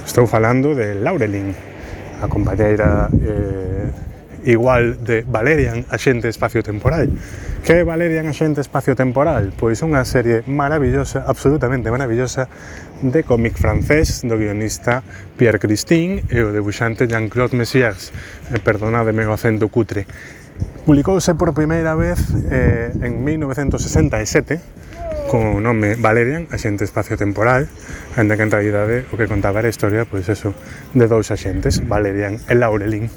Estou 0.09 0.25
falando 0.25 0.73
de 0.73 0.97
Laurelin, 0.97 1.53
a 2.25 2.27
compañeira 2.33 3.13
eh, 3.13 4.06
igual 4.47 5.05
de 5.05 5.27
Valerian 5.27 5.85
a 5.91 5.99
xente 5.99 6.31
espacio-temporal. 6.31 7.11
Que 7.67 7.83
é 7.83 7.85
Valerian 7.85 8.31
a 8.31 8.35
xente 8.35 8.63
espacio-temporal? 8.63 9.51
Pois 9.59 9.83
unha 9.83 10.07
serie 10.07 10.47
maravillosa, 10.47 11.27
absolutamente 11.27 11.91
maravillosa, 11.91 12.47
de 13.03 13.27
cómic 13.27 13.59
francés 13.59 14.25
do 14.25 14.39
guionista 14.39 15.03
Pierre 15.37 15.61
Christin 15.61 16.25
e 16.31 16.41
o 16.41 16.55
debuxante 16.55 17.11
Jean-Claude 17.11 17.59
Messias. 17.59 18.15
Eh, 18.55 18.63
perdonademe 18.63 19.27
o 19.27 19.35
acento 19.35 19.69
cutre. 19.69 20.07
Publicouse 20.87 21.35
por 21.35 21.53
primeira 21.53 21.99
vez 21.99 22.23
eh, 22.49 22.95
en 23.03 23.21
1967 23.21 24.87
con 25.27 25.59
o 25.59 25.61
nome 25.61 25.99
Valerian, 25.99 26.47
Axente 26.55 26.87
Espacio-Temporal, 26.87 27.67
ainda 28.15 28.39
que 28.39 28.47
en 28.47 28.51
realidade 28.55 29.05
o 29.11 29.19
que 29.19 29.27
contaba 29.27 29.59
era 29.59 29.67
a 29.69 29.75
historia, 29.75 30.07
pois 30.07 30.31
eso, 30.31 30.55
de 30.95 31.11
dous 31.11 31.35
axentes, 31.35 31.83
Valerian 31.83 32.39
e 32.47 32.55
Laurelin. 32.55 33.11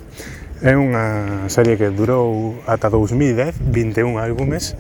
É 0.60 0.76
unha 0.76 1.48
serie 1.48 1.80
que 1.80 1.88
durou 1.88 2.60
ata 2.68 2.92
2010, 2.92 3.64
21 3.72 4.20
álbumes, 4.20 4.76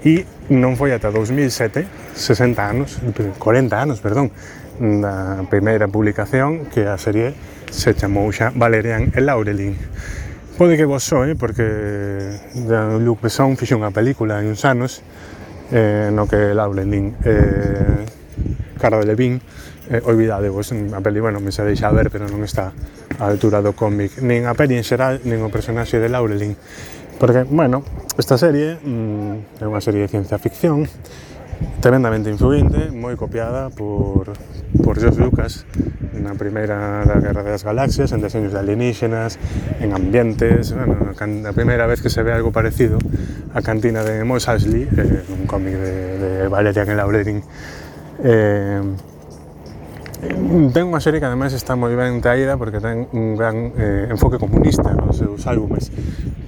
e 0.00 0.24
non 0.48 0.80
foi 0.80 0.96
ata 0.96 1.12
2007, 1.12 2.16
60 2.16 2.56
anos, 2.56 2.96
40 3.36 3.76
anos, 3.76 4.00
perdón, 4.00 4.32
da 4.80 5.44
primeira 5.52 5.92
publicación 5.92 6.72
que 6.72 6.88
a 6.88 6.96
serie 6.96 7.36
se 7.68 7.92
chamou 7.92 8.32
xa 8.32 8.48
Valerian 8.56 9.12
e 9.12 9.20
Laurelin. 9.20 9.76
Pode 10.56 10.80
que 10.80 10.88
vos 10.88 11.04
soe, 11.04 11.36
porque 11.36 11.68
Luc 13.04 13.20
Besson 13.20 13.60
fixe 13.60 13.76
unha 13.76 13.92
película 13.92 14.40
en 14.40 14.48
uns 14.48 14.64
anos 14.64 15.04
eh, 15.68 16.08
no 16.08 16.24
que 16.24 16.56
Laurelin 16.56 17.12
eh, 17.28 18.08
Cara 18.80 18.96
de 18.96 19.04
Levin 19.04 19.36
eh, 19.90 20.00
olvidade 20.06 20.48
vos 20.48 20.70
a 20.70 21.00
peli, 21.02 21.20
bueno, 21.20 21.40
me 21.40 21.52
se 21.52 21.66
deixa 21.66 21.90
ver, 21.90 22.10
pero 22.10 22.30
non 22.30 22.46
está 22.46 22.70
a 23.18 23.26
altura 23.26 23.58
do 23.58 23.74
cómic, 23.74 24.22
nin 24.22 24.46
a 24.46 24.54
peli 24.54 24.78
en 24.78 24.86
xeral, 24.86 25.18
nin 25.26 25.42
o 25.42 25.50
personaxe 25.50 25.98
de 25.98 26.08
Laurelin. 26.08 26.54
Porque, 27.18 27.44
bueno, 27.44 27.82
esta 28.16 28.38
serie 28.38 28.78
mm, 28.80 29.60
é 29.60 29.66
unha 29.66 29.82
serie 29.82 30.06
de 30.06 30.08
ciencia 30.08 30.38
ficción 30.38 30.86
tremendamente 31.82 32.30
influente, 32.30 32.88
moi 32.88 33.18
copiada 33.18 33.68
por, 33.68 34.32
por 34.80 34.96
George 34.96 35.20
Lucas 35.20 35.68
na 36.16 36.32
primeira 36.38 37.04
da 37.04 37.20
Guerra 37.20 37.44
das 37.44 37.66
Galaxias, 37.66 38.14
en 38.14 38.24
deseños 38.24 38.54
de 38.54 38.62
alienígenas, 38.62 39.36
en 39.80 39.92
ambientes, 39.92 40.72
bueno, 40.72 41.12
a 41.12 41.52
primeira 41.52 41.84
vez 41.84 42.00
que 42.00 42.08
se 42.08 42.22
ve 42.22 42.32
algo 42.32 42.54
parecido 42.54 42.96
a 43.52 43.60
cantina 43.60 44.06
de 44.06 44.24
Mos 44.24 44.48
Eisley, 44.48 44.88
eh, 44.88 45.24
un 45.28 45.44
cómic 45.44 45.74
de, 45.74 46.16
de 46.16 46.48
Valerian 46.48 46.88
e 46.88 46.94
Laurelin. 46.94 47.42
eh, 48.24 48.80
ten 50.20 50.84
unha 50.84 51.00
serie 51.00 51.16
que 51.16 51.28
ademais 51.28 51.56
está 51.56 51.74
moi 51.80 51.96
ben 51.96 52.20
traída 52.20 52.60
porque 52.60 52.78
ten 52.78 53.08
un 53.16 53.34
gran 53.40 53.72
eh, 53.76 54.12
enfoque 54.12 54.36
comunista 54.36 54.92
nos 54.92 55.16
seus 55.16 55.48
álbumes 55.48 55.88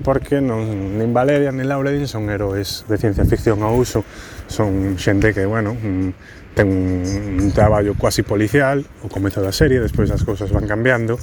porque 0.05 0.45
non, 0.45 0.99
nin 1.01 1.15
Valeria 1.17 1.55
nin 1.55 1.65
Laura 1.65 1.89
Dean 1.89 2.05
son 2.05 2.29
heróis 2.29 2.85
de 2.85 2.97
ciencia 3.01 3.25
ficción 3.25 3.65
ao 3.65 3.73
uso 3.73 4.05
son 4.53 5.01
xente 5.01 5.33
que, 5.33 5.47
bueno, 5.47 5.73
mm, 5.73 6.09
ten 6.53 6.69
un, 6.69 7.41
un 7.41 7.51
traballo 7.53 7.95
quasi 7.97 8.21
policial 8.23 8.85
o 9.01 9.09
comezo 9.09 9.41
da 9.41 9.57
serie, 9.57 9.81
despois 9.81 10.13
as 10.13 10.21
cousas 10.21 10.53
van 10.53 10.69
cambiando 10.69 11.17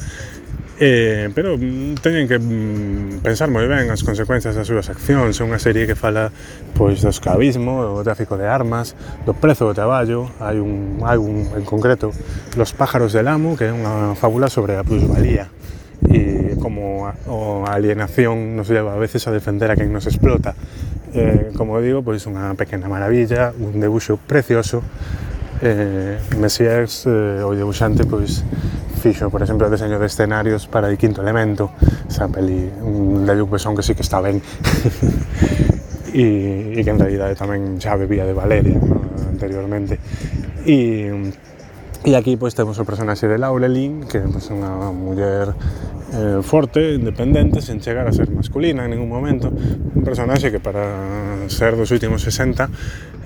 Eh, 0.80 1.30
pero 1.36 1.58
mm, 1.58 1.96
teñen 2.00 2.28
que 2.32 2.40
mm, 2.40 3.20
pensar 3.20 3.52
moi 3.52 3.68
ben 3.68 3.92
as 3.92 4.00
consecuencias 4.08 4.56
das 4.56 4.64
súas 4.64 4.88
accións. 4.88 5.36
É 5.36 5.44
unha 5.44 5.60
serie 5.60 5.84
que 5.84 6.00
fala 6.00 6.32
pois 6.80 7.04
do 7.04 7.12
esclavismo, 7.12 7.84
do 7.84 8.00
tráfico 8.08 8.40
de 8.40 8.48
armas, 8.48 8.96
do 9.28 9.36
prezo 9.36 9.68
do 9.68 9.76
traballo. 9.76 10.32
Hai 10.40 10.64
un 10.64 11.04
álbum 11.04 11.52
en 11.52 11.68
concreto, 11.68 12.16
Los 12.56 12.72
pájaros 12.72 13.12
del 13.12 13.28
amo, 13.28 13.60
que 13.60 13.68
é 13.68 13.74
unha 13.76 14.16
fábula 14.16 14.48
sobre 14.48 14.80
a 14.80 14.88
plusvalía 14.88 15.52
e 16.08 16.56
como 16.64 17.12
a, 17.12 17.12
a 17.12 17.76
alienación 17.76 18.56
nos 18.56 18.72
leva 18.72 18.96
a 18.96 19.00
veces 19.00 19.28
a 19.28 19.36
defender 19.36 19.68
a 19.72 19.76
quen 19.76 19.92
nos 19.92 20.08
explota. 20.08 20.56
Eh, 21.12 21.52
como 21.60 21.76
digo, 21.84 22.08
pois 22.08 22.24
unha 22.24 22.56
pequena 22.56 22.88
maravilla, 22.88 23.52
un 23.52 23.84
debuxo 23.84 24.16
precioso. 24.16 24.80
eh, 25.62 26.20
Messiers 26.38 27.06
eh, 27.08 27.44
o 27.44 27.52
debuxante 27.56 28.06
pois 28.06 28.44
fixo, 29.00 29.32
por 29.32 29.42
exemplo, 29.42 29.68
o 29.68 29.72
deseño 29.72 29.98
de 29.98 30.08
escenarios 30.08 30.68
para 30.68 30.92
o 30.92 30.98
quinto 31.00 31.24
elemento, 31.24 31.72
esa 32.08 32.28
peli 32.28 32.68
mm, 32.68 33.24
de 33.24 33.34
Luc 33.36 33.56
Besson 33.56 33.76
que 33.76 33.84
sí 33.84 33.96
que 33.96 34.04
está 34.04 34.20
ben. 34.22 34.44
E, 36.10 36.74
e 36.74 36.82
que 36.82 36.90
en 36.90 36.98
realidade 36.98 37.38
tamén 37.38 37.78
xa 37.78 37.94
bebía 37.94 38.26
de 38.26 38.34
Valeria 38.34 38.82
no, 38.82 38.98
anteriormente. 39.30 40.02
E, 40.66 41.14
e 42.02 42.12
aquí 42.18 42.34
pois 42.34 42.58
temos 42.58 42.82
o 42.82 42.84
personaxe 42.84 43.30
de 43.30 43.38
Laurelin 43.38 44.10
que 44.10 44.18
pois, 44.26 44.50
é 44.50 44.54
unha 44.58 44.90
muller 44.90 45.54
eh, 46.18 46.42
forte, 46.42 46.98
independente, 46.98 47.62
sen 47.62 47.78
chegar 47.78 48.10
a 48.10 48.14
ser 48.14 48.26
masculina 48.34 48.90
en 48.90 48.98
ningún 48.98 49.06
momento. 49.06 49.54
Un 49.54 50.02
personaxe 50.02 50.50
que 50.50 50.58
para 50.58 51.46
ser 51.46 51.78
dos 51.78 51.94
últimos 51.94 52.26
60 52.26 52.66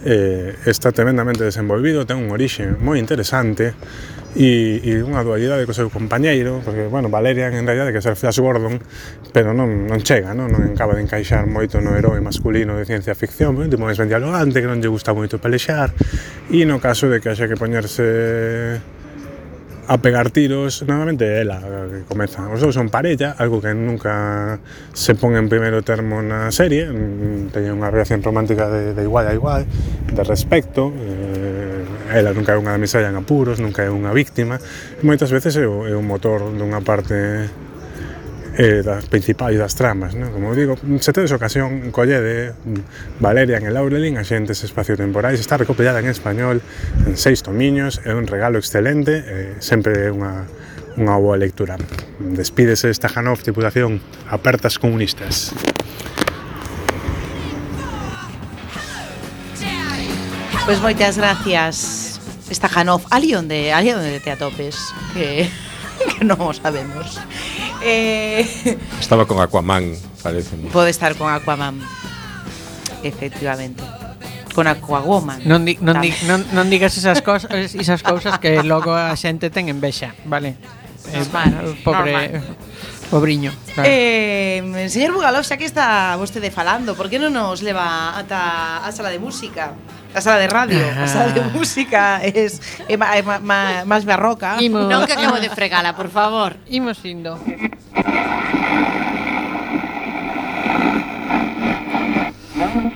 eh, 0.06 0.56
está 0.66 0.92
tremendamente 0.92 1.44
desenvolvido, 1.44 2.06
ten 2.06 2.20
un 2.20 2.32
orixe 2.32 2.68
moi 2.80 3.00
interesante 3.00 3.74
e, 4.36 4.82
e 4.82 4.92
unha 5.06 5.22
dualidade 5.22 5.64
co 5.70 5.78
seu 5.78 5.94
compañeiro, 5.94 6.60
porque, 6.66 6.90
bueno, 6.90 7.08
Valerian 7.08 7.54
en 7.54 7.66
realidade 7.70 7.94
que 7.94 8.02
ser 8.02 8.18
Flash 8.18 8.42
Gordon, 8.42 8.82
pero 9.32 9.54
non, 9.54 9.86
non 9.86 10.02
chega, 10.02 10.34
non, 10.34 10.50
non 10.50 10.74
acaba 10.74 10.98
de 10.98 11.06
encaixar 11.06 11.46
moito 11.46 11.78
no 11.80 11.94
heroe 11.94 12.20
masculino 12.20 12.76
de 12.76 12.84
ciencia 12.84 13.14
ficción, 13.14 13.56
un 13.56 13.70
tipo 13.70 13.86
máis 13.86 13.98
ben 13.98 14.10
dialogante, 14.10 14.60
que 14.60 14.68
non 14.68 14.82
lle 14.82 14.90
gusta 14.90 15.14
moito 15.14 15.38
pelexar, 15.38 15.94
e 16.50 16.66
no 16.66 16.82
caso 16.82 17.08
de 17.08 17.22
que 17.22 17.30
haxa 17.30 17.46
que 17.46 17.56
poñerse 17.56 18.82
a 19.94 20.00
pegar 20.00 20.32
tiros, 20.32 20.82
normalmente 20.88 21.40
ela 21.40 21.62
que 21.62 22.02
comeza. 22.10 22.50
Os 22.50 22.58
dous 22.66 22.74
son 22.74 22.90
parella, 22.90 23.38
algo 23.38 23.62
que 23.62 23.78
nunca 23.78 24.58
se 24.90 25.14
pon 25.14 25.38
en 25.38 25.54
primeiro 25.54 25.86
termo 25.86 26.26
na 26.26 26.50
serie, 26.50 26.90
mm, 26.90 27.54
teñen 27.54 27.78
unha 27.78 27.94
relación 27.94 28.26
romántica 28.26 28.74
de, 28.74 28.98
de 28.98 29.04
igual 29.06 29.30
a 29.30 29.38
igual, 29.38 29.70
de 30.10 30.24
respecto, 30.26 30.90
eh, 30.98 31.86
ela 32.10 32.34
nunca 32.34 32.54
é 32.54 32.58
unha 32.58 32.74
damisella 32.74 33.14
en 33.14 33.22
apuros, 33.22 33.62
nunca 33.62 33.86
é 33.86 33.94
unha 33.94 34.10
víctima, 34.18 34.58
moitas 35.06 35.30
veces 35.30 35.54
é 35.62 35.70
o, 35.70 35.86
é 35.86 35.94
o 35.94 36.02
motor 36.02 36.42
dunha 36.58 36.82
parte 36.82 37.54
eh, 38.58 38.82
das 38.84 39.06
principais 39.06 39.58
das 39.58 39.74
tramas, 39.74 40.14
non? 40.14 40.30
Como 40.30 40.54
digo, 40.54 40.78
se 41.02 41.12
tedes 41.14 41.34
ocasión, 41.34 41.90
collede 41.90 42.54
Valeria 43.20 43.58
en 43.58 43.66
el 43.66 43.74
Laurelin, 43.74 44.18
Axentes 44.18 44.64
Espaciotemporais, 44.64 45.40
está 45.40 45.58
recopilada 45.58 46.00
en 46.00 46.08
español 46.08 46.62
en 47.06 47.18
seis 47.18 47.42
tomiños, 47.42 48.02
é 48.06 48.14
un 48.14 48.30
regalo 48.30 48.62
excelente, 48.62 49.24
eh, 49.26 49.58
sempre 49.58 50.08
é 50.08 50.10
unha, 50.14 50.46
unha 50.98 51.16
boa 51.18 51.38
lectura. 51.38 51.78
Despídese 52.22 52.94
esta 52.94 53.10
Janov, 53.10 53.42
tripulación, 53.42 53.98
apertas 54.30 54.78
comunistas. 54.78 55.54
Pois 60.64 60.80
pues 60.80 60.96
moitas 60.96 61.18
gracias 61.18 62.22
esta 62.50 62.70
Janov. 62.70 63.02
Ali 63.10 63.36
onde, 63.36 63.74
ali 63.74 63.92
onde 63.92 64.22
te 64.22 64.32
atopes, 64.32 64.78
que, 65.14 65.50
que 66.16 66.24
non 66.24 66.40
o 66.40 66.56
sabemos 66.56 67.20
eh... 67.84 68.48
Estaba 69.00 69.28
con 69.28 69.40
Aquaman, 69.40 69.94
parece. 70.24 70.56
Pode 70.72 70.90
estar 70.90 71.16
con 71.16 71.32
Aquaman, 71.32 71.80
efectivamente 73.04 73.84
con 74.54 74.68
Aquagoman. 74.68 75.42
Non, 75.44 75.66
di, 75.66 75.76
non, 75.82 76.00
di, 76.00 76.14
non, 76.30 76.46
non 76.54 76.70
digas 76.70 76.96
esas 76.96 77.26
cosas, 77.26 77.74
esas 77.74 78.06
cousas 78.06 78.38
que 78.38 78.62
logo 78.62 78.94
a 78.94 79.12
xente 79.18 79.50
ten 79.50 79.68
envexa, 79.68 80.14
vale? 80.30 80.56
Eh, 81.10 81.20
normal, 81.20 81.74
eh, 81.74 81.82
pobre 81.84 82.12
normal. 82.14 82.56
Pobriño. 83.10 83.52
Claro. 83.74 83.90
Eh, 83.90 84.88
señor 84.90 85.14
Bugalov, 85.14 85.46
xa 85.46 85.58
que 85.58 85.70
está 85.70 86.16
vostede 86.18 86.50
falando, 86.50 86.98
por 86.98 87.10
que 87.10 87.22
non 87.22 87.34
nos 87.34 87.62
leva 87.62 88.18
ata 88.18 88.82
a 88.82 88.90
sala 88.90 89.14
de 89.14 89.22
música? 89.22 89.74
a 90.14 90.22
sala 90.22 90.40
de 90.40 90.48
radio, 90.48 90.82
a 90.86 91.08
sala 91.08 91.34
de 91.34 91.42
música 91.42 92.22
es 92.24 92.62
é, 92.88 92.96
má, 92.98 93.18
é 93.18 93.22
má, 93.22 93.84
máis 93.86 94.06
barroca. 94.06 94.62
Imos. 94.62 94.86
Non 94.86 95.10
que 95.10 95.18
acabo 95.18 95.42
de 95.42 95.50
fregala, 95.50 95.98
por 95.98 96.14
favor. 96.14 96.54
Imos 96.70 97.02
indo. 97.02 97.42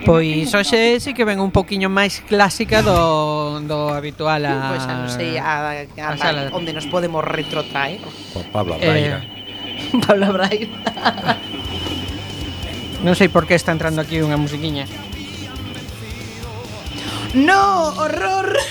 Pois 0.06 0.54
hoxe 0.54 1.00
sí 1.02 1.14
que 1.14 1.26
ven 1.26 1.42
un 1.42 1.52
poquiño 1.52 1.90
máis 1.90 2.22
clásica 2.24 2.86
do, 2.86 3.60
do 3.66 3.92
habitual 3.92 4.46
a... 4.46 4.54
Uh, 4.54 4.62
pois 4.72 4.82
xa 4.86 4.94
non 4.96 5.10
sei 5.12 5.42
a, 5.42 5.74
a, 5.74 6.06
a, 6.06 6.10
a 6.14 6.56
onde 6.56 6.72
nos 6.72 6.88
podemos 6.88 7.26
retrotraer. 7.26 8.00
Por 8.32 8.46
Pablo 8.54 8.78
eh, 8.78 8.88
Abraira. 8.88 9.20
Eh, 9.20 10.00
Pablo 10.06 10.24
Abraira. 10.32 10.70
non 13.06 13.14
sei 13.14 13.28
por 13.28 13.46
que 13.46 13.58
está 13.58 13.74
entrando 13.74 14.02
aquí 14.02 14.22
unha 14.22 14.40
musiquiña. 14.40 14.88
No, 17.34 17.90
horror. 17.90 18.58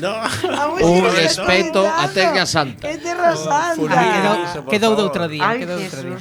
No. 0.00 0.14
Un 0.80 1.04
respeto 1.12 1.84
a 1.84 2.08
Terra 2.08 2.46
Santa. 2.46 2.88
É 2.88 2.96
Terra 2.96 3.36
Santa. 3.36 3.92
Ah, 3.92 4.56
quedou, 4.56 4.64
quedou 4.64 4.92
do 4.96 5.02
outro 5.02 5.28
día, 5.28 5.44
Ay, 5.44 5.60
quedou 5.60 5.76
outro 5.76 6.00
día. 6.02 6.16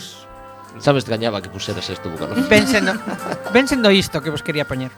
Sabes 0.80 1.06
que 1.06 1.12
gañaba 1.12 1.40
que 1.40 1.48
puseras 1.48 1.88
este 1.88 2.10
bucano. 2.10 2.36
Pensendo, 2.50 2.92
pensendo 3.56 3.88
isto 3.90 4.20
que 4.20 4.30
vos 4.30 4.44
quería 4.44 4.68
poñer. 4.68 4.92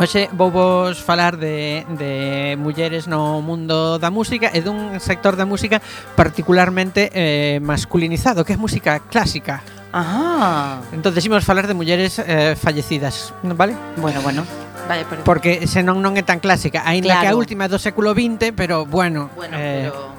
Oxe, 0.00 0.28
vou 0.32 0.48
vos 0.48 0.96
falar 0.96 1.36
de, 1.36 1.84
de 1.96 2.56
mulleres 2.56 3.04
no 3.04 3.40
mundo 3.44 4.00
da 4.00 4.08
música 4.08 4.48
e 4.48 4.64
dun 4.64 4.96
sector 4.96 5.36
da 5.36 5.44
música 5.44 5.80
particularmente 6.16 7.12
eh, 7.12 7.60
masculinizado, 7.60 8.44
que 8.44 8.56
é 8.56 8.58
música 8.60 9.00
clásica. 9.12 9.60
Ah. 9.92 10.80
Entón, 10.92 11.12
imos 11.20 11.44
falar 11.44 11.68
de 11.68 11.76
mulleres 11.76 12.16
eh, 12.16 12.56
fallecidas, 12.56 13.36
vale? 13.44 13.76
Bueno, 14.00 14.20
bueno 14.24 14.69
vale, 14.90 15.06
por 15.06 15.22
Porque 15.22 15.70
senón 15.70 16.02
non 16.02 16.18
é 16.18 16.26
tan 16.26 16.42
clásica, 16.42 16.82
aínda 16.82 17.14
claro. 17.14 17.22
que 17.22 17.28
a 17.30 17.38
última 17.38 17.70
do 17.70 17.78
século 17.78 18.10
XX, 18.10 18.50
pero 18.50 18.82
bueno. 18.82 19.30
Bueno, 19.38 19.54
eh, 19.54 19.86
pero 19.86 20.18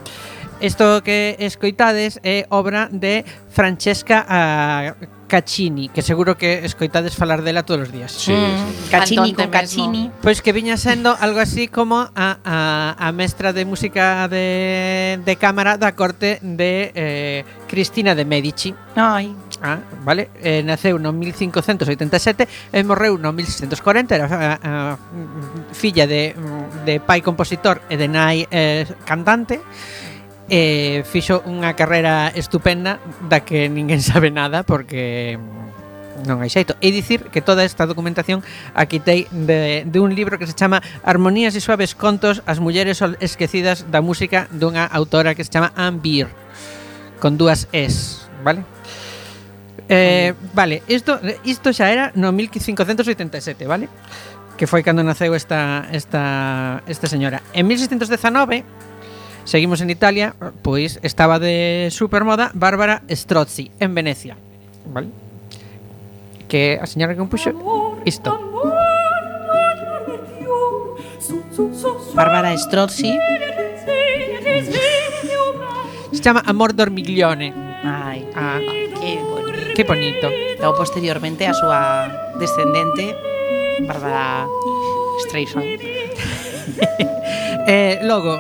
Isto 0.62 1.02
que 1.02 1.36
escoitades 1.40 2.22
é 2.22 2.46
obra 2.54 2.86
de 2.94 3.26
Francesca 3.50 4.22
uh, 4.30 5.06
Caccini, 5.26 5.90
que 5.90 6.04
seguro 6.04 6.38
que 6.38 6.62
escoitades 6.62 7.18
falar 7.18 7.42
dela 7.42 7.66
todos 7.66 7.90
os 7.90 7.92
días. 7.92 8.14
Sí, 8.14 8.30
mm. 8.30 8.86
sí. 8.86 8.92
Caccini 8.94 9.34
con 9.34 9.50
Caccini. 9.50 10.12
Pois 10.22 10.38
pues 10.38 10.42
que 10.46 10.54
viña 10.54 10.78
sendo 10.78 11.18
algo 11.18 11.40
así 11.42 11.68
como 11.68 12.14
a, 12.14 12.38
a, 12.46 12.94
a 12.94 13.12
mestra 13.12 13.54
de 13.54 13.66
música 13.66 14.28
de, 14.28 15.18
de 15.26 15.36
cámara 15.38 15.82
da 15.82 15.98
corte 15.98 16.38
de 16.46 16.92
eh, 16.94 17.44
Cristina 17.66 18.14
de 18.14 18.26
Medici. 18.26 18.76
Ai, 18.94 19.34
ah, 19.62 19.80
vale? 20.04 20.30
Eh, 20.42 20.64
naceu 20.66 20.98
no 20.98 21.14
1587 21.14 22.74
e 22.74 22.84
morreu 22.84 23.18
no 23.18 23.32
1640, 23.34 24.16
era 24.16 24.26
a, 24.26 24.52
a, 24.62 24.98
filla 25.72 26.06
de, 26.06 26.36
de 26.86 27.00
pai 27.00 27.22
compositor 27.22 27.82
e 27.90 27.96
de 27.96 28.08
nai 28.10 28.46
eh, 28.50 28.86
cantante, 29.06 29.62
e 30.52 31.06
fixo 31.08 31.40
unha 31.48 31.78
carreira 31.80 32.34
estupenda 32.36 33.00
da 33.32 33.40
que 33.46 33.72
ninguén 33.72 34.04
sabe 34.12 34.28
nada 34.28 34.68
porque 34.68 35.40
non 36.28 36.42
hai 36.42 36.52
xeito. 36.52 36.76
E 36.84 36.92
dicir 36.92 37.32
que 37.32 37.42
toda 37.42 37.64
esta 37.64 37.88
documentación 37.88 38.44
a 38.76 38.86
quitei 38.86 39.32
de, 39.32 39.88
de 39.88 40.00
un 40.04 40.14
libro 40.14 40.38
que 40.38 40.46
se 40.46 40.58
chama 40.58 40.84
Armonías 41.08 41.56
e 41.56 41.62
suaves 41.64 41.96
contos 41.96 42.44
as 42.46 42.60
mulleres 42.60 43.00
esquecidas 43.24 43.88
da 43.90 44.04
música 44.04 44.52
dunha 44.52 44.86
autora 44.86 45.34
que 45.34 45.46
se 45.46 45.54
chama 45.54 45.74
Anne 45.74 46.04
Beer, 46.04 46.30
con 47.24 47.40
dúas 47.40 47.72
es, 47.72 48.28
vale? 48.44 48.68
Eh, 49.90 50.34
vale, 50.54 50.84
isto, 50.88 51.20
isto 51.44 51.74
xa 51.74 51.92
era 51.92 52.12
no 52.16 52.32
1587, 52.32 53.68
vale? 53.68 53.90
Que 54.56 54.68
foi 54.68 54.84
cando 54.84 55.04
naceu 55.04 55.34
esta, 55.34 55.88
esta, 55.92 56.84
esta 56.88 57.08
señora. 57.08 57.42
En 57.54 57.68
1619, 57.68 58.64
seguimos 59.44 59.82
en 59.82 59.90
Italia, 59.90 60.36
pois 60.62 61.00
estaba 61.02 61.40
de 61.40 61.90
supermoda 61.92 62.52
Bárbara 62.54 63.02
Strozzi, 63.10 63.72
en 63.80 63.96
Venecia. 63.96 64.38
Vale? 64.86 65.10
Que 66.48 66.80
a 66.82 66.86
señora 66.86 67.14
que 67.14 67.20
compuxo 67.20 67.52
isto. 68.06 68.38
Bárbara 72.14 72.56
Strozzi 72.58 73.18
se 76.12 76.20
chama 76.20 76.44
Amor 76.46 76.76
Dormiglione. 76.76 77.71
Ai, 77.84 78.28
ah, 78.36 78.60
que 79.00 79.14
eh, 79.14 79.24
bonito. 79.24 79.74
Que 79.76 79.84
bonito. 79.84 80.28
Logo 80.62 80.78
posteriormente 80.78 81.48
a 81.48 81.54
súa 81.54 82.12
descendente 82.38 83.18
Bárbara 83.88 84.46
Streisand. 85.26 85.66
eh, 87.68 87.98
logo, 88.06 88.38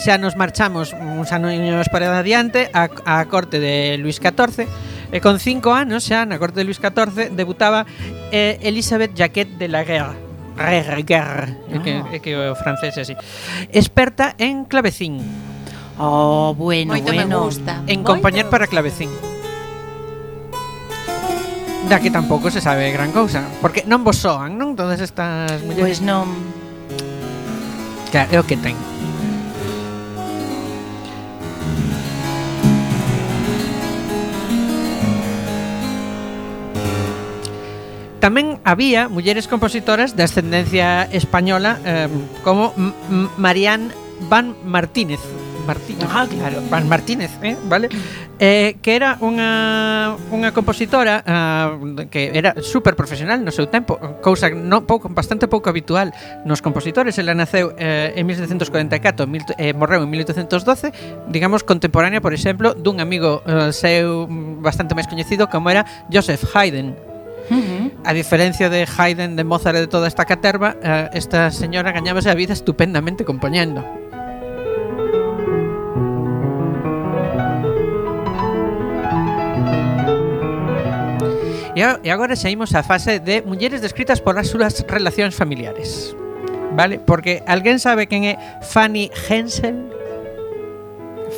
xa 0.00 0.16
nos 0.16 0.36
marchamos 0.40 0.96
uns 0.96 1.28
anos 1.32 1.88
para 1.92 2.08
adiante 2.16 2.70
a, 2.72 2.88
a 3.04 3.24
corte 3.28 3.60
de 3.60 3.98
Luis 4.00 4.16
XIV 4.16 4.64
e 5.12 5.20
con 5.20 5.36
cinco 5.36 5.76
anos 5.76 6.08
xa 6.08 6.24
na 6.24 6.40
corte 6.40 6.64
de 6.64 6.66
Luis 6.68 6.80
XIV 6.80 7.34
debutaba 7.36 7.84
eh, 8.32 8.56
Elizabeth 8.64 9.12
Jaquet 9.12 9.60
de 9.60 9.68
la 9.68 9.84
Guerra 9.84 10.16
Guerre, 10.58 11.02
guerre, 11.06 11.54
é 11.70 11.78
que, 11.78 11.92
ah. 11.94 12.18
que 12.18 12.34
o 12.34 12.54
francés 12.58 12.98
así. 12.98 13.14
Experta 13.70 14.34
en 14.42 14.66
clavecín 14.66 15.22
Oh, 15.98 16.54
bueno, 16.56 16.92
Moito 16.92 17.12
bueno. 17.12 17.26
me 17.26 17.44
gusta. 17.44 17.82
En 17.86 18.04
compañer 18.04 18.48
para 18.48 18.66
clavecín. 18.66 19.10
Da 21.90 21.98
que 21.98 22.10
tampouco 22.10 22.50
se 22.50 22.60
sabe 22.60 22.92
gran 22.92 23.10
cousa, 23.10 23.42
porque 23.58 23.82
non 23.82 24.04
vos 24.04 24.20
soan, 24.20 24.60
non 24.60 24.76
todas 24.78 25.00
estas. 25.02 25.58
Pois 25.64 25.74
pues 25.74 25.98
non. 26.04 26.28
Claro, 28.12 28.28
é 28.30 28.38
o 28.38 28.44
que 28.46 28.60
ten. 28.60 28.76
Tamén 38.18 38.58
había 38.66 39.08
mulleres 39.08 39.46
compositoras 39.46 40.12
de 40.18 40.26
ascendencia 40.26 41.06
española 41.10 41.78
eh, 41.86 42.10
como 42.42 42.74
M 42.76 43.30
Marianne 43.38 43.94
Van 44.28 44.58
Martínez, 44.66 45.22
Martínez. 45.68 46.08
Ah, 46.08 46.24
claro. 46.24 46.64
Van 46.72 46.88
Martínez, 46.88 47.30
eh, 47.44 47.56
vale? 47.68 47.92
Eh, 48.40 48.80
que 48.80 48.96
era 48.96 49.20
unha, 49.20 50.16
unha 50.32 50.48
compositora 50.56 51.20
uh, 51.26 52.08
que 52.08 52.32
era 52.32 52.56
super 52.64 52.96
profesional 52.96 53.44
no 53.44 53.52
seu 53.52 53.68
tempo, 53.68 54.00
cousa 54.24 54.48
non 54.48 54.88
pouco, 54.88 55.12
bastante 55.12 55.44
pouco 55.44 55.68
habitual 55.68 56.16
nos 56.48 56.64
compositores. 56.64 57.20
Ela 57.20 57.36
naceu 57.36 57.76
eh, 57.76 58.16
en 58.16 58.24
1744, 58.24 59.28
mil, 59.28 59.44
eh, 59.60 59.76
morreu 59.76 60.00
en 60.00 60.08
1812, 60.08 61.28
digamos 61.28 61.60
contemporánea, 61.60 62.24
por 62.24 62.32
exemplo, 62.32 62.72
dun 62.72 63.04
amigo 63.04 63.44
eh, 63.44 63.74
seu 63.76 64.24
bastante 64.64 64.96
máis 64.96 65.04
coñecido 65.04 65.52
como 65.52 65.68
era 65.68 65.84
Joseph 66.08 66.48
Haydn, 66.56 66.96
Uh 67.48 67.54
-huh. 67.54 67.92
A 68.04 68.12
diferencia 68.12 68.68
de 68.68 68.84
Haydn, 68.84 69.36
de 69.36 69.44
Mozart 69.44 69.76
e 69.76 69.80
de 69.80 69.88
toda 69.88 70.06
esta 70.06 70.24
caterva, 70.24 70.76
eh, 70.82 71.08
esta 71.14 71.50
señora 71.50 71.92
gañábase 71.92 72.28
a 72.28 72.36
vida 72.36 72.52
estupendamente 72.52 73.24
compoñendo. 73.24 73.80
E, 81.78 82.10
agora 82.10 82.34
saímos 82.34 82.74
á 82.74 82.82
fase 82.82 83.22
de 83.22 83.42
mulleres 83.46 83.78
descritas 83.78 84.18
por 84.18 84.34
as 84.34 84.50
súas 84.50 84.82
relacións 84.90 85.38
familiares. 85.38 86.10
Vale? 86.74 86.98
Porque 86.98 87.42
alguén 87.46 87.78
sabe 87.78 88.10
quen 88.10 88.26
é 88.26 88.34
Fanny 88.66 89.10
Hensel? 89.30 89.86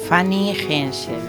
Fanny 0.08 0.56
Hensel. 0.56 1.20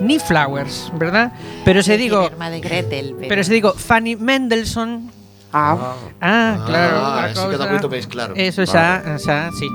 Ni 0.00 0.18
Flowers, 0.18 0.92
¿verdad? 0.94 1.32
Pero 1.64 1.82
se 1.82 1.96
digo 1.96 2.26
Irma 2.28 2.50
de 2.50 2.60
Gretel, 2.60 3.14
pero, 3.16 3.28
Pero 3.28 3.44
se 3.44 3.52
digo 3.54 3.72
Fanny 3.72 4.16
Mendelssohn. 4.16 5.10
Ah, 5.52 5.94
Ah, 6.20 6.58
claro. 6.66 6.96
Ah, 7.00 7.24
a 7.24 7.28
sí 7.32 7.40
queda 7.48 7.64
cousa- 7.64 7.70
moito 7.72 7.88
máis 7.88 8.04
claro. 8.04 8.32
Eso 8.36 8.66
xa, 8.68 9.00
xa, 9.16 9.48
sí. 9.56 9.68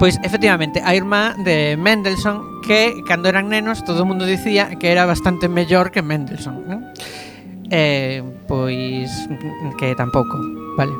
Pois 0.00 0.16
efectivamente, 0.24 0.80
a 0.80 0.94
irmá 0.96 1.34
de 1.44 1.76
Mendelssohn 1.76 2.62
que 2.64 2.94
cando 3.04 3.28
eran 3.28 3.50
nenos 3.52 3.84
todo 3.84 4.00
o 4.00 4.08
mundo 4.08 4.24
dicía 4.24 4.78
que 4.80 4.88
era 4.94 5.04
bastante 5.04 5.44
mellor 5.50 5.90
que 5.92 6.00
Mendelssohn, 6.00 6.64
non? 6.64 6.80
eh, 7.70 8.22
pois 8.46 9.10
que 9.78 9.94
tampouco, 9.94 10.36
vale? 10.76 10.92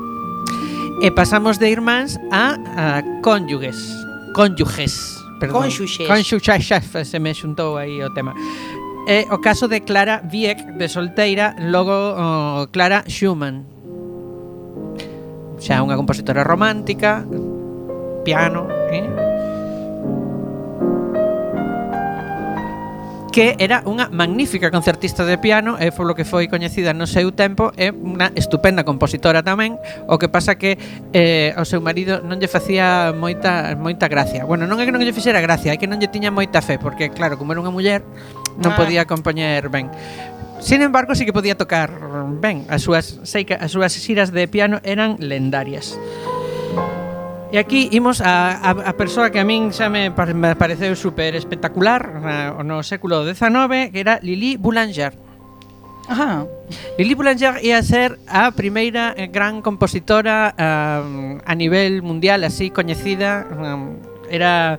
E 1.01 1.11
pasamos 1.15 1.57
de 1.57 1.71
irmáns 1.71 2.19
a, 2.31 2.59
a 2.75 2.85
cónyuges, 3.23 3.79
cónyuges, 4.35 5.15
perdón. 5.39 5.71
Cónxuxes. 5.71 6.07
Cónxuxes, 6.07 7.07
se 7.07 7.17
me 7.19 7.31
xuntou 7.33 7.79
aí 7.79 8.03
o 8.03 8.11
tema. 8.11 8.35
É 9.07 9.25
o 9.31 9.39
caso 9.39 9.71
de 9.71 9.81
Clara 9.81 10.21
Wieck, 10.27 10.77
de 10.77 10.87
solteira, 10.91 11.55
logo 11.71 11.93
oh, 11.93 12.67
Clara 12.69 13.07
Schumann. 13.07 13.63
Xa 15.59 15.81
unha 15.81 15.95
compositora 15.95 16.43
romántica, 16.43 17.23
piano, 18.23 18.67
eh? 18.91 19.28
que 23.39 23.55
era 23.55 23.79
unha 23.87 24.11
magnífica 24.11 24.67
concertista 24.67 25.23
de 25.23 25.39
piano 25.39 25.79
e 25.79 25.95
polo 25.95 26.11
que 26.11 26.27
foi 26.27 26.51
coñecida 26.51 26.91
no 26.91 27.07
seu 27.07 27.31
tempo 27.31 27.71
é 27.79 27.87
unha 27.87 28.35
estupenda 28.35 28.83
compositora 28.83 29.47
tamén 29.47 29.79
o 30.11 30.19
que 30.19 30.27
pasa 30.27 30.59
que 30.59 30.75
eh, 31.15 31.55
ao 31.55 31.63
seu 31.63 31.79
marido 31.79 32.19
non 32.19 32.43
lle 32.43 32.51
facía 32.51 33.15
moita 33.15 33.79
moita 33.79 34.11
gracia 34.11 34.43
bueno, 34.43 34.67
non 34.67 34.75
é 34.75 34.83
que 34.83 34.91
non 34.91 34.99
lle 34.99 35.15
fixera 35.15 35.39
gracia 35.39 35.71
é 35.71 35.79
que 35.79 35.87
non 35.87 36.03
lle 36.03 36.11
tiña 36.11 36.35
moita 36.35 36.59
fe 36.59 36.75
porque 36.75 37.15
claro, 37.15 37.39
como 37.39 37.55
era 37.55 37.63
unha 37.63 37.71
muller 37.71 38.03
non 38.59 38.75
ah. 38.75 38.77
podía 38.77 39.07
acompañar 39.07 39.71
ben 39.71 39.87
Sin 40.59 40.83
embargo, 40.83 41.15
sí 41.15 41.23
que 41.23 41.31
podía 41.31 41.55
tocar 41.55 41.87
ben. 42.43 42.67
As 42.67 42.83
súas, 42.83 43.23
sei 43.23 43.47
que 43.47 43.55
as 43.55 43.71
súas 43.71 43.95
xiras 43.95 44.35
de 44.35 44.43
piano 44.51 44.83
eran 44.83 45.15
lendarias. 45.15 45.95
E 47.49 47.57
aquí 47.57 47.89
imos 47.97 48.21
a, 48.21 48.61
a, 48.61 48.71
a 48.71 48.93
persoa 48.93 49.33
que 49.33 49.41
a 49.41 49.45
min 49.47 49.73
xa 49.73 49.89
me, 49.89 50.13
me 50.13 50.53
pareceu 50.53 50.93
super 50.93 51.33
espectacular 51.33 52.21
no 52.61 52.85
século 52.85 53.25
XIX, 53.25 53.89
que 53.89 54.05
era 54.05 54.21
Lili 54.21 54.53
Boulanger. 54.53 55.17
Ajá. 56.05 56.45
Lili 57.01 57.17
Boulanger 57.17 57.57
ia 57.65 57.81
ser 57.81 58.21
a 58.29 58.53
primeira 58.53 59.17
gran 59.33 59.65
compositora 59.65 60.53
um, 60.53 61.41
a 61.41 61.53
nivel 61.57 62.05
mundial 62.05 62.45
así 62.45 62.69
coñecida. 62.69 63.49
Um, 63.49 63.97
era 64.29 64.77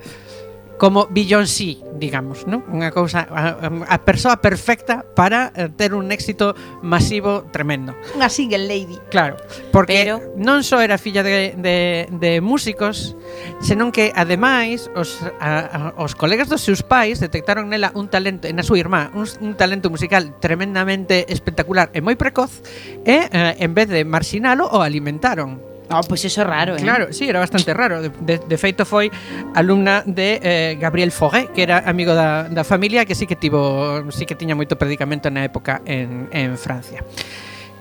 como 0.81 1.05
Beyoncé, 1.11 1.77
digamos, 1.99 2.47
¿no? 2.49 2.65
Unha 2.65 2.89
cousa 2.89 3.29
a, 3.29 3.69
a 3.69 3.97
persoa 4.01 4.41
perfecta 4.41 5.05
para 5.13 5.53
eh, 5.53 5.69
ter 5.69 5.93
un 5.93 6.09
éxito 6.09 6.57
masivo 6.81 7.45
tremendo. 7.53 7.93
Unha 8.17 8.33
single 8.33 8.65
lady. 8.65 8.97
Claro, 9.13 9.37
porque 9.69 10.09
Pero... 10.09 10.33
non 10.41 10.65
só 10.65 10.81
era 10.81 10.97
filla 10.97 11.21
de, 11.21 11.53
de, 11.53 12.09
de 12.09 12.41
músicos, 12.41 13.13
senón 13.61 13.93
que 13.93 14.09
ademais 14.17 14.89
os, 14.97 15.21
a, 15.37 15.93
a, 15.93 16.01
os 16.01 16.17
colegas 16.17 16.49
dos 16.49 16.65
seus 16.65 16.81
pais 16.81 17.21
detectaron 17.21 17.69
nela 17.69 17.93
un 17.93 18.09
talento, 18.09 18.49
na 18.49 18.65
súa 18.65 18.81
irmá, 18.81 19.13
un, 19.13 19.29
un 19.37 19.53
talento 19.53 19.93
musical 19.93 20.33
tremendamente 20.41 21.29
espectacular 21.29 21.93
e 21.93 22.01
moi 22.01 22.17
precoz 22.17 22.65
e 23.05 23.29
eh, 23.29 23.53
en 23.61 23.77
vez 23.77 23.85
de 23.85 24.01
marxinalo 24.01 24.65
o 24.65 24.81
alimentaron 24.81 25.70
Oh, 25.91 25.99
pois 26.07 26.07
pues 26.07 26.25
eso 26.25 26.41
é 26.41 26.43
raro, 26.45 26.75
eh? 26.75 26.81
Claro, 26.81 27.11
sí, 27.11 27.27
era 27.27 27.39
bastante 27.39 27.73
raro. 27.73 28.01
De, 28.01 28.09
de, 28.09 28.39
de 28.39 28.57
feito 28.57 28.85
foi 28.87 29.11
alumna 29.53 30.03
de 30.07 30.39
eh, 30.39 30.77
Gabriel 30.79 31.11
Fauré, 31.11 31.51
que 31.51 31.63
era 31.63 31.83
amigo 31.83 32.15
da, 32.15 32.47
da 32.47 32.63
familia, 32.63 33.03
que 33.03 33.15
sí 33.15 33.27
que 33.27 33.35
tivo, 33.35 34.07
sí 34.11 34.25
que 34.25 34.35
tiña 34.35 34.55
moito 34.55 34.79
predicamento 34.79 35.27
na 35.27 35.43
época 35.43 35.83
en, 35.83 36.31
en 36.31 36.55
Francia. 36.55 37.03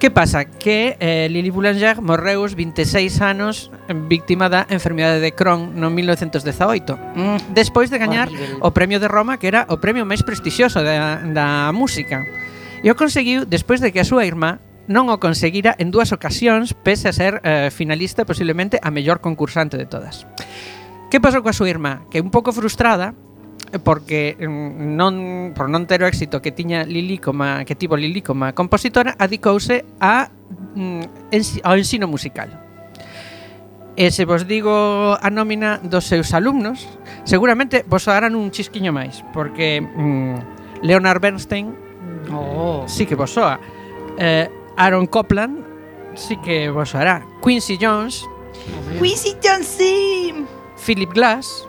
Que 0.01 0.11
pasa? 0.11 0.47
Que 0.47 0.97
eh, 0.99 1.29
Lili 1.29 1.53
Boulanger 1.53 2.01
morreu 2.01 2.41
os 2.41 2.57
26 2.57 3.21
anos 3.21 3.69
víctima 4.09 4.49
da 4.49 4.65
enfermidade 4.73 5.21
de 5.21 5.37
Crohn 5.37 5.77
no 5.77 5.93
1918 5.93 6.97
mm. 6.97 7.53
despois 7.53 7.93
de 7.93 8.01
gañar 8.01 8.33
Horrible. 8.33 8.65
o 8.65 8.73
premio 8.73 8.97
de 8.97 9.13
Roma 9.13 9.37
que 9.37 9.53
era 9.53 9.69
o 9.69 9.77
premio 9.77 10.09
máis 10.09 10.25
prestixioso 10.25 10.81
da, 10.81 11.21
da 11.21 11.69
música 11.77 12.25
e 12.81 12.89
o 12.89 12.97
conseguiu 12.97 13.45
despois 13.45 13.85
de 13.85 13.93
que 13.93 14.01
a 14.01 14.09
súa 14.09 14.25
irmá 14.25 14.57
non 14.91 15.07
o 15.07 15.23
conseguira 15.23 15.79
en 15.79 15.95
dúas 15.95 16.11
ocasións 16.11 16.75
pese 16.75 17.07
a 17.07 17.15
ser 17.15 17.39
eh, 17.47 17.71
finalista 17.71 18.27
e 18.27 18.29
posiblemente 18.29 18.83
a 18.83 18.91
mellor 18.91 19.23
concursante 19.23 19.79
de 19.79 19.87
todas. 19.87 20.27
Que 21.15 21.23
pasou 21.23 21.47
coa 21.47 21.55
súa 21.55 21.71
irmá? 21.71 22.03
Que 22.11 22.19
un 22.19 22.35
pouco 22.35 22.51
frustrada, 22.51 23.15
eh, 23.71 23.79
porque 23.79 24.35
mm, 24.35 24.99
non 24.99 25.55
por 25.55 25.71
non 25.71 25.87
ter 25.87 26.03
o 26.03 26.11
éxito 26.11 26.43
que 26.43 26.51
tiña 26.51 26.83
Lili 26.83 27.23
como 27.23 27.63
que 27.63 27.79
tivo 27.79 27.95
Lili 27.95 28.19
como 28.19 28.51
compositora, 28.51 29.15
adicouse 29.15 29.87
a 30.03 30.27
mm, 30.75 31.31
ao 31.63 31.79
ensino 31.79 32.11
musical. 32.11 32.51
E 33.95 34.11
se 34.11 34.27
vos 34.27 34.51
digo 34.51 35.15
a 35.15 35.29
nómina 35.31 35.79
dos 35.87 36.11
seus 36.11 36.35
alumnos, 36.35 36.91
seguramente 37.23 37.87
vos 37.87 38.11
darán 38.11 38.35
un 38.35 38.51
chisquiño 38.51 38.91
máis, 38.91 39.23
porque 39.31 39.79
mm, 39.79 40.83
Leonard 40.83 41.23
Bernstein 41.23 41.79
oh. 42.35 42.91
sí 42.91 43.07
que 43.07 43.15
vos 43.15 43.31
soa. 43.31 43.63
Eh, 44.19 44.51
Aaron 44.81 45.07
Copland 45.07 45.63
sí 46.15 46.39
que 46.39 46.71
vos 46.71 46.95
hará. 46.95 47.23
Quincy 47.45 47.77
Jones. 47.79 48.25
Quincy 48.99 49.37
Jones, 49.45 49.67
sí. 49.67 50.47
Philip 50.87 51.13
Glass. 51.13 51.69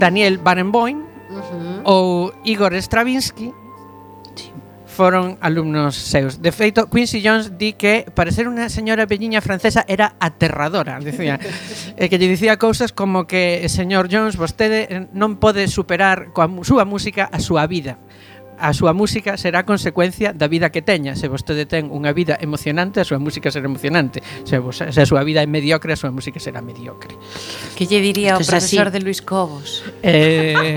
Daniel 0.00 0.38
Barenboim 0.38 0.98
uh 0.98 1.04
-huh. 1.04 1.80
ou 1.84 2.32
Igor 2.42 2.74
Stravinsky 2.74 3.54
foron 5.00 5.38
alumnos 5.40 5.94
seus. 5.94 6.42
De 6.42 6.50
feito, 6.50 6.90
Quincy 6.90 7.22
Jones 7.22 7.56
di 7.56 7.72
que 7.78 8.04
parecer 8.12 8.50
unha 8.50 8.66
señora 8.66 9.06
velliña 9.06 9.38
francesa 9.40 9.86
era 9.86 10.18
aterradora, 10.18 10.98
dicía. 10.98 11.38
e 11.96 12.04
eh, 12.04 12.06
que 12.10 12.18
lle 12.18 12.26
dicía 12.26 12.58
cousas 12.58 12.90
como 12.90 13.30
que, 13.30 13.64
señor 13.70 14.10
Jones, 14.10 14.34
vostede 14.34 14.90
eh, 14.90 15.06
non 15.14 15.38
pode 15.38 15.70
superar 15.70 16.34
coa 16.34 16.50
súa 16.66 16.82
música 16.82 17.30
a 17.30 17.38
súa 17.38 17.70
vida 17.70 17.96
a 18.60 18.76
súa 18.76 18.92
música 18.92 19.40
será 19.40 19.64
consecuencia 19.64 20.36
da 20.36 20.46
vida 20.46 20.68
que 20.68 20.84
teña. 20.84 21.16
Se 21.16 21.32
vostede 21.32 21.64
ten 21.64 21.88
unha 21.88 22.12
vida 22.12 22.36
emocionante, 22.36 23.00
a 23.00 23.06
súa 23.08 23.16
música 23.16 23.48
será 23.48 23.64
emocionante. 23.66 24.20
Se, 24.44 24.60
vos, 24.60 24.84
se 24.84 25.00
a 25.00 25.06
súa 25.08 25.24
vida 25.24 25.40
é 25.40 25.48
mediocre, 25.48 25.96
a 25.96 25.98
súa 25.98 26.12
música 26.12 26.36
será 26.36 26.60
mediocre. 26.60 27.16
Que 27.74 27.88
lle 27.88 28.04
diría 28.04 28.36
Entonces, 28.36 28.48
o 28.48 28.52
profesor 28.52 28.86
así? 28.92 28.94
de 28.94 29.00
Luis 29.00 29.20
Cobos? 29.24 29.80
Eh... 30.04 30.76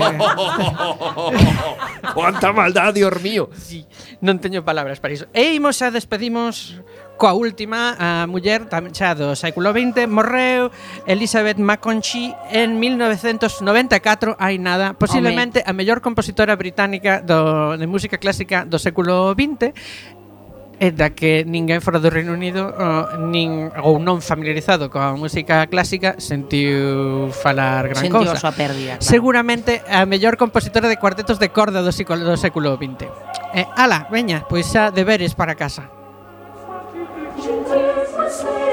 Cuánta 2.14 2.52
maldad, 2.52 2.94
Dios 2.94 3.20
mío. 3.20 3.52
Sí, 3.54 3.84
non 4.24 4.40
teño 4.40 4.64
palabras 4.64 4.98
para 4.98 5.12
iso. 5.12 5.28
E 5.36 5.52
imos 5.52 5.76
xa 5.76 5.92
despedimos 5.92 6.80
Coa 7.16 7.32
última, 7.32 7.94
a 7.94 8.26
muller 8.26 8.66
xa 8.90 9.14
do 9.14 9.38
século 9.38 9.70
XX 9.70 10.10
morreu 10.10 10.74
Elizabeth 11.06 11.62
Maconchy 11.62 12.34
en 12.50 12.74
1994, 12.82 14.34
hai 14.42 14.58
nada, 14.58 14.98
posiblemente 14.98 15.62
Home. 15.62 15.70
a 15.70 15.72
mellor 15.78 16.02
compositora 16.02 16.58
británica 16.58 17.22
do, 17.22 17.78
de 17.78 17.86
música 17.86 18.18
clásica 18.18 18.66
do 18.66 18.82
século 18.82 19.30
XX 19.38 19.70
é 20.82 20.90
da 20.90 21.14
que 21.14 21.46
ninguén 21.46 21.78
fora 21.78 22.02
do 22.02 22.10
Reino 22.10 22.34
Unido 22.34 22.74
uh, 22.74 23.14
nin, 23.22 23.70
ou 23.78 24.02
non 24.02 24.18
familiarizado 24.18 24.90
coa 24.90 25.14
música 25.14 25.70
clásica 25.70 26.18
sentiu 26.18 27.30
falar 27.30 27.94
gran 27.94 28.10
sentiu 28.10 28.26
cosa. 28.26 28.34
A 28.34 28.42
súa 28.42 28.54
pérdida. 28.58 28.98
Claro. 28.98 29.06
Seguramente 29.06 29.86
a 29.86 30.02
mellor 30.02 30.34
compositora 30.34 30.90
de 30.90 30.98
cuartetos 30.98 31.38
de 31.38 31.54
corda 31.54 31.78
do, 31.78 31.94
do 31.94 32.34
século 32.34 32.74
XX. 32.74 33.06
Eh, 33.54 33.66
ala, 33.78 34.10
veña, 34.10 34.42
pois 34.50 34.66
xa 34.66 34.90
deberes 34.90 35.38
para 35.38 35.54
casa. 35.54 36.03
Virgin 37.44 37.62
dear 37.64 38.06
forsaken. 38.06 38.63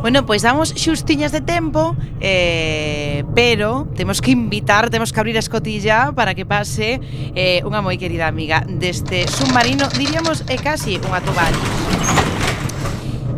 Bueno, 0.00 0.24
pois 0.24 0.42
damos 0.46 0.70
xustiñas 0.78 1.32
de 1.32 1.40
tempo, 1.42 1.96
eh, 2.20 3.24
pero 3.34 3.88
temos 3.96 4.22
que 4.22 4.30
invitar, 4.30 4.90
temos 4.90 5.12
que 5.12 5.18
abrir 5.18 5.34
a 5.36 5.42
escotilla 5.42 6.12
para 6.14 6.34
que 6.38 6.46
pase 6.46 7.02
eh, 7.34 7.66
unha 7.66 7.82
moi 7.82 7.98
querida 7.98 8.30
amiga 8.30 8.62
deste 8.62 9.26
submarino, 9.26 9.90
diríamos 9.98 10.46
é 10.46 10.54
casi 10.54 11.02
unha 11.02 11.18
toballos. 11.18 11.66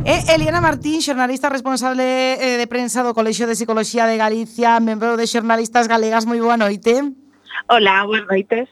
É 0.05 0.37
Eliana 0.37 0.61
Martín, 0.61 1.01
xornalista 1.01 1.49
responsable 1.49 2.37
eh, 2.37 2.61
de 2.61 2.67
prensa 2.69 3.01
do 3.01 3.17
Colexio 3.17 3.49
de 3.49 3.57
Psicología 3.57 4.05
de 4.05 4.21
Galicia, 4.21 4.77
membro 4.85 5.17
de 5.17 5.25
Xornalistas 5.25 5.89
Galegas. 5.89 6.29
Moi 6.29 6.45
boa 6.45 6.61
noite. 6.61 7.09
Ola, 7.67 8.05
buenas 8.05 8.29
noites. 8.29 8.69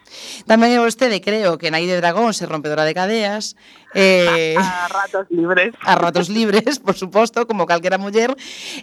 Tamén 0.49 0.73
é 0.75 0.81
vostede, 0.81 1.21
creo, 1.21 1.61
que 1.61 1.71
nai 1.71 1.85
de 1.85 2.01
dragón 2.01 2.33
se 2.33 2.49
rompedora 2.49 2.89
de 2.89 2.97
cadeas. 2.97 3.55
Eh, 3.95 4.57
a, 4.57 4.85
a 4.85 4.89
ratos 4.89 5.27
libres. 5.31 5.73
A 5.85 5.95
ratos 5.95 6.29
libres, 6.29 6.79
por 6.79 6.97
suposto, 6.97 7.47
como 7.47 7.67
calquera 7.67 7.99
muller. 8.01 8.35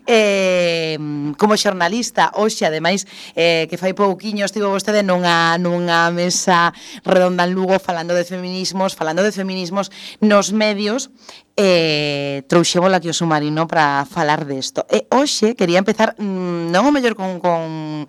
Eh, 0.08 0.98
como 1.38 1.58
xornalista, 1.58 2.32
hoxe, 2.38 2.64
ademais, 2.66 3.08
eh, 3.36 3.68
que 3.70 3.78
fai 3.78 3.92
pouquiño 3.92 4.46
estivo 4.46 4.72
vostede 4.72 5.04
nunha, 5.04 5.58
nunha 5.60 6.08
mesa 6.14 6.72
redonda 7.04 7.44
en 7.44 7.52
Lugo 7.58 7.82
falando 7.82 8.14
de 8.14 8.24
feminismos, 8.24 8.96
falando 8.96 9.26
de 9.26 9.34
feminismos 9.36 9.92
nos 10.22 10.54
medios, 10.54 11.12
eh, 11.58 12.44
trouxémola 12.48 12.98
aquí 12.98 13.10
o 13.10 13.16
submarino 13.16 13.68
para 13.68 14.06
falar 14.06 14.46
desto. 14.46 14.86
E 14.88 15.08
hoxe 15.12 15.56
quería 15.56 15.80
empezar, 15.82 16.16
mm, 16.20 16.72
non 16.72 16.88
o 16.88 16.92
mellor 16.94 17.16
con, 17.16 17.40
con 17.40 18.08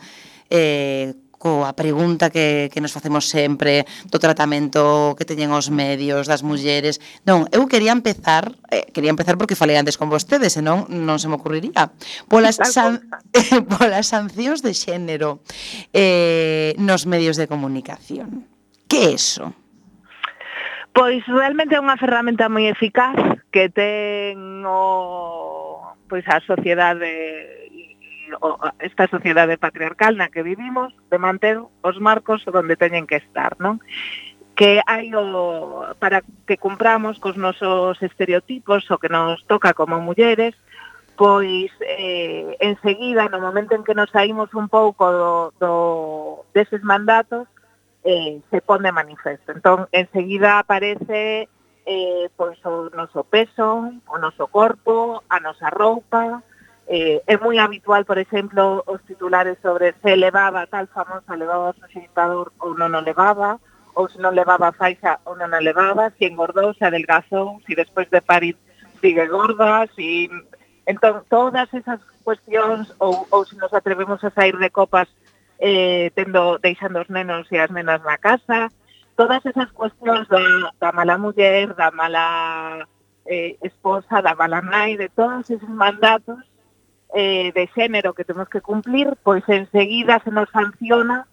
eh, 0.51 1.15
coa 1.39 1.73
pregunta 1.77 2.33
que, 2.33 2.69
que 2.73 2.81
nos 2.81 2.93
facemos 2.93 3.29
sempre 3.29 3.85
do 4.09 4.19
tratamento 4.19 5.15
que 5.15 5.29
teñen 5.29 5.53
os 5.53 5.69
medios, 5.71 6.27
das 6.27 6.43
mulleres. 6.43 6.99
Non, 7.29 7.45
eu 7.53 7.69
quería 7.69 7.93
empezar, 7.93 8.53
eh, 8.73 8.89
quería 8.91 9.13
empezar 9.13 9.37
porque 9.37 9.59
falei 9.59 9.77
antes 9.77 10.01
con 10.01 10.09
vostedes, 10.09 10.57
senón 10.57 10.89
non 10.89 11.21
se 11.21 11.29
me 11.29 11.37
ocurriría. 11.37 11.93
Polas, 12.27 12.59
san, 12.59 13.05
polas 13.73 14.11
sancións 14.11 14.65
de 14.65 14.73
xénero 14.73 15.45
eh, 15.93 16.75
nos 16.81 17.05
medios 17.05 17.37
de 17.37 17.47
comunicación. 17.47 18.49
Que 18.89 19.11
é 19.11 19.11
iso? 19.15 19.53
Pois 20.97 21.21
realmente 21.29 21.77
é 21.77 21.83
unha 21.83 22.01
ferramenta 22.01 22.49
moi 22.49 22.73
eficaz 22.73 23.21
que 23.53 23.69
ten 23.69 24.65
o, 24.65 25.93
pois 26.09 26.25
a 26.25 26.41
sociedade 26.41 27.66
esta 28.81 29.07
sociedade 29.07 29.59
patriarcal 29.59 30.17
na 30.17 30.29
que 30.29 30.43
vivimos 30.43 30.95
de 31.11 31.19
manter 31.19 31.59
os 31.59 31.97
marcos 32.01 32.45
onde 32.49 32.77
teñen 32.77 33.07
que 33.07 33.19
estar, 33.19 33.57
non? 33.59 33.81
que 34.57 34.81
hai 34.89 35.13
o 35.13 35.93
para 36.01 36.25
que 36.49 36.57
cumpramos 36.57 37.21
cos 37.21 37.37
nosos 37.37 38.01
estereotipos 38.01 38.89
o 38.89 38.97
que 38.97 39.13
nos 39.13 39.45
toca 39.45 39.77
como 39.77 40.01
mulleres, 40.01 40.57
pois 41.13 41.69
eh, 41.85 42.57
enseguida, 42.61 43.29
no 43.29 43.39
momento 43.39 43.77
en 43.77 43.85
que 43.85 43.93
nos 43.93 44.09
saímos 44.09 44.53
un 44.57 44.73
pouco 44.73 45.13
do, 45.13 45.53
do 45.61 45.73
deses 46.57 46.81
mandatos, 46.81 47.45
eh, 48.01 48.41
se 48.49 48.65
pon 48.65 48.81
de 48.81 48.97
manifesto. 48.97 49.53
Entón, 49.53 49.93
enseguida 49.93 50.59
aparece 50.59 51.53
eh, 51.85 52.29
pois 52.37 52.57
o 52.65 52.89
noso 52.97 53.29
peso, 53.29 53.93
o 54.09 54.17
noso 54.17 54.49
corpo, 54.49 55.23
a 55.29 55.37
nosa 55.39 55.69
roupa, 55.69 56.43
Eh, 56.89 57.19
é 57.27 57.35
moi 57.37 57.59
habitual, 57.59 58.07
por 58.07 58.19
exemplo, 58.19 58.85
os 58.87 59.03
titulares 59.03 59.59
sobre 59.59 59.95
se 59.99 60.15
levaba 60.15 60.71
tal 60.71 60.87
famosa, 60.87 61.35
levaba 61.35 61.75
o 61.75 61.89
dictador 61.91 62.53
ou 62.63 62.79
non 62.79 62.95
o 62.95 63.03
levaba, 63.03 63.59
ou 63.99 64.07
se 64.07 64.23
non 64.23 64.39
levaba 64.39 64.71
faixa 64.71 65.19
ou 65.27 65.35
non 65.35 65.51
a 65.51 65.59
levaba, 65.59 66.15
se 66.15 66.31
engordou, 66.31 66.71
se 66.79 66.87
adelgazou, 66.87 67.59
se 67.67 67.75
despois 67.75 68.07
de 68.07 68.23
parir 68.23 68.55
sigue 69.03 69.27
gorda, 69.27 69.91
si... 69.99 70.31
Entón, 70.87 71.27
todas 71.27 71.67
esas 71.75 71.99
cuestións, 72.23 72.95
ou, 73.03 73.27
ou 73.35 73.43
se 73.43 73.59
nos 73.59 73.75
atrevemos 73.75 74.23
a 74.23 74.31
sair 74.31 74.55
de 74.55 74.71
copas 74.71 75.11
eh, 75.59 76.15
tendo, 76.15 76.63
deixando 76.63 77.03
os 77.03 77.11
nenos 77.11 77.51
e 77.51 77.59
as 77.59 77.75
nenas 77.75 77.99
na 78.07 78.15
casa, 78.23 78.71
todas 79.19 79.43
esas 79.43 79.75
cuestións 79.75 80.31
da, 80.31 80.39
da 80.79 80.95
mala 80.95 81.19
muller, 81.19 81.75
da 81.75 81.91
mala 81.91 82.87
eh, 83.27 83.59
esposa, 83.67 84.23
da 84.23 84.39
mala 84.39 84.63
nai, 84.63 84.95
de 84.95 85.11
todos 85.11 85.51
esos 85.51 85.67
mandatos 85.67 86.39
eh, 87.15 87.53
de 87.53 87.69
xénero 87.75 88.15
que 88.15 88.25
temos 88.25 88.49
que 88.49 88.61
cumplir, 88.61 89.17
pois 89.23 89.45
enseguida 89.49 90.21
se 90.25 90.31
nos 90.31 90.49
sanciona 90.51 91.27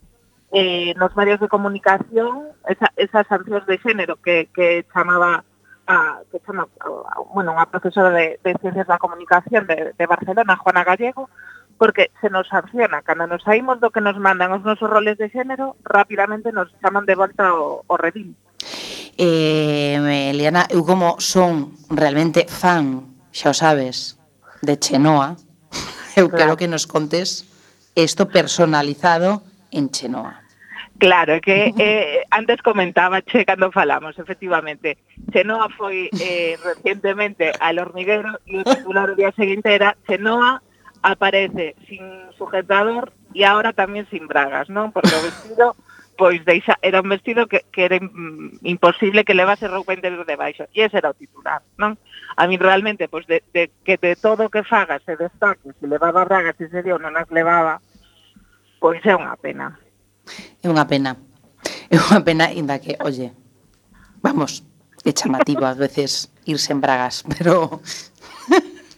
eh, 0.53 0.93
nos 0.97 1.15
medios 1.15 1.39
de 1.39 1.49
comunicación 1.49 2.53
esa, 2.69 2.93
esas 2.95 3.25
sancións 3.27 3.65
de 3.65 3.81
xénero 3.81 4.21
que, 4.21 4.49
que 4.53 4.85
chamaba 4.93 5.43
a, 5.87 6.21
que 6.31 6.39
chama, 6.45 6.67
a, 6.79 7.19
bueno, 7.33 7.57
a 7.59 7.65
profesora 7.65 8.11
de, 8.11 8.39
de 8.43 8.53
Ciencias 8.61 8.87
da 8.87 9.01
Comunicación 9.01 9.67
de, 9.67 9.93
de 9.97 10.05
Barcelona, 10.05 10.55
Juana 10.55 10.83
Gallego, 10.83 11.29
porque 11.77 12.11
se 12.21 12.29
nos 12.29 12.47
sanciona. 12.47 13.01
Cando 13.01 13.27
nos 13.27 13.43
saímos 13.43 13.81
do 13.81 13.91
que 13.91 13.99
nos 13.99 14.15
mandan 14.21 14.53
os 14.53 14.63
nosos 14.63 14.89
roles 14.89 15.17
de 15.17 15.27
xénero, 15.33 15.75
rapidamente 15.83 16.53
nos 16.53 16.69
chaman 16.79 17.09
de 17.09 17.15
volta 17.17 17.53
o, 17.53 17.83
o 17.87 17.97
redil. 17.97 18.37
Eh, 19.17 20.31
Eliana, 20.31 20.65
eu 20.69 20.85
como 20.85 21.19
son 21.19 21.73
realmente 21.89 22.45
fan, 22.47 23.13
xa 23.33 23.51
o 23.51 23.57
sabes, 23.57 24.21
de 24.61 24.77
Chenoa, 24.79 25.35
eu 26.19 26.29
claro. 26.29 26.37
quero 26.37 26.57
que 26.57 26.67
nos 26.67 26.85
contes 26.85 27.45
isto 27.95 28.29
personalizado 28.29 29.43
en 29.71 29.89
Chenoa. 29.89 30.41
Claro, 30.99 31.41
que 31.41 31.73
eh, 31.77 32.23
antes 32.31 32.61
comentaba 32.61 33.21
che 33.21 33.45
cando 33.45 33.71
falamos, 33.71 34.17
efectivamente. 34.19 34.97
Chenoa 35.31 35.69
foi 35.75 36.09
eh, 36.19 36.57
recientemente 36.63 37.51
al 37.59 37.79
hormiguero 37.79 38.39
e 38.45 38.59
o 38.59 38.63
titular 38.63 39.09
o 39.09 39.17
día 39.17 39.33
seguinte 39.35 39.73
era 39.73 39.97
Chenoa 40.07 40.61
aparece 41.03 41.75
sin 41.89 42.31
sujetador 42.37 43.11
e 43.35 43.43
agora 43.43 43.73
tamén 43.75 44.07
sin 44.07 44.29
bragas, 44.29 44.71
non? 44.71 44.93
Porque 44.95 45.11
o 45.11 45.25
vestido 45.25 45.75
pois 46.17 46.45
deixa, 46.45 46.77
era 46.81 47.01
un 47.01 47.09
vestido 47.09 47.47
que, 47.47 47.65
que 47.71 47.85
era 47.85 47.97
imposible 48.63 49.25
que 49.25 49.33
levase 49.33 49.67
roupa 49.67 49.93
interior 49.93 50.25
debaixo. 50.25 50.65
E 50.73 50.85
ese 50.85 50.97
era 50.97 51.09
o 51.09 51.17
titular, 51.17 51.61
non? 51.77 51.97
A 52.37 52.45
mí 52.45 52.57
realmente, 52.57 53.09
pois 53.09 53.25
de, 53.25 53.41
de, 53.53 53.73
que 53.83 53.97
de 53.97 54.15
todo 54.15 54.47
o 54.47 54.51
que 54.53 54.63
faga 54.63 55.01
se 55.01 55.17
destaque, 55.17 55.73
se 55.79 55.85
levaba 55.87 56.25
bragas 56.25 56.57
e 56.61 56.69
se 56.69 56.81
dio, 56.85 57.01
non 57.01 57.17
as 57.17 57.29
levaba, 57.33 57.81
pois 58.77 59.01
é 59.05 59.13
unha 59.17 59.33
pena. 59.37 59.77
É 60.61 60.69
unha 60.69 60.85
pena. 60.85 61.17
É 61.89 61.97
unha 61.97 62.21
pena, 62.21 62.53
inda 62.53 62.77
que, 62.77 62.97
oye, 63.01 63.33
vamos, 64.21 64.61
é 65.03 65.11
chamativo 65.11 65.65
ás 65.65 65.77
veces 65.77 66.29
ir 66.45 66.57
sen 66.59 66.79
bragas, 66.79 67.25
pero 67.31 67.81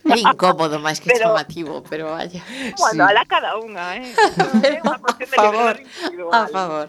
É 0.05 0.21
incómodo 0.21 0.77
máis 0.77 1.01
que 1.01 1.09
pero, 1.09 1.33
chamativo, 1.33 1.81
pero 1.89 2.13
vaya. 2.13 2.41
Bueno, 2.77 3.07
sí. 3.09 3.13
la 3.13 3.25
cada 3.25 3.57
unha, 3.57 3.97
eh. 3.97 4.13
Pero, 4.61 4.81
a 4.85 4.99
favor, 5.33 5.75
a 6.31 6.47
favor. 6.47 6.87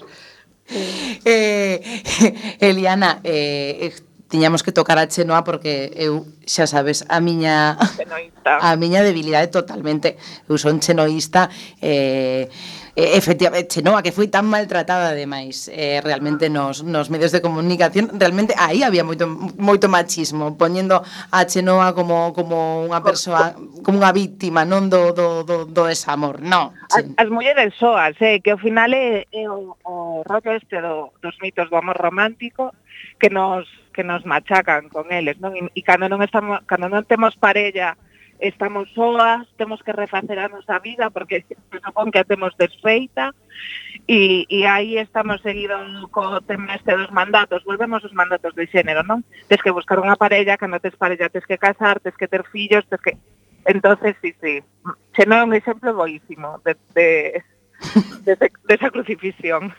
Eh, 1.24 1.80
Eliana, 2.60 3.20
eh, 3.24 3.88
eh 3.88 3.92
tiñamos 4.28 4.62
que 4.62 4.72
tocar 4.72 4.98
a 4.98 5.06
Chenoa 5.06 5.46
porque 5.46 5.94
eu 5.94 6.26
xa 6.44 6.66
sabes 6.66 7.06
a 7.06 7.22
miña 7.22 7.78
chenoísta. 7.94 8.58
a 8.58 8.74
miña 8.74 9.00
debilidade 9.06 9.48
totalmente. 9.48 10.18
Eu 10.50 10.58
son 10.58 10.82
chenoísta 10.82 11.48
eh 11.78 12.50
eh, 12.96 13.16
efectivamente, 13.16 13.76
Chenoa, 13.76 14.00
que 14.00 14.10
foi 14.10 14.32
tan 14.32 14.48
maltratada 14.48 15.12
ademais, 15.12 15.68
eh, 15.68 16.00
realmente 16.00 16.48
nos, 16.48 16.80
nos 16.80 17.12
medios 17.12 17.30
de 17.30 17.44
comunicación, 17.44 18.08
realmente 18.16 18.56
aí 18.56 18.80
había 18.80 19.04
moito, 19.04 19.28
moito 19.60 19.86
machismo, 19.92 20.56
poñendo 20.56 21.04
a 21.30 21.44
Chenoa 21.44 21.92
como, 21.92 22.32
como 22.32 22.88
unha 22.88 23.04
persoa, 23.04 23.52
como 23.84 24.00
unha 24.00 24.16
víctima, 24.16 24.64
non 24.64 24.88
do, 24.88 25.12
do, 25.12 25.44
do, 25.44 25.68
do 25.68 25.82
desamor, 25.84 26.40
non. 26.40 26.72
As, 26.88 27.04
as 27.20 27.28
mulleres 27.28 27.76
soas, 27.76 28.16
eh, 28.24 28.40
que 28.40 28.56
ao 28.56 28.58
final 28.58 28.88
é, 28.96 29.28
é 29.28 29.44
o, 29.44 29.76
o 29.84 30.24
rollo 30.24 30.56
este 30.56 30.80
do, 30.80 31.12
dos 31.20 31.36
mitos 31.44 31.68
do 31.68 31.76
amor 31.76 32.00
romántico, 32.00 32.72
que 33.20 33.28
nos 33.28 33.68
que 33.92 34.04
nos 34.04 34.26
machacan 34.26 34.88
con 34.88 35.08
eles, 35.12 35.40
non? 35.40 35.56
E, 35.56 35.68
e 35.72 35.80
cando 35.84 36.08
non 36.08 36.20
estamos 36.24 36.64
cando 36.68 36.88
non 36.88 37.04
temos 37.08 37.36
parella 37.36 37.96
estamos 38.40 38.90
soas, 38.92 39.46
temos 39.56 39.82
que 39.82 39.92
refacer 39.92 40.38
a 40.38 40.48
nosa 40.48 40.78
vida 40.78 41.10
porque 41.10 41.44
se 41.48 41.80
supón 41.80 42.10
que 42.10 42.20
a 42.20 42.28
temos 42.28 42.56
desfeita 42.56 43.32
e, 44.06 44.46
e 44.48 44.66
aí 44.66 44.98
estamos 44.98 45.40
seguido 45.42 45.76
co 46.14 46.40
tema 46.44 46.76
este 46.76 46.94
dos 46.94 47.10
mandatos, 47.10 47.64
volvemos 47.64 48.04
os 48.04 48.14
mandatos 48.14 48.54
de 48.54 48.68
xénero, 48.70 49.02
non? 49.02 49.24
Tes 49.48 49.62
que 49.62 49.74
buscar 49.74 49.98
unha 49.98 50.20
parella, 50.20 50.60
cando 50.60 50.78
tes 50.78 50.94
parella 50.94 51.32
tes 51.32 51.46
que 51.48 51.58
casar, 51.58 51.98
tes 51.98 52.14
que 52.14 52.28
ter 52.28 52.44
fillos, 52.48 52.86
tes 52.86 53.00
que... 53.00 53.18
Entonces, 53.66 54.14
sí, 54.22 54.30
sí, 54.38 54.62
xenón 55.16 55.42
é 55.42 55.46
un 55.50 55.54
exemplo 55.58 55.90
boísimo 55.90 56.62
de, 56.62 56.78
de 56.94 57.42
dese, 58.26 58.52
desa 58.66 58.88
crucifixión. 58.90 59.72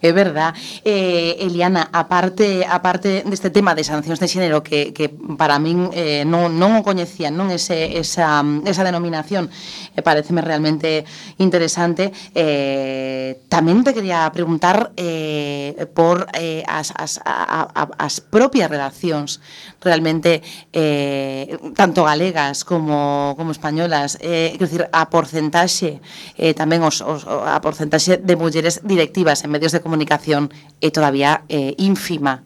É 0.00 0.10
verdad. 0.12 0.54
Eh, 0.84 1.36
Eliana, 1.42 1.90
aparte 1.92 2.62
aparte 2.68 3.24
deste 3.26 3.50
tema 3.50 3.74
de 3.74 3.82
sancións 3.82 4.22
de 4.22 4.28
xénero 4.30 4.62
que, 4.62 4.94
que 4.94 5.10
para 5.10 5.58
min 5.58 5.90
eh, 5.92 6.22
non, 6.22 6.54
non 6.54 6.78
o 6.78 6.86
coñecía, 6.86 7.34
non 7.34 7.50
ese, 7.50 7.98
esa, 7.98 8.40
esa 8.64 8.82
denominación, 8.86 9.50
eh, 9.96 10.02
pareceme 10.02 10.40
realmente 10.40 11.02
interesante, 11.42 12.14
eh, 12.34 13.42
tamén 13.50 13.82
te 13.82 13.94
quería 13.94 14.28
preguntar 14.30 14.94
eh, 14.94 15.74
por 15.94 16.30
eh, 16.38 16.62
as, 16.66 16.94
as, 16.94 17.18
a, 17.26 17.66
a, 17.66 17.82
as 17.98 18.22
propias 18.22 18.70
relacións 18.70 19.42
realmente 19.80 20.42
eh, 20.72 21.58
tanto 21.76 22.04
galegas 22.04 22.64
como, 22.64 23.34
como 23.36 23.52
españolas, 23.52 24.18
eh, 24.20 24.50
quero 24.52 24.66
dicir, 24.66 24.84
a 24.92 25.10
porcentaxe 25.10 26.00
eh, 26.36 26.54
tamén 26.54 26.82
os, 26.82 27.00
os, 27.00 27.26
a 27.26 27.58
porcentaxe 27.62 28.18
de 28.18 28.34
mulleres 28.34 28.82
directivas 28.82 29.44
en 29.46 29.54
medios 29.54 29.70
de 29.70 29.82
comunicación 29.82 30.50
é 30.82 30.90
todavía 30.90 31.46
eh, 31.48 31.74
ínfima 31.78 32.42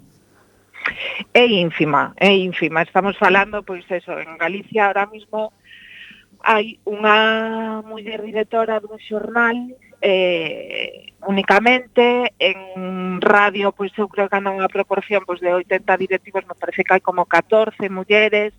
É 1.32 1.46
ínfima, 1.46 2.12
é 2.16 2.34
ínfima. 2.34 2.82
Estamos 2.82 3.16
falando, 3.16 3.62
pois 3.62 3.86
eso, 3.88 4.18
en 4.18 4.36
Galicia 4.36 4.86
ahora 4.90 5.06
mismo 5.06 5.54
hai 6.42 6.82
unha 6.82 7.86
muller 7.86 8.18
directora 8.18 8.82
dun 8.82 8.98
xornal 8.98 9.54
eh, 10.02 11.14
únicamente 11.26 12.34
en 12.38 13.20
radio 13.22 13.70
pois 13.70 13.94
eu 13.94 14.10
creo 14.10 14.26
que 14.26 14.36
anda 14.36 14.50
unha 14.50 14.66
proporción 14.66 15.22
pois 15.22 15.38
de 15.38 15.54
80 15.54 15.86
directivos 15.96 16.42
me 16.44 16.58
parece 16.58 16.82
que 16.82 16.98
hai 16.98 17.02
como 17.02 17.30
14 17.30 17.78
mulleres 17.86 18.50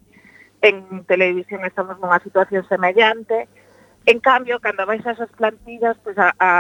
en 0.63 1.03
televisión 1.03 1.67
estamos 1.67 1.99
nunha 1.99 2.23
situación 2.23 2.63
semellante 2.71 3.51
en 4.07 4.23
cambio 4.23 4.63
cando 4.63 4.87
vais 4.87 5.03
as 5.03 5.19
plantillas 5.35 5.99
pois 5.99 6.15
a, 6.15 6.31
a 6.39 6.51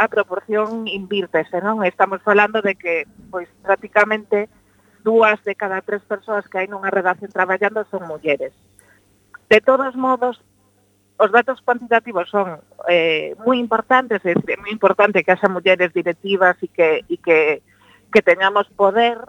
a 0.00 0.08
proporción 0.08 0.88
invírtese, 0.88 1.60
non? 1.60 1.84
Estamos 1.84 2.24
falando 2.24 2.64
de 2.64 2.72
que 2.72 3.04
pois 3.28 3.52
prácticamente 3.60 4.48
dúas 5.04 5.36
de 5.44 5.52
cada 5.52 5.84
tres 5.84 6.00
persoas 6.08 6.48
que 6.48 6.56
hai 6.56 6.68
nunha 6.72 6.88
redacción 6.88 7.28
traballando 7.28 7.84
son 7.92 8.08
mulleres. 8.08 8.56
De 9.52 9.60
todos 9.60 9.92
modos, 10.00 10.40
os 11.20 11.30
datos 11.30 11.60
cuantitativos 11.60 12.32
son 12.32 12.64
eh, 12.88 13.36
moi 13.44 13.60
importantes, 13.60 14.24
é, 14.24 14.32
moi 14.56 14.72
importante 14.72 15.20
que 15.20 15.28
haxa 15.36 15.52
mulleres 15.52 15.92
directivas 15.92 16.56
e 16.64 16.68
que, 16.72 17.04
e 17.12 17.20
que, 17.20 17.60
que 18.08 18.24
teñamos 18.24 18.64
poder, 18.72 19.20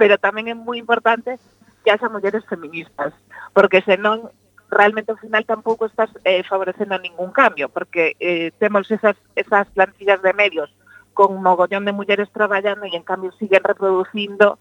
pero 0.00 0.16
tamén 0.16 0.48
é 0.48 0.56
moi 0.56 0.80
importante 0.80 1.36
que 1.84 1.92
haxa 1.92 2.08
mulleres 2.08 2.40
feministas, 2.48 3.12
porque 3.52 3.84
senón 3.84 4.32
realmente 4.72 5.12
ao 5.12 5.20
final 5.20 5.44
tampouco 5.44 5.84
estás 5.84 6.08
eh, 6.24 6.40
favorecendo 6.40 6.96
ningún 6.96 7.36
cambio, 7.36 7.68
porque 7.68 8.16
eh, 8.16 8.56
temos 8.56 8.88
esas, 8.88 9.20
esas 9.36 9.68
plantillas 9.76 10.24
de 10.24 10.32
medios 10.32 10.72
con 11.12 11.36
mogollón 11.44 11.84
de 11.84 11.92
mulleres 11.92 12.32
traballando 12.32 12.88
e 12.88 12.96
en 12.96 13.04
cambio 13.04 13.28
siguen 13.36 13.60
reproducindo 13.60 14.56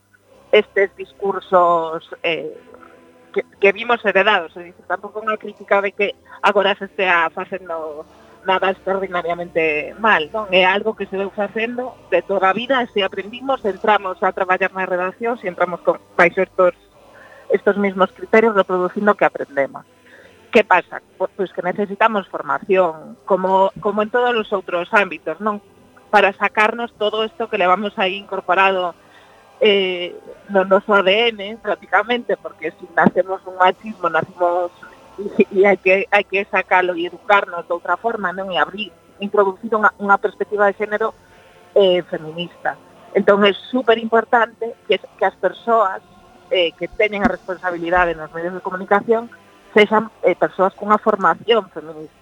estes 0.52 0.92
discursos 1.00 2.04
eh, 2.20 2.52
que, 3.34 3.46
que 3.60 3.72
vimos 3.72 4.04
heredados, 4.04 4.56
é 4.58 4.72
dicir, 4.72 4.86
tampouco 4.86 5.22
unha 5.22 5.38
crítica 5.38 5.82
de 5.82 5.92
que 5.94 6.08
agora 6.42 6.76
se 6.76 6.86
estea 6.90 7.30
facendo 7.30 8.06
nada 8.46 8.72
extraordinariamente 8.72 9.94
mal, 10.00 10.30
non? 10.32 10.48
É 10.50 10.64
algo 10.64 10.96
que 10.96 11.06
se 11.06 11.18
veu 11.20 11.30
facendo 11.30 11.96
de 12.10 12.24
toda 12.24 12.50
a 12.50 12.56
vida, 12.56 12.88
se 12.96 13.04
aprendimos, 13.04 13.64
entramos 13.66 14.22
a 14.24 14.32
traballar 14.32 14.72
na 14.72 14.88
redacción, 14.88 15.38
se 15.38 15.52
entramos 15.52 15.84
con 15.84 16.00
pais 16.16 16.36
estos, 16.38 16.74
estos 17.52 17.76
mismos 17.78 18.12
criterios 18.16 18.56
reproducindo 18.56 19.12
o 19.12 19.18
que 19.20 19.28
aprendemos. 19.28 19.84
Que 20.50 20.64
pasa? 20.64 21.04
Pois 21.20 21.30
pues 21.36 21.50
que 21.54 21.62
necesitamos 21.62 22.26
formación, 22.32 23.20
como, 23.28 23.70
como 23.84 24.02
en 24.02 24.10
todos 24.10 24.34
os 24.34 24.50
outros 24.56 24.90
ámbitos, 24.96 25.38
non? 25.44 25.62
Para 26.10 26.34
sacarnos 26.34 26.90
todo 26.98 27.22
isto 27.28 27.52
que 27.52 27.62
levamos 27.62 27.94
aí 28.00 28.18
incorporado 28.18 28.98
eh, 29.60 30.16
no 30.50 30.66
noso 30.66 30.94
ADN 30.94 31.58
prácticamente, 31.62 32.38
porque 32.38 32.72
se 32.72 32.80
si 32.80 32.88
nacemos 32.96 33.42
un 33.46 33.56
machismo, 33.58 34.10
nacemos 34.10 34.72
e 35.52 35.68
hai 35.68 35.78
que, 35.78 36.08
hai 36.10 36.24
que 36.24 36.48
sacalo 36.48 36.96
e 36.96 37.06
educarnos 37.06 37.68
de 37.68 37.74
outra 37.76 38.00
forma, 38.00 38.32
non? 38.32 38.50
E 38.52 38.58
abrir, 38.58 38.92
introducir 39.20 39.68
unha, 39.76 39.92
unha 40.00 40.16
perspectiva 40.16 40.72
de 40.72 40.80
género 40.80 41.12
eh, 41.76 42.00
feminista. 42.08 42.80
Entón, 43.12 43.44
é 43.44 43.52
super 43.52 44.00
importante 44.00 44.80
que, 44.88 44.96
que 44.96 45.26
as 45.26 45.36
persoas 45.36 46.00
eh, 46.52 46.72
que 46.80 46.88
teñen 46.88 47.28
a 47.28 47.32
responsabilidade 47.32 48.16
nos 48.16 48.32
medios 48.32 48.56
de 48.56 48.64
comunicación 48.64 49.30
sexan 49.76 50.10
eh, 50.26 50.34
persoas 50.34 50.74
cunha 50.74 50.98
formación 50.98 51.70
feminista. 51.70 52.16